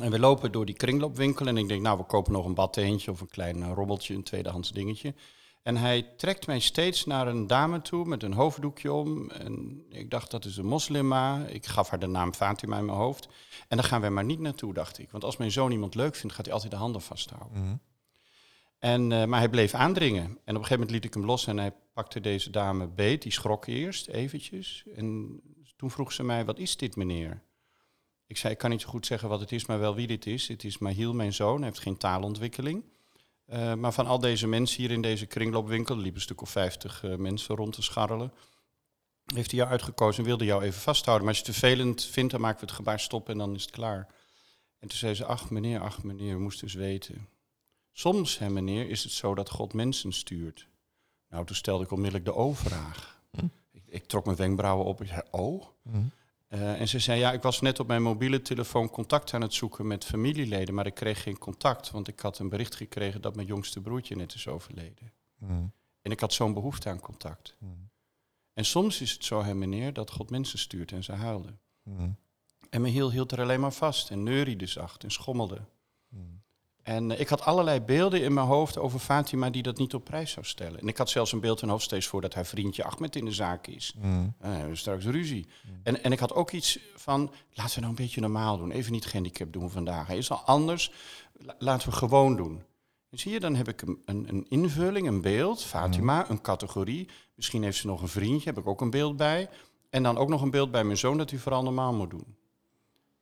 En 0.00 0.10
we 0.10 0.18
lopen 0.18 0.52
door 0.52 0.66
die 0.66 0.74
kringloopwinkel 0.74 1.46
en 1.46 1.56
ik 1.56 1.68
denk, 1.68 1.82
nou, 1.82 1.98
we 1.98 2.04
kopen 2.04 2.32
nog 2.32 2.46
een 2.46 2.54
badteentje 2.54 3.10
of 3.10 3.20
een 3.20 3.28
klein 3.28 3.56
uh, 3.56 3.72
robbeltje, 3.74 4.14
een 4.14 4.22
tweedehands 4.22 4.70
dingetje. 4.70 5.14
En 5.62 5.76
hij 5.76 6.02
trekt 6.16 6.46
mij 6.46 6.58
steeds 6.58 7.04
naar 7.04 7.26
een 7.26 7.46
dame 7.46 7.82
toe 7.82 8.04
met 8.04 8.22
een 8.22 8.32
hoofddoekje 8.32 8.92
om. 8.92 9.30
En 9.30 9.84
ik 9.88 10.10
dacht, 10.10 10.30
dat 10.30 10.44
is 10.44 10.56
een 10.56 10.66
moslima. 10.66 11.46
Ik 11.46 11.66
gaf 11.66 11.88
haar 11.90 11.98
de 11.98 12.06
naam 12.06 12.34
Fatima 12.34 12.78
in 12.78 12.84
mijn 12.84 12.98
hoofd. 12.98 13.28
En 13.68 13.76
daar 13.76 13.86
gaan 13.86 14.00
wij 14.00 14.10
maar 14.10 14.24
niet 14.24 14.40
naartoe, 14.40 14.74
dacht 14.74 14.98
ik. 14.98 15.10
Want 15.10 15.24
als 15.24 15.36
mijn 15.36 15.50
zoon 15.50 15.72
iemand 15.72 15.94
leuk 15.94 16.14
vindt, 16.14 16.34
gaat 16.34 16.44
hij 16.44 16.54
altijd 16.54 16.72
de 16.72 16.78
handen 16.78 17.00
vasthouden. 17.00 17.62
Mhm. 17.62 17.76
en, 18.78 19.10
uh, 19.10 19.24
maar 19.24 19.38
hij 19.38 19.48
bleef 19.48 19.74
aandringen. 19.74 20.24
En 20.24 20.30
op 20.30 20.38
een 20.46 20.54
gegeven 20.54 20.72
moment 20.72 20.90
liet 20.90 21.04
ik 21.04 21.14
hem 21.14 21.24
los 21.24 21.46
en 21.46 21.58
hij 21.58 21.72
pakte 21.92 22.20
deze 22.20 22.50
dame 22.50 22.88
beet. 22.88 23.22
Die 23.22 23.32
schrok 23.32 23.66
eerst 23.66 24.08
eventjes. 24.08 24.84
En 24.94 25.40
toen 25.76 25.90
vroeg 25.90 26.12
ze 26.12 26.22
mij, 26.22 26.44
wat 26.44 26.58
is 26.58 26.76
dit 26.76 26.96
meneer? 26.96 27.42
Ik 28.32 28.38
zei, 28.38 28.52
ik 28.52 28.58
kan 28.58 28.70
niet 28.70 28.80
zo 28.80 28.88
goed 28.88 29.06
zeggen 29.06 29.28
wat 29.28 29.40
het 29.40 29.52
is, 29.52 29.66
maar 29.66 29.78
wel 29.78 29.94
wie 29.94 30.06
dit 30.06 30.26
is. 30.26 30.48
Het 30.48 30.64
is 30.64 30.78
Mahiel, 30.78 31.14
mijn 31.14 31.32
zoon. 31.32 31.56
Hij 31.56 31.66
heeft 31.66 31.80
geen 31.80 31.96
taalontwikkeling. 31.96 32.84
Uh, 33.48 33.74
maar 33.74 33.92
van 33.92 34.06
al 34.06 34.18
deze 34.18 34.46
mensen 34.46 34.80
hier 34.80 34.90
in 34.90 35.02
deze 35.02 35.26
kringloopwinkel, 35.26 35.94
er 35.94 36.00
liepen 36.00 36.16
een 36.16 36.26
stuk 36.26 36.40
of 36.40 36.50
vijftig 36.50 37.02
uh, 37.02 37.16
mensen 37.16 37.56
rond 37.56 37.72
te 37.72 37.82
scharrelen, 37.82 38.32
heeft 39.34 39.50
hij 39.50 39.58
jou 39.60 39.70
uitgekozen 39.70 40.22
en 40.22 40.28
wilde 40.28 40.44
jou 40.44 40.62
even 40.62 40.80
vasthouden. 40.80 41.26
Maar 41.26 41.34
als 41.34 41.44
je 41.44 41.50
het 41.52 41.60
vervelend 41.60 42.04
vindt, 42.04 42.32
dan 42.32 42.40
maken 42.40 42.60
we 42.60 42.66
het 42.66 42.74
gebaar 42.74 43.00
stop 43.00 43.28
en 43.28 43.38
dan 43.38 43.54
is 43.54 43.62
het 43.62 43.70
klaar. 43.70 44.06
En 44.78 44.88
toen 44.88 44.98
zei 44.98 45.14
ze, 45.14 45.24
ach 45.24 45.50
meneer, 45.50 45.80
ach 45.80 46.02
meneer, 46.02 46.34
we 46.34 46.42
moesten 46.42 46.66
eens 46.66 46.76
weten. 46.76 47.28
Soms, 47.92 48.38
hè 48.38 48.50
meneer, 48.50 48.88
is 48.88 49.02
het 49.02 49.12
zo 49.12 49.34
dat 49.34 49.50
God 49.50 49.72
mensen 49.72 50.12
stuurt. 50.12 50.66
Nou, 51.28 51.46
toen 51.46 51.56
stelde 51.56 51.84
ik 51.84 51.90
onmiddellijk 51.90 52.24
de 52.24 52.34
O-vraag. 52.34 53.20
Hm? 53.30 53.46
Ik, 53.72 53.82
ik, 53.86 54.06
trok 54.06 54.24
mijn 54.24 54.36
wenkbrauwen 54.36 54.86
op 54.86 55.00
en 55.00 55.06
zei, 55.06 55.22
oh? 55.30 55.64
Hm? 55.82 55.98
Uh, 56.54 56.80
en 56.80 56.88
ze 56.88 56.98
zei, 56.98 57.18
ja, 57.18 57.32
ik 57.32 57.42
was 57.42 57.60
net 57.60 57.80
op 57.80 57.86
mijn 57.86 58.02
mobiele 58.02 58.42
telefoon 58.42 58.90
contact 58.90 59.34
aan 59.34 59.40
het 59.40 59.54
zoeken 59.54 59.86
met 59.86 60.04
familieleden, 60.04 60.74
maar 60.74 60.86
ik 60.86 60.94
kreeg 60.94 61.22
geen 61.22 61.38
contact, 61.38 61.90
want 61.90 62.08
ik 62.08 62.20
had 62.20 62.38
een 62.38 62.48
bericht 62.48 62.74
gekregen 62.74 63.20
dat 63.20 63.34
mijn 63.34 63.46
jongste 63.46 63.80
broertje 63.80 64.16
net 64.16 64.34
is 64.34 64.48
overleden. 64.48 65.12
Mm. 65.38 65.72
En 66.02 66.10
ik 66.10 66.20
had 66.20 66.32
zo'n 66.32 66.52
behoefte 66.52 66.88
aan 66.88 67.00
contact. 67.00 67.56
Mm. 67.58 67.90
En 68.52 68.64
soms 68.64 69.00
is 69.00 69.12
het 69.12 69.24
zo, 69.24 69.42
hè 69.42 69.54
meneer, 69.54 69.92
dat 69.92 70.10
God 70.10 70.30
mensen 70.30 70.58
stuurt 70.58 70.92
en 70.92 71.04
ze 71.04 71.12
huilden. 71.12 71.60
Mm. 71.82 72.16
En 72.70 72.80
me 72.80 72.88
hield 72.88 73.32
er 73.32 73.40
alleen 73.40 73.60
maar 73.60 73.72
vast 73.72 74.10
en 74.10 74.22
neuriede 74.22 74.66
zacht 74.66 75.04
en 75.04 75.10
schommelde. 75.10 75.60
En 76.82 77.10
eh, 77.10 77.20
ik 77.20 77.28
had 77.28 77.44
allerlei 77.44 77.80
beelden 77.80 78.22
in 78.22 78.34
mijn 78.34 78.46
hoofd 78.46 78.78
over 78.78 78.98
Fatima 78.98 79.50
die 79.50 79.62
dat 79.62 79.78
niet 79.78 79.94
op 79.94 80.04
prijs 80.04 80.30
zou 80.30 80.46
stellen. 80.46 80.80
En 80.80 80.88
ik 80.88 80.96
had 80.96 81.10
zelfs 81.10 81.32
een 81.32 81.40
beeld 81.40 81.62
in 81.62 81.68
hoofd 81.68 81.84
steeds 81.84 82.06
voor 82.06 82.20
dat 82.20 82.34
haar 82.34 82.46
vriendje 82.46 82.84
Ahmed 82.84 83.16
in 83.16 83.24
de 83.24 83.32
zaak 83.32 83.66
is. 83.66 83.94
Mm. 83.98 84.34
Uh, 84.44 84.64
we 84.64 84.76
straks 84.76 85.04
ruzie. 85.04 85.46
Mm. 85.66 85.80
En, 85.82 86.02
en 86.02 86.12
ik 86.12 86.18
had 86.18 86.34
ook 86.34 86.50
iets 86.50 86.78
van, 86.94 87.32
laten 87.52 87.74
we 87.74 87.80
nou 87.80 87.92
een 87.92 88.04
beetje 88.04 88.20
normaal 88.20 88.56
doen. 88.56 88.70
Even 88.70 88.92
niet 88.92 89.06
gehandicap 89.06 89.52
doen 89.52 89.70
vandaag. 89.70 90.06
Hij 90.06 90.18
is 90.18 90.30
al 90.30 90.42
anders. 90.44 90.92
laten 91.58 91.88
we 91.88 91.94
gewoon 91.94 92.36
doen. 92.36 92.62
En 93.10 93.18
zie 93.18 93.32
je, 93.32 93.40
dan 93.40 93.54
heb 93.54 93.68
ik 93.68 93.82
een, 93.82 94.02
een, 94.04 94.28
een 94.28 94.46
invulling, 94.48 95.06
een 95.06 95.20
beeld. 95.20 95.62
Fatima, 95.62 96.18
mm. 96.18 96.30
een 96.30 96.40
categorie. 96.40 97.08
Misschien 97.34 97.62
heeft 97.62 97.78
ze 97.78 97.86
nog 97.86 98.02
een 98.02 98.08
vriendje, 98.08 98.48
heb 98.48 98.58
ik 98.58 98.66
ook 98.66 98.80
een 98.80 98.90
beeld 98.90 99.16
bij. 99.16 99.48
En 99.90 100.02
dan 100.02 100.18
ook 100.18 100.28
nog 100.28 100.42
een 100.42 100.50
beeld 100.50 100.70
bij 100.70 100.84
mijn 100.84 100.98
zoon 100.98 101.18
dat 101.18 101.30
hij 101.30 101.38
vooral 101.38 101.62
normaal 101.62 101.92
moet 101.92 102.10
doen. 102.10 102.36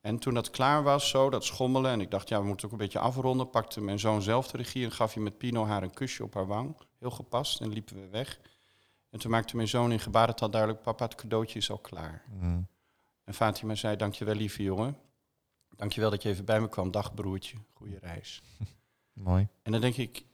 En 0.00 0.18
toen 0.18 0.34
dat 0.34 0.50
klaar 0.50 0.82
was, 0.82 1.08
zo, 1.08 1.30
dat 1.30 1.44
schommelen, 1.44 1.90
en 1.90 2.00
ik 2.00 2.10
dacht, 2.10 2.28
ja, 2.28 2.40
we 2.40 2.46
moeten 2.46 2.66
ook 2.66 2.72
een 2.72 2.78
beetje 2.78 2.98
afronden, 2.98 3.50
pakte 3.50 3.80
mijn 3.80 3.98
zoon 3.98 4.22
zelf 4.22 4.50
de 4.50 4.56
regie 4.56 4.84
en 4.84 4.92
gaf 4.92 5.14
hij 5.14 5.22
met 5.22 5.38
Pino 5.38 5.66
haar 5.66 5.82
een 5.82 5.94
kusje 5.94 6.22
op 6.22 6.34
haar 6.34 6.46
wang. 6.46 6.76
Heel 6.98 7.10
gepast, 7.10 7.60
en 7.60 7.72
liepen 7.72 8.00
we 8.00 8.08
weg. 8.08 8.40
En 9.10 9.18
toen 9.18 9.30
maakte 9.30 9.56
mijn 9.56 9.68
zoon 9.68 9.92
in 9.92 10.00
gebarentaal 10.00 10.50
duidelijk, 10.50 10.82
papa, 10.82 11.04
het 11.04 11.14
cadeautje 11.14 11.58
is 11.58 11.70
al 11.70 11.78
klaar. 11.78 12.24
Mm. 12.40 12.66
En 13.24 13.34
Fatima 13.34 13.74
zei, 13.74 13.96
dankjewel 13.96 14.34
lieve 14.34 14.62
jongen. 14.62 14.96
Dankjewel 15.76 16.10
dat 16.10 16.22
je 16.22 16.28
even 16.28 16.44
bij 16.44 16.60
me 16.60 16.68
kwam. 16.68 16.90
Dag 16.90 17.14
broertje, 17.14 17.56
goede 17.72 17.98
reis. 17.98 18.42
Mooi. 19.12 19.48
En 19.62 19.72
dan 19.72 19.80
denk 19.80 19.96
ik, 19.96 20.24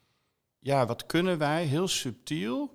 ja, 0.59 0.87
wat 0.87 1.07
kunnen 1.07 1.39
wij 1.39 1.65
heel 1.65 1.89
subtiel 1.89 2.75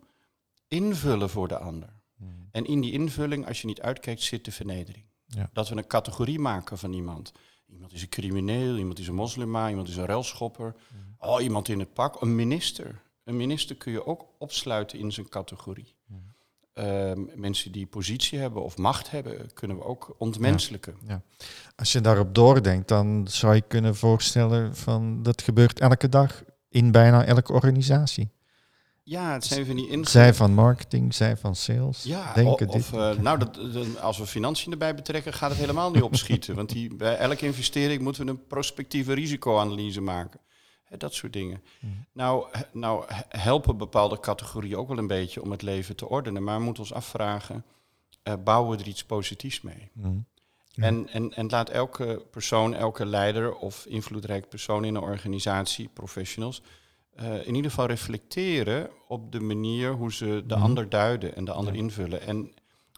invullen 0.67 1.29
voor 1.29 1.47
de 1.47 1.57
ander? 1.57 1.89
Mm. 2.15 2.49
En 2.51 2.65
in 2.65 2.81
die 2.81 2.91
invulling, 2.91 3.47
als 3.47 3.61
je 3.61 3.67
niet 3.67 3.81
uitkijkt, 3.81 4.21
zit 4.21 4.45
de 4.45 4.51
vernedering. 4.51 5.05
Ja. 5.31 5.49
Dat 5.53 5.69
we 5.69 5.75
een 5.75 5.87
categorie 5.87 6.39
maken 6.39 6.77
van 6.77 6.93
iemand. 6.93 7.31
Iemand 7.67 7.93
is 7.93 8.01
een 8.01 8.09
crimineel, 8.09 8.77
iemand 8.77 8.99
is 8.99 9.07
een 9.07 9.15
moslima, 9.15 9.69
iemand 9.69 9.87
is 9.87 9.95
een 9.97 10.05
relschopper. 10.05 10.75
Mm. 10.87 11.15
Oh, 11.19 11.41
iemand 11.41 11.67
in 11.67 11.79
het 11.79 11.93
pak, 11.93 12.21
een 12.21 12.35
minister. 12.35 13.01
Een 13.23 13.37
minister 13.37 13.75
kun 13.75 13.91
je 13.91 14.05
ook 14.05 14.25
opsluiten 14.37 14.99
in 14.99 15.11
zijn 15.11 15.29
categorie. 15.29 15.95
Mm. 16.05 16.33
Ehm, 16.73 17.19
mensen 17.35 17.71
die 17.71 17.85
positie 17.85 18.39
hebben 18.39 18.63
of 18.63 18.77
macht 18.77 19.11
hebben, 19.11 19.53
kunnen 19.53 19.77
we 19.77 19.83
ook 19.83 20.15
ontmenselijken. 20.17 20.95
Ja, 21.07 21.21
Als 21.75 21.91
je 21.91 22.01
daarop 22.01 22.35
doordenkt, 22.35 22.87
dan 22.87 23.27
zou 23.29 23.55
je 23.55 23.61
kunnen 23.61 23.95
voorstellen 23.95 24.75
van 24.75 25.23
dat 25.23 25.41
gebeurt 25.41 25.79
elke 25.79 26.09
dag 26.09 26.43
in 26.69 26.91
bijna 26.91 27.25
elke 27.25 27.53
organisatie. 27.53 28.29
Ja, 29.03 29.33
het 29.33 29.45
zijn 29.45 29.65
van 29.65 29.75
die 29.75 29.83
invloeden. 29.83 30.11
Zij 30.11 30.33
van 30.33 30.53
marketing, 30.53 31.13
zij 31.13 31.37
van 31.37 31.55
sales. 31.55 32.03
Ja, 32.03 32.33
denken 32.33 32.67
of, 32.67 32.89
dit. 32.89 32.99
Uh, 32.99 33.11
nou, 33.11 33.39
dat, 33.39 33.59
als 33.99 34.17
we 34.17 34.25
financiën 34.25 34.71
erbij 34.71 34.95
betrekken, 34.95 35.33
gaat 35.33 35.49
het 35.49 35.59
helemaal 35.59 35.91
niet 35.91 36.01
opschieten. 36.01 36.55
want 36.61 36.69
die, 36.69 36.95
bij 36.95 37.17
elke 37.17 37.45
investering 37.45 38.01
moeten 38.01 38.25
we 38.25 38.31
een 38.31 38.47
prospectieve 38.47 39.13
risicoanalyse 39.13 40.01
maken. 40.01 40.39
dat 40.97 41.13
soort 41.13 41.33
dingen. 41.33 41.63
Hmm. 41.79 42.05
Nou, 42.13 42.45
nou 42.71 43.05
helpen 43.27 43.77
bepaalde 43.77 44.19
categorieën 44.19 44.77
ook 44.77 44.87
wel 44.87 44.97
een 44.97 45.07
beetje 45.07 45.41
om 45.41 45.51
het 45.51 45.61
leven 45.61 45.95
te 45.95 46.09
ordenen. 46.09 46.43
Maar 46.43 46.57
we 46.57 46.63
moeten 46.63 46.83
ons 46.83 46.93
afvragen, 46.93 47.65
uh, 48.23 48.33
bouwen 48.43 48.77
we 48.77 48.83
er 48.83 48.89
iets 48.89 49.03
positiefs 49.05 49.61
mee? 49.61 49.91
Hmm. 49.93 50.25
En, 50.75 51.09
en, 51.09 51.33
en 51.33 51.49
laat 51.49 51.69
elke 51.69 52.25
persoon, 52.31 52.73
elke 52.73 53.05
leider 53.05 53.55
of 53.55 53.85
invloedrijk 53.85 54.49
persoon 54.49 54.85
in 54.85 54.95
een 54.95 55.01
organisatie, 55.01 55.89
professionals 55.93 56.61
uh, 57.19 57.47
in 57.47 57.55
ieder 57.55 57.71
geval 57.71 57.85
reflecteren 57.85 58.89
op 59.07 59.31
de 59.31 59.39
manier 59.39 59.91
hoe 59.91 60.13
ze 60.13 60.43
de 60.47 60.55
mhm. 60.55 60.63
ander 60.63 60.89
duiden 60.89 61.35
en 61.35 61.45
de 61.45 61.51
ander 61.51 61.75
invullen. 61.75 62.21
En, 62.21 62.51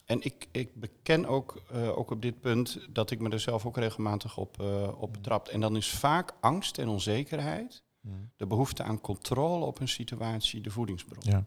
en 0.05 0.23
ik, 0.23 0.47
ik 0.51 0.75
beken 0.75 1.25
ook, 1.25 1.61
uh, 1.75 1.97
ook 1.97 2.11
op 2.11 2.21
dit 2.21 2.39
punt 2.39 2.79
dat 2.89 3.11
ik 3.11 3.19
me 3.19 3.29
er 3.29 3.39
zelf 3.39 3.65
ook 3.65 3.77
regelmatig 3.77 4.37
op, 4.37 4.61
uh, 4.61 5.01
op 5.01 5.13
betrapt. 5.13 5.49
En 5.49 5.59
dan 5.59 5.75
is 5.75 5.89
vaak 5.89 6.33
angst 6.39 6.77
en 6.77 6.87
onzekerheid, 6.87 7.83
mhm. 8.01 8.15
de 8.35 8.47
behoefte 8.47 8.83
aan 8.83 9.01
controle 9.01 9.65
op 9.65 9.79
een 9.79 9.87
situatie, 9.87 10.61
de 10.61 10.71
voedingsbron. 10.71 11.19
Ja. 11.19 11.45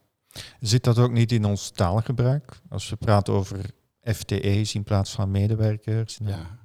Zit 0.60 0.84
dat 0.84 0.98
ook 0.98 1.12
niet 1.12 1.32
in 1.32 1.44
ons 1.44 1.70
taalgebruik? 1.70 2.60
Als 2.68 2.88
we 2.88 2.96
praten 2.96 3.34
over 3.34 3.70
FTE's 4.02 4.74
in 4.74 4.82
plaats 4.82 5.10
van 5.10 5.30
medewerkers. 5.30 6.18
Nou, 6.18 6.30
Ja. 6.30 6.58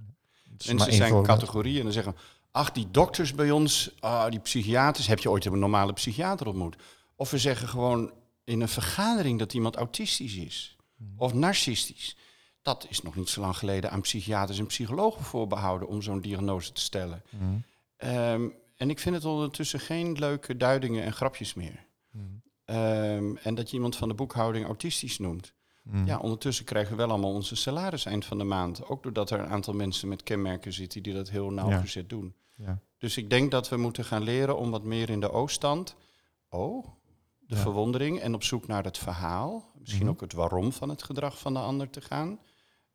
is 0.58 0.68
Mensen 0.68 0.94
zijn 0.94 1.10
voorbeeld. 1.10 1.40
categorieën 1.40 1.78
en 1.78 1.84
dan 1.84 1.92
zeggen, 1.92 2.16
ach 2.52 2.72
die 2.72 2.92
dokters 2.92 3.34
bij 3.34 3.52
ons, 3.52 3.92
ah, 4.00 4.30
die 4.30 4.40
psychiaters, 4.40 5.08
heb 5.08 5.20
je 5.20 5.30
ooit 5.30 5.46
een 5.46 5.60
normale 5.60 5.94
psychiater 5.94 6.48
ontmoet? 6.48 6.76
Of 7.16 7.32
we 7.32 7.38
zeggen 7.38 7.68
gewoon 7.68 8.12
in 8.44 8.62
een 8.62 8.68
vergadering 8.68 9.40
dat 9.40 9.54
iemand 9.54 9.76
autistisch 9.76 10.36
is 10.36 10.76
of 11.18 11.34
narcistisch. 11.34 12.16
Dat 12.62 12.86
is 12.90 13.02
nog 13.02 13.16
niet 13.16 13.30
zo 13.30 13.42
lang 13.42 13.58
geleden 13.58 13.92
aan 13.92 14.02
psychiaters 14.02 14.60
en 14.60 14.66
psychologen 14.66 15.24
voorbehouden 15.24 15.88
om 15.88 16.02
zo'n 16.02 16.22
diagnose 16.22 16.72
te 16.72 16.82
stellen. 16.82 17.24
Mhm. 17.30 17.44
Ehm, 17.98 18.48
en 18.76 18.90
ik 18.90 19.00
vind 19.00 19.16
het 19.16 19.26
ondertussen 19.26 19.80
geen 19.80 20.14
leuke 20.14 20.58
duidingen 20.58 21.04
en 21.04 21.14
grapjes 21.14 21.54
meer. 21.54 21.86
Mhm. 22.12 22.26
Ehm, 22.66 23.36
en 23.36 23.56
dat 23.56 23.70
je 23.70 23.76
iemand 23.76 23.96
van 23.96 24.08
de 24.08 24.14
boekhouding 24.14 24.66
autistisch 24.66 25.18
noemt. 25.18 25.54
Mhm. 25.82 26.06
Ja, 26.06 26.18
ondertussen 26.18 26.66
krijgen 26.66 26.92
we 26.92 26.98
wel 26.98 27.10
allemaal 27.10 27.34
onze 27.34 27.56
salaris 27.56 28.06
eind 28.06 28.26
van 28.26 28.38
de 28.38 28.44
maand. 28.44 28.86
Ook 28.86 29.04
doordat 29.04 29.30
er 29.30 29.40
een 29.40 29.48
aantal 29.50 29.74
mensen 29.74 30.08
met 30.08 30.24
kenmerken 30.24 30.74
zitten 30.74 31.04
die 31.04 31.14
dat 31.14 31.30
heel 31.30 31.50
nauwgezet 31.52 32.10
doen. 32.10 32.36
Ja. 32.56 32.80
Dus 32.98 33.18
ik 33.18 33.30
denk 33.30 33.52
dat 33.52 33.70
we 33.70 33.78
moeten 33.78 34.06
gaan 34.06 34.22
leren 34.24 34.58
om 34.58 34.72
wat 34.72 34.84
meer 34.84 35.10
in 35.10 35.20
de 35.20 35.32
O-stand. 35.32 35.96
Oh, 36.50 36.86
de 37.40 37.56
Ja. 37.56 37.62
verwondering 37.62 38.20
en 38.20 38.34
op 38.34 38.44
zoek 38.44 38.68
naar 38.68 38.84
het 38.84 38.98
verhaal. 38.98 39.72
Misschien 39.80 40.04
Mhm. 40.04 40.12
ook 40.12 40.22
het 40.22 40.34
waarom 40.34 40.72
van 40.72 40.90
het 40.90 41.04
gedrag 41.04 41.40
van 41.40 41.54
de 41.54 41.60
ander 41.60 41.90
te 41.90 42.02
gaan. 42.02 42.30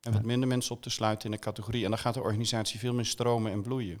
En 0.01 0.11
wat 0.11 0.21
Ja. 0.21 0.27
minder 0.27 0.47
mensen 0.47 0.75
op 0.75 0.81
te 0.81 0.89
sluiten 0.89 1.25
in 1.25 1.31
de 1.35 1.41
categorie. 1.43 1.83
En 1.83 1.89
dan 1.89 1.99
gaat 1.99 2.13
de 2.13 2.21
organisatie 2.21 2.79
veel 2.79 2.93
meer 2.93 3.05
stromen 3.05 3.51
en 3.51 3.61
bloeien. 3.61 3.99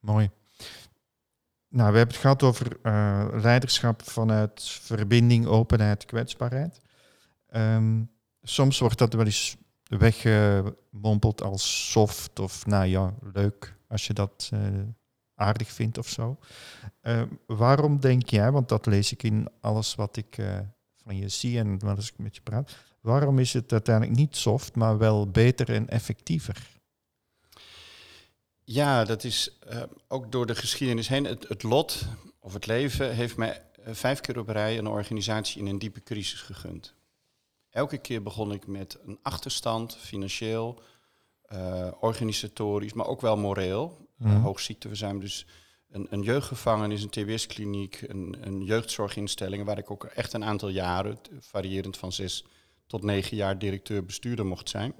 Mooi. 0.00 0.30
Nou, 1.68 1.90
we 1.92 1.96
hebben 1.96 2.14
het 2.14 2.16
gehad 2.24 2.42
over 2.42 2.78
eh, 2.82 3.26
leiderschap 3.32 4.02
vanuit 4.02 4.62
verbinding, 4.64 5.46
openheid, 5.46 6.04
kwetsbaarheid. 6.04 6.80
Ehm, 7.46 8.02
soms 8.42 8.78
wordt 8.78 8.98
dat 8.98 9.12
wel 9.12 9.24
eens 9.24 9.56
weggemompeld 9.82 11.42
als 11.42 11.90
soft 11.90 12.38
of 12.38 12.66
nou 12.66 12.86
ja, 12.86 13.14
leuk 13.32 13.76
als 13.88 14.06
je 14.06 14.12
dat 14.12 14.50
eh, 14.52 14.60
aardig 15.34 15.72
vindt 15.72 15.98
of 15.98 16.08
zo. 16.08 16.38
Ehm, 17.00 17.28
waarom 17.46 18.00
denk 18.00 18.28
jij, 18.28 18.52
want 18.52 18.68
dat 18.68 18.86
lees 18.86 19.12
ik 19.12 19.22
in 19.22 19.48
alles 19.60 19.94
wat 19.94 20.16
ik 20.16 20.38
eh, 20.38 20.58
van 20.96 21.16
je 21.16 21.28
zie 21.28 21.58
en 21.58 21.78
wat 21.78 21.98
ik 21.98 22.18
met 22.18 22.34
je 22.34 22.42
praat, 22.42 22.76
waarom 23.00 23.38
is 23.38 23.52
het 23.52 23.72
uiteindelijk 23.72 24.16
niet 24.18 24.36
soft, 24.36 24.74
maar 24.74 24.98
wel 24.98 25.30
beter 25.30 25.72
en 25.72 25.88
effectiever? 25.88 26.74
Ja, 28.64 29.04
dat 29.04 29.24
is 29.24 29.58
eh, 29.68 29.82
ook 30.08 30.32
door 30.32 30.46
de 30.46 30.54
geschiedenis 30.54 31.08
heen. 31.08 31.24
Het, 31.24 31.48
het 31.48 31.62
lot 31.62 32.06
of 32.38 32.52
het 32.52 32.66
leven 32.66 33.14
heeft 33.14 33.36
mij 33.36 33.62
eh, 33.84 33.94
vijf 33.94 34.20
keer 34.20 34.38
op 34.38 34.48
rij 34.48 34.78
een 34.78 34.86
organisatie 34.86 35.60
in 35.60 35.66
een 35.66 35.78
diepe 35.78 36.02
crisis 36.02 36.40
gegund. 36.40 36.94
Elke 37.76 37.98
keer 37.98 38.22
begon 38.22 38.52
ik 38.52 38.66
met 38.66 38.98
een 39.06 39.18
achterstand, 39.22 39.96
financieel, 39.96 40.82
eh, 41.42 41.92
organisatorisch, 42.00 42.92
maar 42.92 43.06
ook 43.06 43.20
wel 43.20 43.36
moreel. 43.36 44.08
Uh, 44.18 44.42
hoog 44.42 44.60
ziekteverzuim, 44.60 45.20
dus 45.20 45.46
een, 45.88 46.06
een 46.10 46.22
jeugdgevangenis, 46.22 47.02
een 47.02 47.10
TBS-kliniek, 47.10 48.00
een, 48.00 48.36
een 48.40 48.64
jeugdzorginstelling... 48.64 49.64
waar 49.64 49.78
ik 49.78 49.90
ook 49.90 50.04
echt 50.04 50.32
een 50.32 50.44
aantal 50.44 50.68
jaren, 50.68 51.18
variërend 51.38 51.96
van 51.96 52.12
zes 52.12 52.44
tot 52.86 53.02
negen 53.02 53.36
jaar, 53.36 53.58
directeur-bestuurder 53.58 54.46
mocht 54.46 54.68
zijn. 54.68 54.94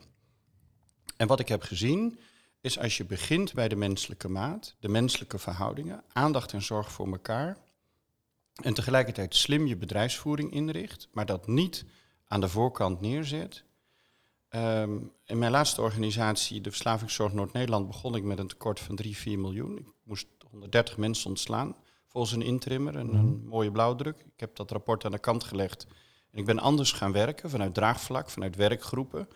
En 1.17 1.27
wat 1.27 1.41
ik 1.41 1.49
heb 1.49 1.63
gezien, 1.63 2.19
is 2.61 2.79
als 2.79 2.97
je 2.97 3.05
begint 3.05 3.55
bij 3.55 3.69
de 3.69 3.77
menselijke 3.77 4.29
maat, 4.29 4.77
de 4.81 4.89
menselijke 4.89 5.39
verhoudingen, 5.39 6.05
aandacht 6.13 6.53
en 6.53 6.63
zorg 6.63 6.93
voor 6.93 7.07
elkaar... 7.07 7.57
en 8.63 8.75
tegelijkertijd 8.75 9.35
slim 9.35 9.67
je 9.67 9.77
bedrijfsvoering 9.77 10.53
inricht, 10.53 11.09
maar 11.13 11.27
dat 11.27 11.47
niet 11.47 11.85
aan 12.27 12.41
de 12.41 12.49
voorkant 12.49 13.01
neerzet... 13.01 13.65
Ehm, 14.49 14.99
in 15.25 15.39
mijn 15.39 15.51
laatste 15.51 15.81
organisatie, 15.81 16.61
de 16.61 16.71
Verslavingszorg 16.71 17.33
Noord-Nederland, 17.33 17.87
begon 17.87 18.15
ik 18.15 18.23
met 18.23 18.39
een 18.39 18.47
tekort 18.47 18.81
van 18.81 18.97
3, 18.97 19.17
4 19.17 19.39
miljoen. 19.39 19.79
Ik 19.79 19.93
moest 20.03 20.27
130 20.51 20.97
mensen 20.97 21.31
ontslaan, 21.31 21.77
volgens 22.09 22.33
een 22.33 22.43
intrimmer, 22.43 22.97
een, 22.97 23.15
een 23.15 23.47
mooie 23.47 23.71
blauwdruk. 23.71 24.21
Ik 24.21 24.41
heb 24.41 24.57
dat 24.57 24.71
rapport 24.71 25.05
aan 25.05 25.11
de 25.11 25.19
kant 25.19 25.45
gelegd. 25.45 25.87
En 26.31 26.39
ik 26.39 26.45
ben 26.45 26.59
anders 26.59 26.93
gaan 26.93 27.13
werken, 27.13 27.51
vanuit 27.51 27.75
draagvlak, 27.75 28.31
vanuit 28.31 28.57
werkgroepen. 28.57 29.29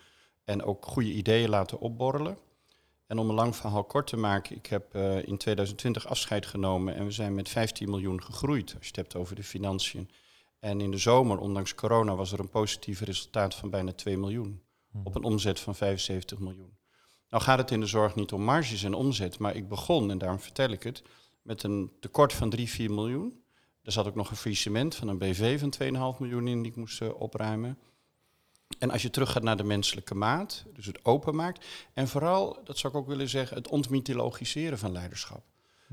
En 0.43 0.63
ook 0.63 0.85
goede 0.85 1.11
ideeën 1.11 1.49
laten 1.49 1.79
opborrelen. 1.79 2.37
En 3.07 3.17
om 3.17 3.29
een 3.29 3.35
lang 3.35 3.55
verhaal 3.55 3.83
kort 3.83 4.07
te 4.07 4.17
maken, 4.17 4.55
ik 4.55 4.65
heb 4.65 4.95
eh, 4.95 5.27
in 5.27 5.37
2020 5.37 6.07
afscheid 6.07 6.45
genomen 6.45 6.95
en 6.95 7.05
we 7.05 7.11
zijn 7.11 7.33
met 7.33 7.49
15 7.49 7.89
miljoen 7.89 8.23
gegroeid, 8.23 8.73
als 8.75 8.81
je 8.81 8.87
het 8.87 8.95
hebt 8.95 9.15
over 9.15 9.35
de 9.35 9.43
financiën. 9.43 10.09
En 10.61 10.81
in 10.81 10.91
de 10.91 10.97
zomer, 10.97 11.37
ondanks 11.37 11.75
corona, 11.75 12.15
was 12.15 12.31
er 12.31 12.39
een 12.39 12.49
positief 12.49 13.01
resultaat 13.01 13.55
van 13.55 13.69
bijna 13.69 13.91
2 13.91 14.17
miljoen 14.17 14.61
op 15.03 15.15
een 15.15 15.23
omzet 15.23 15.59
van 15.59 15.75
75 15.75 16.39
miljoen. 16.39 16.77
Nou 17.29 17.43
gaat 17.43 17.57
het 17.57 17.71
in 17.71 17.79
de 17.79 17.85
zorg 17.85 18.15
niet 18.15 18.31
om 18.31 18.41
marges 18.41 18.83
en 18.83 18.93
omzet, 18.93 19.39
maar 19.39 19.55
ik 19.55 19.67
begon, 19.67 20.11
en 20.11 20.17
daarom 20.17 20.39
vertel 20.39 20.69
ik 20.69 20.83
het, 20.83 21.03
met 21.41 21.63
een 21.63 21.91
tekort 21.99 22.33
van 22.33 22.49
3, 22.49 22.69
4 22.69 22.91
miljoen. 22.91 23.43
Er 23.83 23.91
zat 23.91 24.07
ook 24.07 24.15
nog 24.15 24.29
een 24.29 24.35
faillissement 24.35 24.95
van 24.95 25.07
een 25.07 25.17
BV 25.17 25.59
van 25.59 25.73
2,5 26.13 26.19
miljoen 26.19 26.47
in 26.47 26.61
die 26.61 26.71
ik 26.71 26.77
moest 26.77 27.01
eh, 27.01 27.21
opruimen. 27.21 27.77
En 28.79 28.91
als 28.91 29.01
je 29.01 29.09
teruggaat 29.09 29.43
naar 29.43 29.57
de 29.57 29.63
menselijke 29.63 30.15
maat, 30.15 30.65
dus 30.73 30.85
het 30.85 31.05
openmaakt, 31.05 31.65
en 31.93 32.07
vooral, 32.07 32.59
dat 32.63 32.77
zou 32.77 32.93
ik 32.93 32.99
ook 32.99 33.07
willen 33.07 33.29
zeggen, 33.29 33.57
het 33.57 33.67
ontmythologiseren 33.67 34.77
van 34.77 34.91
leiderschap. 34.91 35.43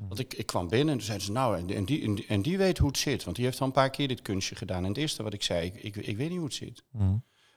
Want 0.06 0.18
ik, 0.18 0.34
ik 0.34 0.46
kwam 0.46 0.68
binnen 0.68 0.88
en 0.88 0.96
toen 0.96 1.06
zeiden 1.06 1.26
ze, 1.26 1.32
nou, 1.32 1.58
en 1.58 1.66
die, 1.66 1.76
en, 2.02 2.14
die, 2.14 2.26
en 2.26 2.42
weet 2.42 2.78
hoe 2.78 2.88
het 2.88 2.98
zit, 2.98 3.24
want 3.24 3.36
die 3.36 3.44
heeft 3.44 3.60
al 3.60 3.66
een 3.66 3.72
paar 3.72 3.90
keer 3.90 4.08
dit 4.08 4.22
kunstje 4.22 4.54
gedaan. 4.54 4.82
En 4.82 4.88
het 4.88 4.96
eerste 4.96 5.22
wat 5.22 5.32
ik 5.32 5.42
zei, 5.42 5.66
ik, 5.66 5.82
ik, 5.82 5.96
ik 5.96 6.16
weet 6.16 6.28
niet 6.28 6.38
hoe 6.38 6.46
het 6.46 6.56
zit. 6.56 6.84
Mhm. 6.90 7.16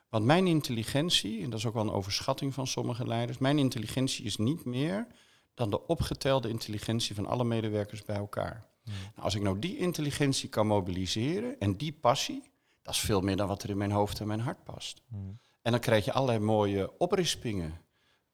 Want 0.10 0.26
mijn 0.26 0.48
intelligentie, 0.48 1.44
en 1.44 1.50
dat 1.50 1.60
is 1.60 1.66
ook 1.66 1.74
wel 1.74 1.84
een 1.84 1.92
overschatting 1.92 2.54
van 2.54 2.68
sommige 2.68 3.08
leiders, 3.08 3.38
mijn 3.38 3.60
intelligentie 3.60 4.26
is 4.26 4.38
niet 4.38 4.66
meer 4.66 5.08
dan 5.54 5.70
de 5.70 5.88
opgetelde 5.88 6.50
intelligentie 6.50 7.16
van 7.16 7.26
alle 7.26 7.44
medewerkers 7.44 8.04
bij 8.04 8.16
elkaar. 8.16 8.70
Nou, 8.84 8.98
als 9.16 9.36
ik 9.36 9.42
nou 9.42 9.60
die 9.60 9.78
intelligentie 9.78 10.50
kan 10.50 10.68
mobiliseren 10.68 11.60
en 11.60 11.78
die 11.78 11.94
passie, 11.94 12.52
dat 12.82 12.94
is 12.94 13.00
veel 13.00 13.22
meer 13.22 13.36
dan 13.36 13.48
wat 13.48 13.64
er 13.64 13.70
in 13.70 13.78
mijn 13.78 13.92
hoofd 13.92 14.20
en 14.20 14.28
mijn 14.28 14.40
hart 14.40 14.64
past. 14.64 15.02
En 15.62 15.72
dan 15.72 15.80
krijg 15.80 16.06
je 16.06 16.14
allerlei 16.14 16.40
mooie 16.40 16.98
oprispingen, 16.98 17.82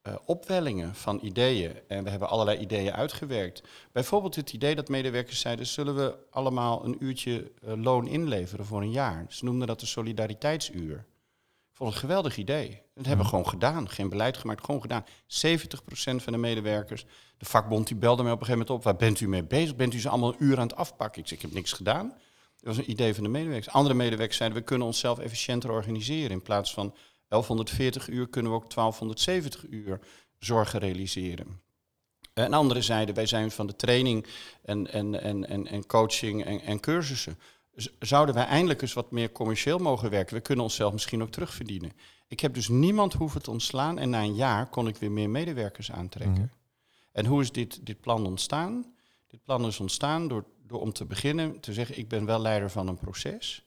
eh, 0.08 0.16
opwellingen 0.26 0.96
van 0.96 1.20
ideeën. 1.22 1.72
En 1.88 2.04
we 2.04 2.10
hebben 2.10 2.30
allerlei 2.30 2.58
ideeën 2.58 2.94
uitgewerkt. 2.94 3.64
Bijvoorbeeld 3.92 4.36
het 4.36 4.54
idee 4.54 4.76
dat 4.76 4.90
medewerkers 4.90 5.40
zeiden, 5.40 5.66
zullen 5.66 5.96
we 5.96 6.18
allemaal 6.30 6.86
een 6.86 6.96
uurtje 7.00 7.52
eh, 7.62 7.74
loon 7.76 8.08
inleveren 8.08 8.66
voor 8.66 8.82
een 8.82 8.92
jaar? 8.92 9.26
Ze 9.30 9.46
noemden 9.46 9.68
dat 9.68 9.80
de 9.80 9.86
solidariteitsuur. 9.86 10.96
Ik 11.70 11.84
vond 11.84 11.94
het 11.94 12.04
een 12.04 12.08
geweldig 12.08 12.38
idee. 12.38 12.82
Dat 12.94 13.06
hebben 13.06 13.26
we 13.26 13.30
gewoon 13.32 13.48
gedaan. 13.48 13.90
Geen 13.90 14.10
beleid 14.10 14.38
gemaakt, 14.38 14.66
gewoon 14.66 14.82
gedaan. 14.82 15.06
70% 15.06 15.08
van 16.24 16.34
de 16.34 16.38
medewerkers. 16.38 17.06
De 17.38 17.46
vakbond 17.46 17.88
die 17.88 17.98
belde 17.98 18.24
mij 18.24 18.32
op 18.32 18.40
een 18.40 18.46
gegeven 18.46 18.66
moment 18.68 18.86
op. 18.86 18.92
Waar 18.92 19.08
bent 19.08 19.20
u 19.20 19.28
mee 19.28 19.44
bezig? 19.44 19.76
Bent 19.76 19.94
u 19.94 20.00
ze 20.00 20.10
allemaal 20.10 20.34
een 20.34 20.44
uur 20.44 20.60
aan 20.60 20.68
het 20.68 20.76
afpakken? 20.76 21.22
Ik 21.22 21.32
ik 21.32 21.42
heb 21.42 21.54
niks 21.54 21.72
gedaan. 21.72 22.08
Dat 22.08 22.76
was 22.76 22.78
een 22.78 22.92
idee 22.92 23.14
van 23.14 23.24
de 23.24 23.30
medewerkers. 23.30 23.74
Andere 23.74 23.96
medewerkers 23.96 24.38
zeiden, 24.38 24.60
we 24.60 24.64
kunnen 24.64 24.88
onszelf 24.88 25.20
efficiënter 25.20 25.72
organiseren. 25.72 26.32
In 26.32 26.42
plaats 26.42 26.74
van 26.74 26.94
1140 27.28 28.08
uur 28.08 28.28
kunnen 28.28 28.52
we 28.52 28.58
ook 28.58 28.74
1270 28.74 29.66
uur 29.70 30.00
zorgen 30.40 30.80
realiseren. 30.80 31.62
En 32.34 32.54
anderen 32.54 32.84
zeiden, 32.84 33.16
wij 33.16 33.26
zijn 33.26 33.52
van 33.52 33.68
de 33.68 33.76
training 33.76 34.26
en, 34.62 34.92
en, 34.92 35.22
en, 35.22 35.48
en, 35.48 35.68
en 35.68 35.86
coaching 35.86 36.46
en, 36.46 36.62
en 36.62 36.80
cursussen. 36.80 37.40
Zouden 38.00 38.36
wij 38.36 38.46
eindelijk 38.46 38.82
eens 38.82 38.94
wat 38.94 39.12
meer 39.12 39.32
commercieel 39.32 39.78
mogen 39.78 40.10
werken? 40.10 40.36
We 40.36 40.42
kunnen 40.42 40.64
onszelf 40.64 40.94
misschien 40.94 41.22
ook 41.22 41.30
terugverdienen. 41.30 41.92
Ik 42.28 42.40
heb 42.40 42.54
dus 42.54 42.68
niemand 42.68 43.14
hoeven 43.14 43.42
te 43.42 43.52
ontslaan 43.52 44.00
en 44.00 44.10
na 44.10 44.22
een 44.22 44.36
jaar 44.36 44.70
kon 44.70 44.88
ik 44.88 44.98
weer 44.98 45.12
meer 45.12 45.30
medewerkers 45.30 45.92
aantrekken. 45.92 46.42
Mhm. 46.42 46.48
En 47.12 47.26
hoe 47.26 47.42
is 47.42 47.52
dit, 47.52 47.86
dit 47.86 48.02
plan 48.02 48.26
ontstaan? 48.26 48.96
Dit 49.28 49.44
plan 49.44 49.66
is 49.66 49.80
ontstaan 49.80 50.28
door, 50.28 50.46
door 50.68 50.82
om 50.82 50.94
te 50.94 51.06
beginnen 51.06 51.60
te 51.60 51.74
zeggen, 51.74 51.98
ik 51.98 52.08
ben 52.08 52.26
wel 52.26 52.42
leider 52.42 52.72
van 52.72 52.88
een 52.88 52.98
proces. 52.98 53.67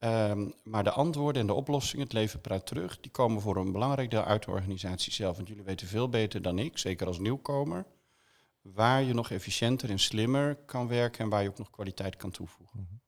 Ehm, 0.00 0.48
maar 0.62 0.84
de 0.84 0.90
antwoorden 0.90 1.40
en 1.40 1.46
de 1.46 1.54
oplossingen, 1.54 2.04
het 2.04 2.12
leven 2.12 2.40
praat 2.40 2.66
terug, 2.66 3.00
die 3.00 3.10
komen 3.10 3.42
voor 3.42 3.56
een 3.56 3.72
belangrijk 3.72 4.10
deel 4.10 4.24
uit 4.24 4.44
de 4.44 4.50
organisatie 4.50 5.12
zelf. 5.12 5.36
Want 5.36 5.48
jullie 5.48 5.62
weten 5.62 5.86
veel 5.86 6.08
beter 6.08 6.42
dan 6.42 6.58
ik, 6.58 6.78
zeker 6.78 7.06
als 7.06 7.18
nieuwkomer, 7.18 7.84
waar 8.62 9.02
je 9.02 9.14
nog 9.14 9.30
efficiënter 9.30 9.90
en 9.90 9.98
slimmer 9.98 10.56
kan 10.66 10.88
werken 10.88 11.24
en 11.24 11.30
waar 11.30 11.42
je 11.42 11.48
ook 11.48 11.58
nog 11.58 11.70
kwaliteit 11.70 12.16
kan 12.16 12.30
toevoegen. 12.30 13.00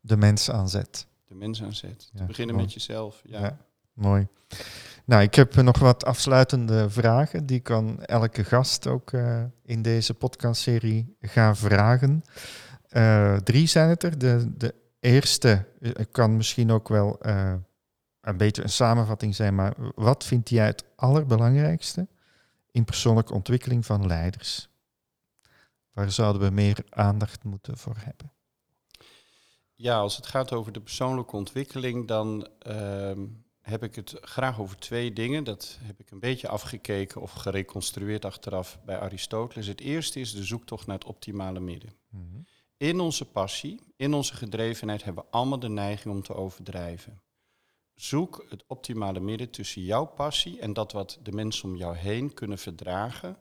De 0.00 0.16
mens 0.16 0.50
aanzet. 0.50 1.06
De 1.24 1.34
mens 1.34 1.62
aanzet. 1.62 2.10
Ja, 2.12 2.18
te 2.18 2.24
beginnen 2.24 2.54
mooi. 2.54 2.66
met 2.66 2.74
jezelf. 2.74 3.22
Ja. 3.24 3.40
Ja. 3.40 3.58
mooi. 3.92 4.26
Nou, 5.04 5.22
ik 5.22 5.34
heb 5.34 5.54
nog 5.54 5.78
wat 5.78 6.04
afsluitende 6.04 6.90
vragen. 6.90 7.46
Die 7.46 7.60
kan 7.60 8.02
elke 8.02 8.44
gast 8.44 8.86
ook 8.86 9.12
eh, 9.12 9.44
in 9.62 9.82
deze 9.82 10.14
podcastserie 10.14 11.16
gaan 11.20 11.56
vragen. 11.56 12.22
Eh, 12.88 13.36
drie 13.36 13.66
zijn 13.66 13.88
het 13.88 14.02
er. 14.02 14.18
De, 14.18 14.56
de 14.56 14.74
eerste 15.04 15.66
eh, 15.80 15.92
kan 16.10 16.36
misschien 16.36 16.70
ook 16.70 16.88
wel 16.88 17.20
eh, 17.20 17.54
een 18.20 18.36
beetje 18.36 18.62
een 18.62 18.68
samenvatting 18.68 19.34
zijn, 19.34 19.54
maar 19.54 19.74
wat 19.94 20.24
vind 20.24 20.48
jij 20.48 20.66
het 20.66 20.84
allerbelangrijkste 20.96 22.08
in 22.70 22.84
persoonlijke 22.84 23.32
ontwikkeling 23.32 23.86
van 23.86 24.06
leiders? 24.06 24.68
Waar 25.92 26.10
zouden 26.10 26.42
we 26.42 26.50
meer 26.50 26.84
aandacht 26.88 27.44
moeten 27.44 27.78
voor 27.78 27.96
hebben? 27.98 28.32
Ja, 29.74 29.98
als 29.98 30.16
het 30.16 30.26
gaat 30.26 30.52
over 30.52 30.72
de 30.72 30.80
persoonlijke 30.80 31.36
ontwikkeling, 31.36 32.08
dan, 32.08 32.48
ehm, 32.58 33.26
heb 33.60 33.82
ik 33.82 33.94
het 33.94 34.16
graag 34.20 34.60
over 34.60 34.76
twee 34.76 35.12
dingen. 35.12 35.44
Dat 35.44 35.78
heb 35.80 36.00
ik 36.00 36.10
een 36.10 36.20
beetje 36.20 36.48
afgekeken 36.48 37.20
of 37.20 37.32
gereconstrueerd 37.32 38.24
achteraf 38.24 38.78
bij 38.84 38.98
Aristoteles. 38.98 39.66
Het 39.66 39.80
eerste 39.80 40.20
is 40.20 40.32
de 40.32 40.44
zoektocht 40.44 40.86
naar 40.86 40.98
het 40.98 41.06
optimale 41.06 41.60
midden. 41.60 41.92
In 42.76 43.00
onze 43.00 43.24
passie, 43.24 43.80
in 43.96 44.14
onze 44.14 44.34
gedrevenheid 44.34 45.04
hebben 45.04 45.24
we 45.24 45.30
allemaal 45.30 45.58
de 45.58 45.68
neiging 45.68 46.14
om 46.14 46.22
te 46.22 46.34
overdrijven. 46.34 47.22
Zoek 47.94 48.46
het 48.48 48.64
optimale 48.66 49.20
midden 49.20 49.50
tussen 49.50 49.82
jouw 49.82 50.04
passie 50.04 50.60
en 50.60 50.72
dat 50.72 50.92
wat 50.92 51.18
de 51.22 51.32
mensen 51.32 51.68
om 51.68 51.76
jou 51.76 51.96
heen 51.96 52.34
kunnen 52.34 52.58
verdragen 52.58 53.36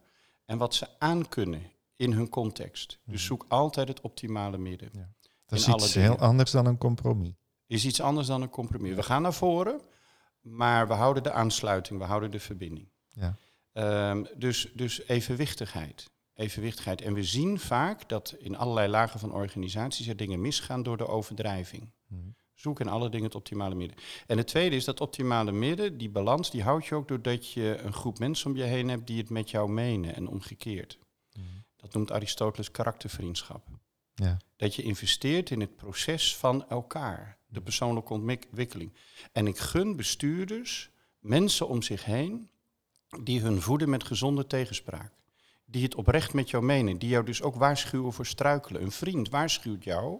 en 0.45 0.57
wat 0.57 0.75
ze 0.75 0.87
aankunnen 0.99 1.71
in 1.95 2.11
hun 2.11 2.29
context. 2.29 2.99
Dus 3.05 3.25
zoek 3.25 3.45
altijd 3.47 3.87
het 3.87 4.01
optimale 4.01 4.57
midden. 4.57 4.89
Ja. 4.93 5.13
Dat 5.45 5.59
is 5.59 5.67
in 5.67 5.73
iets 5.73 5.93
heel 5.93 6.17
anders 6.17 6.51
dan 6.51 6.65
een 6.65 6.77
compromis. 6.77 7.33
Is 7.67 7.85
iets 7.85 8.01
anders 8.01 8.27
dan 8.27 8.41
een 8.41 8.49
compromis. 8.49 8.95
We 8.95 9.03
gaan 9.03 9.21
naar 9.21 9.33
voren, 9.33 9.81
maar 10.41 10.87
we 10.87 10.93
houden 10.93 11.23
de 11.23 11.31
aansluiting, 11.31 11.99
we 11.99 12.05
houden 12.05 12.31
de 12.31 12.39
verbinding. 12.39 12.89
Ja. 13.11 13.37
Ehm, 13.71 14.23
dus, 14.37 14.71
dus 14.73 15.07
evenwichtigheid. 15.07 16.11
Evenwichtigheid. 16.35 17.01
En 17.01 17.13
we 17.13 17.23
zien 17.23 17.59
vaak 17.59 18.09
dat 18.09 18.35
in 18.39 18.57
allerlei 18.57 18.87
lagen 18.87 19.19
van 19.19 19.33
organisaties 19.33 20.07
er 20.07 20.15
dingen 20.15 20.41
misgaan 20.41 20.83
door 20.83 20.97
de 20.97 21.07
overdrijving. 21.07 21.91
Mhm. 22.07 22.21
Zoek 22.53 22.79
in 22.79 22.87
alle 22.87 23.09
dingen 23.09 23.25
het 23.25 23.35
optimale 23.35 23.75
midden. 23.75 23.97
En 24.27 24.37
het 24.37 24.47
tweede 24.47 24.75
is 24.75 24.85
dat 24.85 25.01
optimale 25.01 25.51
midden, 25.51 25.97
die 25.97 26.09
balans, 26.09 26.51
die 26.51 26.63
houd 26.63 26.85
je 26.85 26.95
ook 26.95 27.07
doordat 27.07 27.51
je 27.51 27.77
een 27.77 27.93
groep 27.93 28.19
mensen 28.19 28.49
om 28.49 28.57
je 28.57 28.63
heen 28.63 28.89
hebt 28.89 29.07
die 29.07 29.17
het 29.17 29.29
met 29.29 29.49
jou 29.49 29.71
menen 29.71 30.15
en 30.15 30.27
omgekeerd. 30.27 30.99
Dat 31.83 31.93
noemt 31.93 32.11
Aristoteles 32.11 32.71
karaktervriendschap. 32.71 33.67
Ja. 34.13 34.37
Dat 34.55 34.75
je 34.75 34.81
investeert 34.81 35.49
in 35.49 35.59
het 35.59 35.75
proces 35.75 36.35
van 36.35 36.69
elkaar, 36.69 37.37
de 37.47 37.61
persoonlijke 37.61 38.13
ontwikkeling. 38.13 38.93
En 39.31 39.47
ik 39.47 39.57
gun 39.57 39.95
bestuurders 39.95 40.89
mensen 41.19 41.67
om 41.67 41.81
zich 41.81 42.05
heen 42.05 42.49
die 43.21 43.41
hun 43.41 43.61
voeden 43.61 43.89
met 43.89 44.03
gezonde 44.03 44.47
tegenspraak. 44.47 45.11
Die 45.73 45.83
het 45.83 45.95
oprecht 45.95 46.33
met 46.33 46.49
jou 46.49 46.63
menen, 46.63 46.97
die 46.97 47.09
jou 47.09 47.25
dus 47.25 47.41
ook 47.41 47.55
waarschuwen 47.55 48.13
voor 48.13 48.25
struikelen. 48.25 48.81
Een 48.81 48.91
vriend 48.91 49.29
waarschuwt 49.29 49.83
jou 49.83 50.19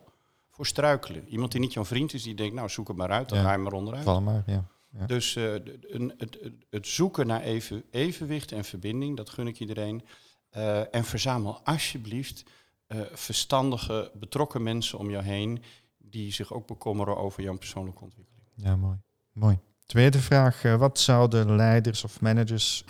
voor 0.50 0.66
struikelen. 0.66 1.28
Iemand 1.28 1.52
die 1.52 1.62
niet 1.62 1.74
jouw 1.74 1.86
vriend 1.86 2.14
is, 2.14 2.24
die 2.24 2.36
denkt, 2.36 2.56
nou 2.56 2.70
zoek 2.70 2.88
het 2.88 2.98
maar 2.98 3.12
uit, 3.12 3.30
dan 3.30 3.38
Ja. 3.38 3.44
ga 3.44 3.52
je 3.52 3.58
maar 3.58 3.74
onderuit. 3.74 4.04
Val 4.04 4.22
maar, 4.22 4.44
ja. 4.46 4.66
Ja. 5.00 5.06
Dus 5.06 5.36
eh, 5.36 5.54
een, 5.82 6.14
het, 6.18 6.52
het, 6.70 6.88
zoeken 6.88 7.28
naar 7.28 7.42
even, 7.42 7.84
evenwicht 7.92 8.52
en 8.52 8.64
verbinding, 8.66 9.18
dat 9.18 9.30
gun 9.30 9.48
ik 9.48 9.60
iedereen. 9.60 10.04
Eh, 10.50 10.96
en 10.96 11.04
verzamel 11.04 11.60
alsjeblieft 11.64 12.44
eh, 12.88 13.00
verstandige, 13.14 14.12
betrokken 14.14 14.64
mensen 14.64 15.00
om 15.00 15.10
jou 15.10 15.24
heen 15.24 15.64
die 15.98 16.32
zich 16.32 16.54
ook 16.54 16.68
bekommeren 16.68 17.18
over 17.18 17.44
jouw 17.44 17.58
persoonlijke 17.58 18.04
ontwikkeling. 18.04 18.48
Ja, 18.56 18.76
mooi. 18.76 18.98
mooi. 19.32 19.60
Tweede 19.86 20.20
vraag. 20.20 20.62
wat 20.62 21.00
zouden 21.00 21.56
leiders 21.56 22.04
of 22.04 22.22
managers 22.22 22.84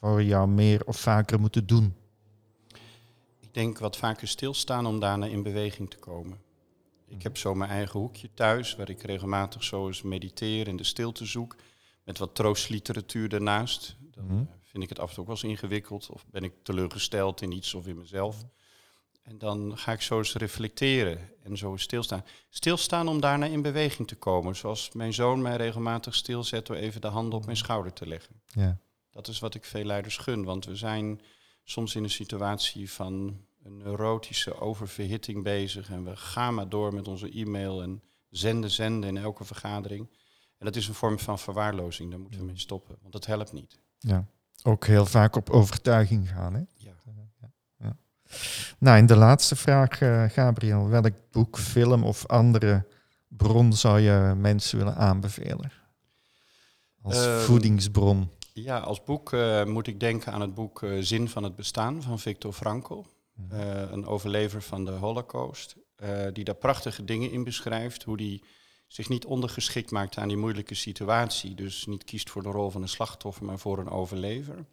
voor 0.00 0.22
jou 0.22 0.48
meer 0.48 0.86
of 0.86 0.96
vaker 0.96 1.40
moeten 1.40 1.66
doen? 1.66 1.94
Ik 3.40 3.54
denk 3.54 3.78
wat 3.78 3.96
vaker 3.96 4.28
stilstaan 4.28 4.86
om 4.86 5.00
daarna 5.00 5.26
in 5.26 5.42
beweging 5.42 5.90
te 5.90 5.96
komen. 5.96 6.38
Ik 7.06 7.22
heb 7.22 7.36
zo 7.36 7.54
mijn 7.54 7.70
eigen 7.70 8.00
hoekje 8.00 8.30
thuis, 8.34 8.76
waar 8.76 8.88
ik 8.88 9.02
regelmatig 9.02 9.64
zo 9.64 9.86
eens 9.86 10.02
mediteer 10.02 10.68
en 10.68 10.76
de 10.76 10.84
stilte 10.84 11.24
zoek. 11.24 11.56
Met 12.04 12.18
wat 12.18 12.34
troostliteratuur 12.34 13.28
daarnaast. 13.28 13.96
Dan 14.10 14.24
Mhm. 14.24 14.34
eh, 14.38 14.46
vind 14.62 14.82
ik 14.82 14.88
het 14.88 14.98
af 14.98 15.08
en 15.08 15.14
toe 15.14 15.20
ook 15.22 15.28
wel 15.28 15.36
eens 15.42 15.50
ingewikkeld. 15.52 16.10
Of 16.10 16.26
ben 16.30 16.42
ik 16.42 16.52
teleurgesteld 16.62 17.40
in 17.42 17.52
iets 17.52 17.74
of 17.74 17.86
in 17.86 17.98
mezelf. 17.98 18.44
En 19.22 19.38
dan 19.38 19.78
ga 19.78 19.92
ik 19.92 20.00
zo 20.02 20.18
eens 20.18 20.34
reflecteren 20.34 21.30
en 21.42 21.56
zo 21.56 21.70
eens 21.72 21.82
stilstaan. 21.82 22.24
Stilstaan 22.50 23.08
om 23.08 23.20
daarna 23.20 23.46
in 23.46 23.62
beweging 23.62 24.08
te 24.08 24.14
komen. 24.16 24.56
Zoals 24.56 24.90
mijn 24.92 25.12
zoon 25.14 25.42
mij 25.42 25.56
regelmatig 25.56 26.14
stilzet 26.14 26.66
door 26.66 26.76
even 26.76 27.00
de 27.00 27.06
hand 27.06 27.34
op 27.34 27.44
mijn 27.44 27.56
schouder 27.56 27.92
te 27.92 28.06
leggen. 28.06 28.40
Ja. 28.46 28.78
Dat 29.10 29.28
is 29.28 29.38
wat 29.38 29.54
ik 29.54 29.64
veel 29.64 29.84
leiders 29.84 30.16
gun, 30.16 30.44
want 30.44 30.64
we 30.64 30.76
zijn 30.76 31.20
soms 31.64 31.94
in 31.94 32.02
een 32.02 32.10
situatie 32.10 32.90
van 32.92 33.40
een 33.62 33.76
neurotische 33.76 34.60
oververhitting 34.60 35.42
bezig 35.42 35.90
en 35.90 36.04
we 36.04 36.16
gaan 36.16 36.54
maar 36.54 36.68
door 36.68 36.94
met 36.94 37.08
onze 37.08 37.30
e-mail 37.30 37.82
en 37.82 38.02
zenden, 38.30 38.70
zenden 38.70 39.08
in 39.08 39.16
elke 39.16 39.44
vergadering. 39.44 40.08
En 40.58 40.66
dat 40.66 40.76
is 40.76 40.88
een 40.88 40.94
vorm 40.94 41.18
van 41.18 41.38
verwaarlozing, 41.38 42.10
daar 42.10 42.20
moeten 42.20 42.40
we 42.40 42.46
mee 42.46 42.58
stoppen, 42.58 42.96
want 43.00 43.12
dat 43.12 43.26
helpt 43.26 43.52
niet. 43.52 43.80
ja. 43.98 44.26
Ook 44.62 44.86
heel 44.86 45.06
vaak 45.06 45.36
op 45.36 45.50
overtuiging 45.50 46.28
gaan. 46.28 46.54
Hè? 46.54 46.62
Ja. 46.74 46.96
Nou, 48.78 48.98
en 48.98 49.06
de 49.06 49.16
laatste 49.16 49.56
vraag, 49.56 50.00
eh, 50.00 50.24
Gabriel. 50.24 50.88
Welk 50.88 51.14
boek, 51.30 51.58
film 51.58 52.04
of 52.04 52.26
andere 52.26 52.86
bron 53.28 53.72
zou 53.72 54.00
je 54.00 54.34
mensen 54.36 54.78
willen 54.78 54.96
aanbevelen? 54.96 55.72
Als 57.02 57.26
Ehm, 57.26 57.40
voedingsbron. 57.40 58.30
Ja, 58.62 58.78
als 58.78 59.04
boek 59.04 59.32
eh, 59.32 59.64
moet 59.64 59.86
ik 59.86 60.00
denken 60.00 60.32
aan 60.32 60.40
het 60.40 60.54
boek 60.54 60.82
eh, 60.82 60.90
Zin 61.00 61.28
van 61.28 61.42
het 61.42 61.56
Bestaan 61.56 62.02
van 62.02 62.18
Viktor 62.18 62.52
Frankl. 62.52 63.04
Mhm. 63.34 63.60
Eh, 63.60 63.90
een 63.90 64.06
overlever 64.06 64.62
van 64.62 64.84
de 64.84 64.90
Holocaust. 64.90 65.76
die 66.32 66.44
daar 66.44 66.54
prachtige 66.54 67.04
dingen 67.04 67.30
in 67.30 67.44
beschrijft. 67.44 68.02
Hoe 68.02 68.16
die 68.16 68.42
zich 68.86 69.08
niet 69.08 69.24
ondergeschikt 69.24 69.90
maakt 69.90 70.16
aan 70.16 70.28
die 70.28 70.36
moeilijke 70.36 70.74
situatie. 70.74 71.54
Dus 71.54 71.86
niet 71.86 72.04
kiest 72.04 72.30
voor 72.30 72.42
de 72.42 72.50
rol 72.50 72.70
van 72.70 72.82
een 72.82 72.88
slachtoffer, 72.88 73.44
maar 73.44 73.58
voor 73.58 73.78
een 73.78 73.88
overlever. 73.88 74.66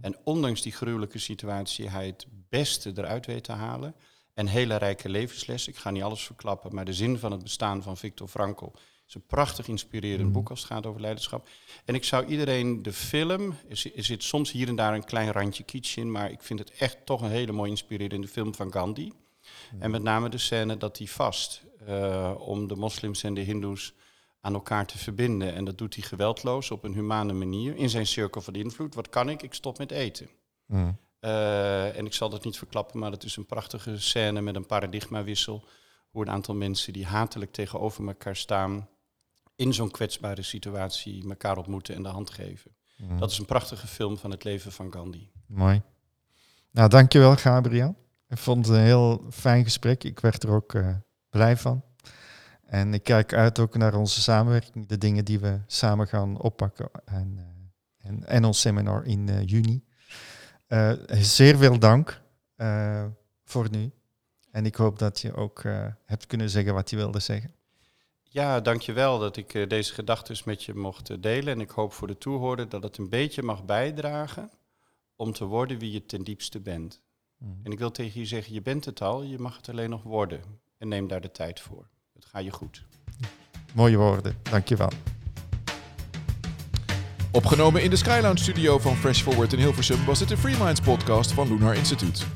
En 0.00 0.16
ondanks 0.24 0.62
die 0.62 0.72
gruwelijke 0.72 1.18
situatie 1.18 1.88
hij 1.88 2.06
het 2.06 2.26
beste 2.48 2.92
eruit 2.94 3.26
weet 3.26 3.44
te 3.44 3.52
halen. 3.52 3.94
En 4.34 4.46
hele 4.46 4.76
rijke 4.76 5.08
levenslessen. 5.08 5.72
Ik 5.72 5.78
ga 5.78 5.90
niet 5.90 6.02
alles 6.02 6.24
verklappen, 6.24 6.74
maar 6.74 6.84
de 6.84 6.92
zin 6.92 7.18
van 7.18 7.32
het 7.32 7.42
bestaan 7.42 7.82
van 7.82 7.96
Viktor 7.96 8.28
Frankl 8.28 8.72
is 9.14 9.20
een 9.22 9.26
prachtig 9.26 9.68
inspirerend 9.68 10.22
Mhm. 10.24 10.32
boek 10.32 10.50
als 10.50 10.58
het 10.60 10.68
gaat 10.72 10.86
over 10.86 11.00
leiderschap. 11.00 11.48
En 11.84 11.94
ik 11.94 12.04
zou 12.04 12.26
iedereen 12.26 12.82
de 12.82 12.92
film, 12.92 13.54
er 13.68 13.76
zi- 13.76 13.92
er 13.96 14.04
zit 14.04 14.22
soms 14.22 14.52
hier 14.52 14.68
en 14.68 14.76
daar 14.76 14.94
een 14.94 15.04
klein 15.04 15.32
randje 15.32 15.62
kitsch 15.62 15.96
in, 15.96 16.10
maar 16.10 16.30
ik 16.30 16.42
vind 16.42 16.58
het 16.58 16.70
echt 16.70 16.96
toch 17.06 17.20
een 17.22 17.30
hele 17.30 17.52
mooi 17.52 17.70
inspirerende 17.70 18.28
film 18.28 18.54
van 18.54 18.72
Gandhi. 18.72 19.12
En 19.78 19.90
met 19.90 20.02
name 20.02 20.28
de 20.28 20.38
scène 20.38 20.76
dat 20.76 20.98
hij 20.98 21.06
vast 21.06 21.62
eh, 21.86 22.34
om 22.38 22.66
de 22.68 22.76
moslims 22.76 23.22
en 23.22 23.34
de 23.34 23.40
hindoes 23.40 23.92
aan 24.40 24.54
elkaar 24.54 24.86
te 24.86 24.98
verbinden. 24.98 25.54
En 25.54 25.64
dat 25.64 25.78
doet 25.78 25.94
hij 25.94 26.02
geweldloos 26.04 26.70
op 26.70 26.84
een 26.84 26.94
humane 26.94 27.32
manier 27.32 27.76
in 27.76 27.88
zijn 27.90 28.06
cirkel 28.06 28.40
van 28.40 28.54
invloed. 28.54 28.94
Wat 28.94 29.08
kan 29.08 29.28
ik? 29.28 29.42
Ik 29.42 29.54
stop 29.54 29.78
met 29.78 29.90
eten. 29.90 30.28
Mhm. 30.66 30.90
Eh, 31.20 31.96
en 31.96 32.06
ik 32.06 32.12
zal 32.14 32.28
dat 32.30 32.44
niet 32.44 32.56
verklappen, 32.58 32.98
maar 33.00 33.10
het 33.10 33.24
is 33.24 33.36
een 33.36 33.46
prachtige 33.46 34.00
scène 34.00 34.40
met 34.40 34.56
een 34.56 34.66
paradigmawissel. 34.66 35.64
Hoe 36.10 36.22
een 36.22 36.30
aantal 36.30 36.54
mensen 36.54 36.92
die 36.92 37.06
hatelijk 37.06 37.52
tegenover 37.52 38.06
elkaar 38.06 38.36
staan, 38.36 38.88
in 39.56 39.74
zo'n 39.74 39.90
kwetsbare 39.90 40.42
situatie 40.42 41.28
elkaar 41.28 41.56
ontmoeten 41.56 41.94
en 41.94 42.02
de 42.02 42.08
hand 42.08 42.30
geven. 42.30 42.70
Mhm. 42.96 43.18
Dat 43.18 43.30
is 43.30 43.38
een 43.38 43.44
prachtige 43.44 43.86
film 43.86 44.18
van 44.18 44.30
het 44.30 44.44
leven 44.44 44.72
van 44.72 44.92
Gandhi. 44.92 45.30
Mooi. 45.46 45.82
Nou, 46.70 46.88
dankjewel 46.88 47.36
Gabriel. 47.36 47.96
Ik 48.28 48.38
vond 48.38 48.66
het 48.66 48.76
een 48.76 48.82
heel 48.82 49.26
fijn 49.30 49.64
gesprek. 49.64 50.04
Ik 50.04 50.20
werd 50.20 50.42
er 50.42 50.50
ook 50.50 50.74
eh, 50.74 50.94
blij 51.30 51.56
van. 51.56 51.84
En 52.66 52.94
ik 52.94 53.02
kijk 53.02 53.32
uit 53.32 53.58
ook 53.58 53.76
naar 53.76 53.94
onze 53.94 54.20
samenwerking, 54.20 54.86
de 54.86 54.98
dingen 54.98 55.24
die 55.24 55.38
we 55.38 55.60
samen 55.66 56.06
gaan 56.06 56.40
oppakken 56.40 56.90
en, 57.04 57.34
eh, 57.38 58.08
en, 58.08 58.26
en 58.26 58.44
ons 58.44 58.60
seminar 58.60 59.04
in 59.04 59.28
eh, 59.28 59.46
juni. 59.46 59.84
Zeer 61.20 61.56
veel 61.56 61.78
dank 61.78 62.20
voor 63.44 63.70
nu. 63.70 63.92
En 64.50 64.66
ik 64.66 64.74
hoop 64.74 64.98
dat 64.98 65.20
je 65.20 65.34
ook 65.34 65.62
hebt 66.04 66.26
kunnen 66.26 66.50
zeggen 66.50 66.74
wat 66.74 66.90
je 66.90 66.96
wilde 66.96 67.20
zeggen. 67.20 67.54
Ja, 68.32 68.60
dankjewel 68.60 69.18
dat 69.18 69.36
ik 69.36 69.54
eh, 69.54 69.68
deze 69.68 69.94
gedachten 69.94 70.36
met 70.44 70.64
je 70.64 70.74
mocht 70.74 71.10
eh, 71.10 71.16
delen. 71.20 71.54
En 71.54 71.60
ik 71.60 71.70
hoop 71.70 71.92
voor 71.92 72.06
de 72.06 72.18
toehoorder 72.18 72.68
dat 72.68 72.82
het 72.82 72.98
een 72.98 73.08
beetje 73.08 73.42
mag 73.42 73.64
bijdragen 73.64 74.50
om 75.16 75.32
te 75.32 75.44
worden 75.44 75.78
wie 75.78 75.92
je 75.92 76.06
ten 76.06 76.24
diepste 76.24 76.60
bent. 76.60 77.02
En 77.62 77.72
ik 77.72 77.78
wil 77.78 77.90
tegen 77.90 78.20
je 78.20 78.26
zeggen, 78.26 78.54
je 78.54 78.62
bent 78.62 78.84
het 78.84 79.02
al, 79.02 79.22
je 79.22 79.38
mag 79.38 79.56
het 79.56 79.68
alleen 79.68 79.90
nog 79.90 80.02
worden. 80.02 80.40
En 80.78 80.88
neem 80.88 81.08
daar 81.08 81.20
de 81.20 81.30
tijd 81.30 81.60
voor. 81.60 81.88
Het 82.14 82.24
gaat 82.24 82.44
je 82.44 82.50
goed. 82.50 82.84
Mooie 83.74 83.96
woorden, 83.96 84.36
dankjewel. 84.42 84.90
Opgenomen 87.32 87.82
in 87.82 87.90
de 87.90 87.96
Skylounge 87.96 88.38
studio 88.38 88.78
van 88.78 88.96
Fresh 88.96 89.22
Forward 89.22 89.52
in 89.52 89.58
Hilversum 89.58 90.04
was 90.04 90.18
dit 90.18 90.28
de 90.28 90.36
Free 90.36 90.56
Minds 90.56 90.80
podcast 90.80 91.32
van 91.32 91.48
Lunar 91.48 91.74
Instituut. 91.74 92.26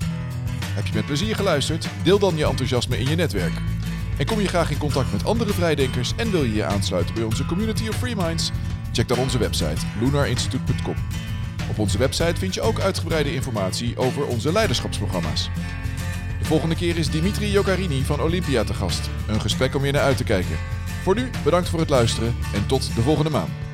Heb 0.64 0.86
je 0.86 0.94
met 0.94 1.06
plezier 1.06 1.36
geluisterd? 1.36 1.88
Deel 2.04 2.18
dan 2.18 2.36
je 2.36 2.46
enthousiasme 2.46 2.98
in 2.98 3.08
je 3.08 3.16
netwerk. 3.16 3.75
En 4.18 4.26
kom 4.26 4.40
je 4.40 4.48
graag 4.48 4.70
in 4.70 4.78
contact 4.78 5.12
met 5.12 5.24
andere 5.24 5.52
vrijdenkers 5.52 6.12
en 6.16 6.30
wil 6.30 6.44
je 6.44 6.54
je 6.54 6.64
aansluiten 6.64 7.14
bij 7.14 7.24
onze 7.24 7.46
community 7.46 7.88
of 7.88 7.96
Free 7.96 8.16
Minds? 8.16 8.50
Check 8.92 9.08
dan 9.08 9.18
onze 9.18 9.38
website 9.38 9.86
lunarinstituut.com. 10.00 10.94
Op 11.70 11.78
onze 11.78 11.98
website 11.98 12.36
vind 12.38 12.54
je 12.54 12.60
ook 12.60 12.80
uitgebreide 12.80 13.34
informatie 13.34 13.98
over 13.98 14.26
onze 14.26 14.52
leiderschapsprogramma's. 14.52 15.50
De 16.38 16.44
volgende 16.44 16.74
keer 16.74 16.98
is 16.98 17.10
Dimitri 17.10 17.50
Jogarini 17.50 18.02
van 18.02 18.20
Olympia 18.20 18.64
te 18.64 18.74
gast. 18.74 19.10
Een 19.28 19.40
gesprek 19.40 19.74
om 19.74 19.84
je 19.84 19.92
naar 19.92 20.02
uit 20.02 20.16
te 20.16 20.24
kijken. 20.24 20.56
Voor 21.02 21.14
nu 21.14 21.30
bedankt 21.44 21.68
voor 21.68 21.80
het 21.80 21.90
luisteren 21.90 22.36
en 22.54 22.66
tot 22.66 22.94
de 22.94 23.02
volgende 23.02 23.30
maand. 23.30 23.65